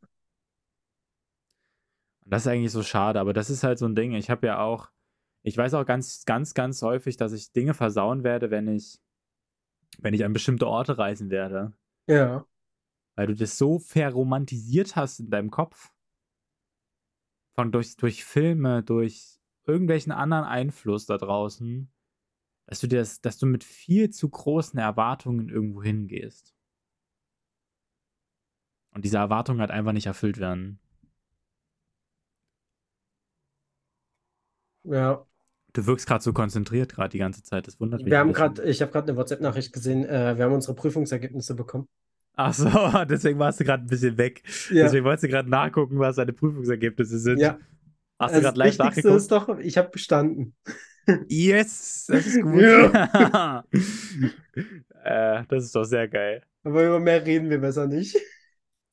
Und 2.24 2.32
das 2.32 2.42
ist 2.42 2.48
eigentlich 2.48 2.72
so 2.72 2.82
schade, 2.82 3.20
aber 3.20 3.32
das 3.32 3.50
ist 3.50 3.62
halt 3.64 3.78
so 3.78 3.86
ein 3.86 3.94
Ding. 3.94 4.12
Ich 4.14 4.30
habe 4.30 4.46
ja 4.46 4.60
auch, 4.60 4.90
ich 5.42 5.56
weiß 5.56 5.74
auch 5.74 5.84
ganz, 5.84 6.24
ganz, 6.24 6.54
ganz 6.54 6.82
häufig, 6.82 7.16
dass 7.16 7.32
ich 7.32 7.52
Dinge 7.52 7.74
versauen 7.74 8.22
werde, 8.22 8.50
wenn 8.50 8.68
ich, 8.68 9.00
wenn 9.98 10.14
ich 10.14 10.24
an 10.24 10.32
bestimmte 10.32 10.66
Orte 10.66 10.98
reisen 10.98 11.30
werde. 11.30 11.72
ja, 12.06 12.46
Weil 13.16 13.26
du 13.26 13.34
das 13.34 13.58
so 13.58 13.78
verromantisiert 13.78 14.96
hast 14.96 15.20
in 15.20 15.30
deinem 15.30 15.50
Kopf. 15.50 15.92
Von 17.54 17.70
durch, 17.72 17.96
durch 17.96 18.24
Filme, 18.24 18.82
durch 18.82 19.38
irgendwelchen 19.66 20.12
anderen 20.12 20.44
Einfluss 20.44 21.06
da 21.06 21.18
draußen, 21.18 21.92
dass 22.66 22.80
du 22.80 22.86
dir 22.86 23.00
das, 23.00 23.20
dass 23.20 23.38
du 23.38 23.46
mit 23.46 23.64
viel 23.64 24.10
zu 24.10 24.30
großen 24.30 24.78
Erwartungen 24.78 25.48
irgendwo 25.48 25.82
hingehst. 25.82 26.54
Und 28.94 29.04
diese 29.04 29.18
Erwartungen 29.18 29.60
halt 29.60 29.70
einfach 29.70 29.92
nicht 29.92 30.06
erfüllt 30.06 30.38
werden. 30.38 30.78
ja. 34.84 35.26
Du 35.74 35.86
wirkst 35.86 36.06
gerade 36.06 36.22
so 36.22 36.32
konzentriert 36.32 36.94
gerade 36.94 37.08
die 37.10 37.18
ganze 37.18 37.42
Zeit. 37.42 37.66
Das 37.66 37.80
wundert 37.80 38.02
mich. 38.02 38.10
Wir 38.10 38.18
haben 38.18 38.32
gerade, 38.32 38.62
ich 38.64 38.82
habe 38.82 38.92
gerade 38.92 39.08
eine 39.08 39.16
WhatsApp-Nachricht 39.16 39.72
gesehen, 39.72 40.04
äh, 40.04 40.36
wir 40.36 40.44
haben 40.44 40.52
unsere 40.52 40.74
Prüfungsergebnisse 40.74 41.54
bekommen. 41.54 41.88
Ach 42.34 42.52
so, 42.54 42.68
deswegen 43.08 43.38
warst 43.38 43.60
du 43.60 43.64
gerade 43.64 43.84
ein 43.84 43.88
bisschen 43.88 44.16
weg. 44.18 44.42
Ja, 44.70 44.84
Deswegen 44.84 45.04
wolltest 45.04 45.24
du 45.24 45.28
gerade 45.28 45.48
nachgucken, 45.50 45.98
was 45.98 46.16
deine 46.16 46.32
Prüfungsergebnisse 46.32 47.18
sind. 47.18 47.38
ja. 47.38 47.58
Hast 48.18 48.36
du 48.36 48.40
Das 48.40 48.42
gerade 48.42 48.58
live 48.58 48.78
Wichtigste 48.78 49.08
nachgeguckt? 49.08 49.16
ist 49.16 49.32
doch, 49.32 49.58
ich 49.58 49.76
habe 49.78 49.88
bestanden. 49.90 50.54
Yes, 51.28 52.06
das 52.08 52.26
ist 52.26 52.42
gut. 52.42 52.60
Ja. 52.60 53.64
Äh, 55.04 55.42
das 55.48 55.64
ist 55.64 55.74
doch 55.74 55.82
sehr 55.82 56.06
geil. 56.06 56.44
Aber 56.62 56.86
über 56.86 57.00
mehr 57.00 57.26
reden 57.26 57.50
wir 57.50 57.58
besser 57.58 57.88
nicht. 57.88 58.16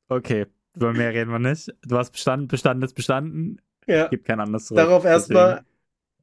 Okay, 0.08 0.48
über 0.76 0.92
mehr 0.92 1.14
reden 1.14 1.30
wir 1.30 1.38
nicht. 1.38 1.72
Du 1.84 1.98
hast 1.98 2.10
bestanden, 2.10 2.48
bestanden 2.48 2.84
ist 2.84 2.96
bestanden. 2.96 3.62
Ja. 3.86 4.08
Gibt 4.08 4.26
kein 4.26 4.40
anderes 4.40 4.66
zurück. 4.66 4.80
Darauf 4.80 5.06
erstmal. 5.06 5.64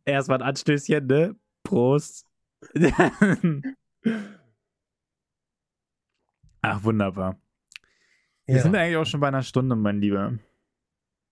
Erstmal 0.06 0.40
ein 0.40 0.48
Anstößchen, 0.48 1.06
ne? 1.06 1.36
Prost. 1.62 2.26
Ach, 6.62 6.82
wunderbar. 6.84 7.38
Wir 8.46 8.56
Ja. 8.56 8.62
sind 8.62 8.74
eigentlich 8.76 8.96
auch 8.96 9.04
schon 9.06 9.20
bei 9.20 9.28
einer 9.28 9.42
Stunde, 9.42 9.76
mein 9.76 10.00
Lieber. 10.00 10.38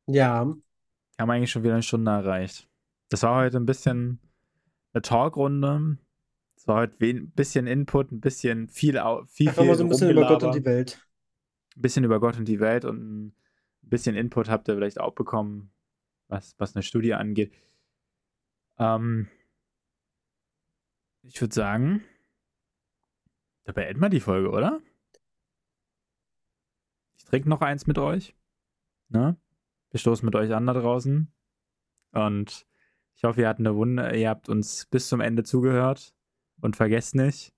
Ja. 0.06 0.46
Wir 0.46 0.56
haben 1.18 1.30
eigentlich 1.30 1.50
schon 1.50 1.62
wieder 1.62 1.74
eine 1.74 1.82
Stunde 1.82 2.10
erreicht. 2.10 2.68
Das 3.08 3.22
war 3.22 3.36
heute 3.36 3.56
ein 3.58 3.66
bisschen 3.66 4.18
eine 4.92 5.02
Talkrunde. 5.02 5.98
Es 6.56 6.66
war 6.66 6.76
heute 6.80 6.96
ein 7.06 7.30
bisschen 7.30 7.66
Input, 7.66 8.10
ein 8.12 8.20
bisschen 8.20 8.68
viel, 8.68 8.92
viel, 9.28 9.48
Einfach 9.48 9.62
viel 9.62 9.66
mal 9.66 9.76
so 9.76 9.84
ein 9.84 9.88
bisschen 9.88 10.10
über 10.10 10.26
Gott 10.26 10.42
und 10.42 10.54
die 10.54 10.64
Welt. 10.64 11.00
ein 11.76 11.82
bisschen 11.82 12.04
über 12.04 12.18
Gott 12.20 12.36
und 12.38 12.46
die 12.46 12.60
Welt 12.60 12.84
und 12.84 13.26
ein 13.26 13.36
bisschen 13.82 14.16
Input 14.16 14.48
habt 14.48 14.68
ihr 14.68 14.74
vielleicht 14.74 14.98
auch 15.00 15.14
bekommen, 15.14 15.72
was, 16.28 16.54
was 16.58 16.74
eine 16.74 16.82
Studie 16.82 17.14
angeht. 17.14 17.52
Ähm, 18.78 19.28
ich 21.22 21.40
würde 21.40 21.54
sagen, 21.54 22.02
da 23.64 23.72
beenden 23.72 24.00
wir 24.00 24.10
die 24.10 24.20
Folge, 24.20 24.50
oder? 24.50 24.80
Ich 27.16 27.24
trinke 27.24 27.48
noch 27.48 27.62
eins 27.62 27.86
mit 27.86 27.98
euch. 27.98 28.34
Ne? 29.08 29.36
Wir 29.90 30.00
stoßen 30.00 30.24
mit 30.24 30.34
euch 30.34 30.52
an 30.52 30.66
da 30.66 30.74
draußen. 30.74 31.32
Und 32.12 32.66
ich 33.14 33.24
hoffe, 33.24 33.40
ihr, 33.40 33.48
habt 33.48 33.60
eine 33.60 33.74
Wunder 33.74 34.14
ihr 34.14 34.28
habt 34.28 34.48
uns 34.48 34.86
bis 34.86 35.08
zum 35.08 35.20
Ende 35.20 35.44
zugehört. 35.44 36.14
Und 36.60 36.76
vergesst 36.76 37.14
nicht, 37.14 37.52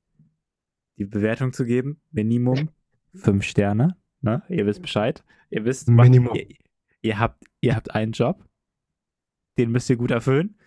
die 0.96 1.04
Bewertung 1.04 1.52
zu 1.52 1.64
geben. 1.64 2.00
Minimum 2.10 2.70
fünf 3.14 3.44
Sterne. 3.44 3.96
Ne? 4.20 4.42
Ihr 4.48 4.66
wisst 4.66 4.82
Bescheid. 4.82 5.24
Ihr 5.50 5.64
wisst, 5.64 5.88
Minimum. 5.88 6.34
Ihr, 6.34 6.48
ihr, 7.02 7.18
habt, 7.18 7.44
ihr 7.60 7.74
habt 7.74 7.94
einen 7.94 8.12
Job. 8.12 8.44
Den 9.58 9.70
müsst 9.70 9.90
ihr 9.90 9.96
gut 9.96 10.10
erfüllen. 10.10 10.58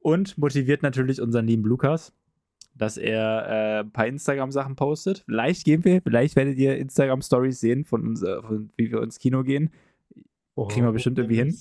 Und 0.00 0.38
motiviert 0.38 0.82
natürlich 0.82 1.20
unseren 1.20 1.46
lieben 1.46 1.64
Lukas, 1.64 2.12
dass 2.74 2.96
er 2.96 3.46
äh, 3.48 3.80
ein 3.80 3.90
paar 3.90 4.06
Instagram-Sachen 4.06 4.76
postet. 4.76 5.24
Vielleicht 5.26 5.64
gehen 5.64 5.84
wir, 5.84 6.00
vielleicht 6.02 6.36
werdet 6.36 6.56
ihr 6.58 6.78
Instagram-Stories 6.78 7.60
sehen 7.60 7.84
von 7.84 8.06
uns, 8.06 8.22
äh, 8.22 8.40
von, 8.42 8.70
wie 8.76 8.90
wir 8.90 9.02
ins 9.02 9.18
Kino 9.18 9.42
gehen. 9.42 9.70
Kriegen 10.68 10.86
wir 10.86 10.92
bestimmt 10.92 11.18
irgendwie 11.18 11.36
hin. 11.36 11.56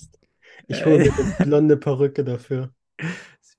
Ich 0.67 0.83
hole 0.85 0.99
mir 0.99 1.13
eine 1.37 1.45
blonde 1.45 1.77
Perücke 1.77 2.23
dafür. 2.23 2.71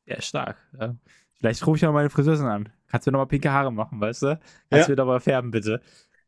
Ja, 0.07 0.21
stark. 0.21 0.57
Ja. 0.81 0.97
Vielleicht 1.35 1.65
rufe 1.67 1.77
ich 1.77 1.87
auch 1.87 1.93
meine 1.93 2.11
Friseurin 2.11 2.47
an. 2.47 2.69
Kannst 2.89 3.07
du 3.07 3.11
mir 3.11 3.13
nochmal 3.13 3.29
pinke 3.29 3.53
Haare 3.53 3.73
machen, 3.73 4.01
weißt 4.01 4.23
du? 4.23 4.41
Kannst 4.71 4.89
du 4.89 4.93
mir 4.93 4.97
doch 4.97 5.07
mal 5.07 5.21
färben, 5.21 5.51
bitte. 5.51 5.81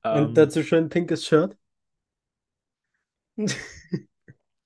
Ähm, 0.04 0.26
Und 0.26 0.34
dazu 0.36 0.62
schön 0.62 0.88
pinkes 0.88 1.26
Shirt. 1.26 1.56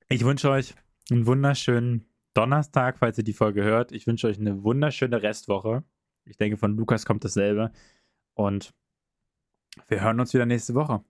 Ich 0.09 0.25
wünsche 0.25 0.51
euch 0.51 0.75
einen 1.11 1.27
wunderschönen 1.27 2.05
Donnerstag, 2.35 2.99
falls 2.99 3.19
ihr 3.19 3.25
die 3.25 3.33
Folge 3.33 3.63
hört. 3.63 3.93
Ich 3.93 4.07
wünsche 4.07 4.27
euch 4.27 4.39
eine 4.39 4.63
wunderschöne 4.63 5.23
Restwoche. 5.23 5.85
Ich 6.25 6.37
denke, 6.37 6.57
von 6.57 6.77
Lukas 6.77 7.07
kommt 7.07 7.25
dasselbe. 7.25 7.71
Und 8.35 8.75
wir 9.89 10.01
hören 10.01 10.21
uns 10.21 10.35
wieder 10.35 10.47
nächste 10.47 10.75
Woche. 10.75 11.05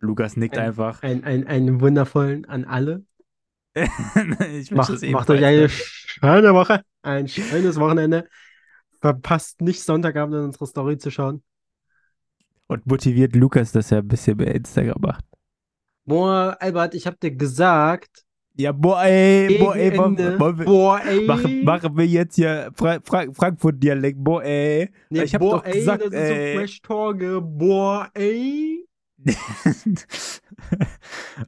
Lukas 0.00 0.36
nickt 0.36 0.56
Ein- 0.58 0.68
einfach. 0.68 1.02
Ein, 1.02 1.24
ein, 1.24 1.46
einen 1.46 1.80
wundervollen 1.80 2.44
an 2.46 2.64
alle. 2.64 3.04
ich 3.74 4.70
Macht, 4.72 4.90
das 4.90 5.02
macht 5.02 5.30
euch 5.30 5.44
eine 5.44 5.62
ne? 5.62 5.68
schöne 5.68 6.54
Woche, 6.54 6.82
ein 7.02 7.28
schönes 7.28 7.78
Wochenende. 7.78 8.28
Verpasst 9.00 9.60
nicht 9.60 9.80
Sonntagabend 9.82 10.34
in 10.34 10.42
unsere 10.42 10.66
Story 10.66 10.98
zu 10.98 11.10
schauen. 11.10 11.44
Und 12.66 12.86
motiviert 12.86 13.36
Lukas, 13.36 13.70
dass 13.72 13.92
er 13.92 13.98
ein 13.98 14.08
bisschen 14.08 14.38
mehr 14.38 14.54
Instagram 14.54 15.00
macht. 15.00 15.24
Boah, 16.10 16.56
Albert, 16.60 16.94
ich 16.94 17.06
hab 17.06 17.18
dir 17.20 17.30
gesagt, 17.30 18.24
Ja, 18.56 18.72
boah, 18.72 19.02
ey, 19.04 19.58
boah, 19.58 19.74
ey, 19.76 19.88
Ende, 19.96 20.38
wollen 20.38 20.58
wir, 20.58 20.64
boah, 20.66 21.00
ey. 21.04 21.24
machen, 21.24 21.64
machen 21.64 21.96
wir 21.96 22.06
jetzt 22.06 22.34
hier 22.34 22.70
Fra 22.74 22.98
Fra 23.02 23.24
Frankfurt-Dialekt, 23.32 24.18
boah, 24.22 24.42
ey. 24.42 24.90
Nee, 25.08 25.22
ich 25.22 25.34
hab 25.34 25.40
boah, 25.40 25.58
doch 25.58 25.64
ey, 25.64 25.72
gesagt, 25.72 26.02
das 26.04 26.12
ist 26.12 26.18
ey. 26.18 26.52
so 26.52 26.58
fresh 26.58 26.82
Torge. 26.82 27.40
Boah, 27.40 28.10
ey. 28.14 28.84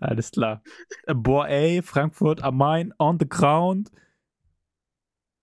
Alles 0.01 0.31
klar. 0.31 0.63
Boah, 1.07 1.49
ey, 1.49 1.83
Frankfurt 1.83 2.43
am 2.43 2.57
Main, 2.59 2.95
on 2.99 3.19
the 3.19 3.29
ground. 3.29 3.91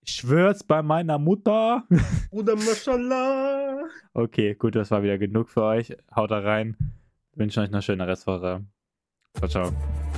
Ich 0.06 0.16
schwör's 0.16 0.64
bei 0.64 0.82
meiner 0.82 1.20
Mutter. 1.20 1.84
Bruder, 2.32 2.56
mashallah. 2.56 3.84
Okay, 4.14 4.56
gut, 4.56 4.76
das 4.76 4.90
war 4.92 5.04
wieder 5.04 5.18
genug 5.18 5.50
für 5.50 5.64
euch. 5.64 5.96
Haut 6.16 6.32
da 6.32 6.40
rein. 6.40 6.78
Wünsche 7.36 7.62
euch 7.62 7.70
eine 7.70 7.82
schöne 7.82 8.08
Restwoche. 8.08 8.66
Ciao, 9.38 9.48
ciao. 9.48 10.09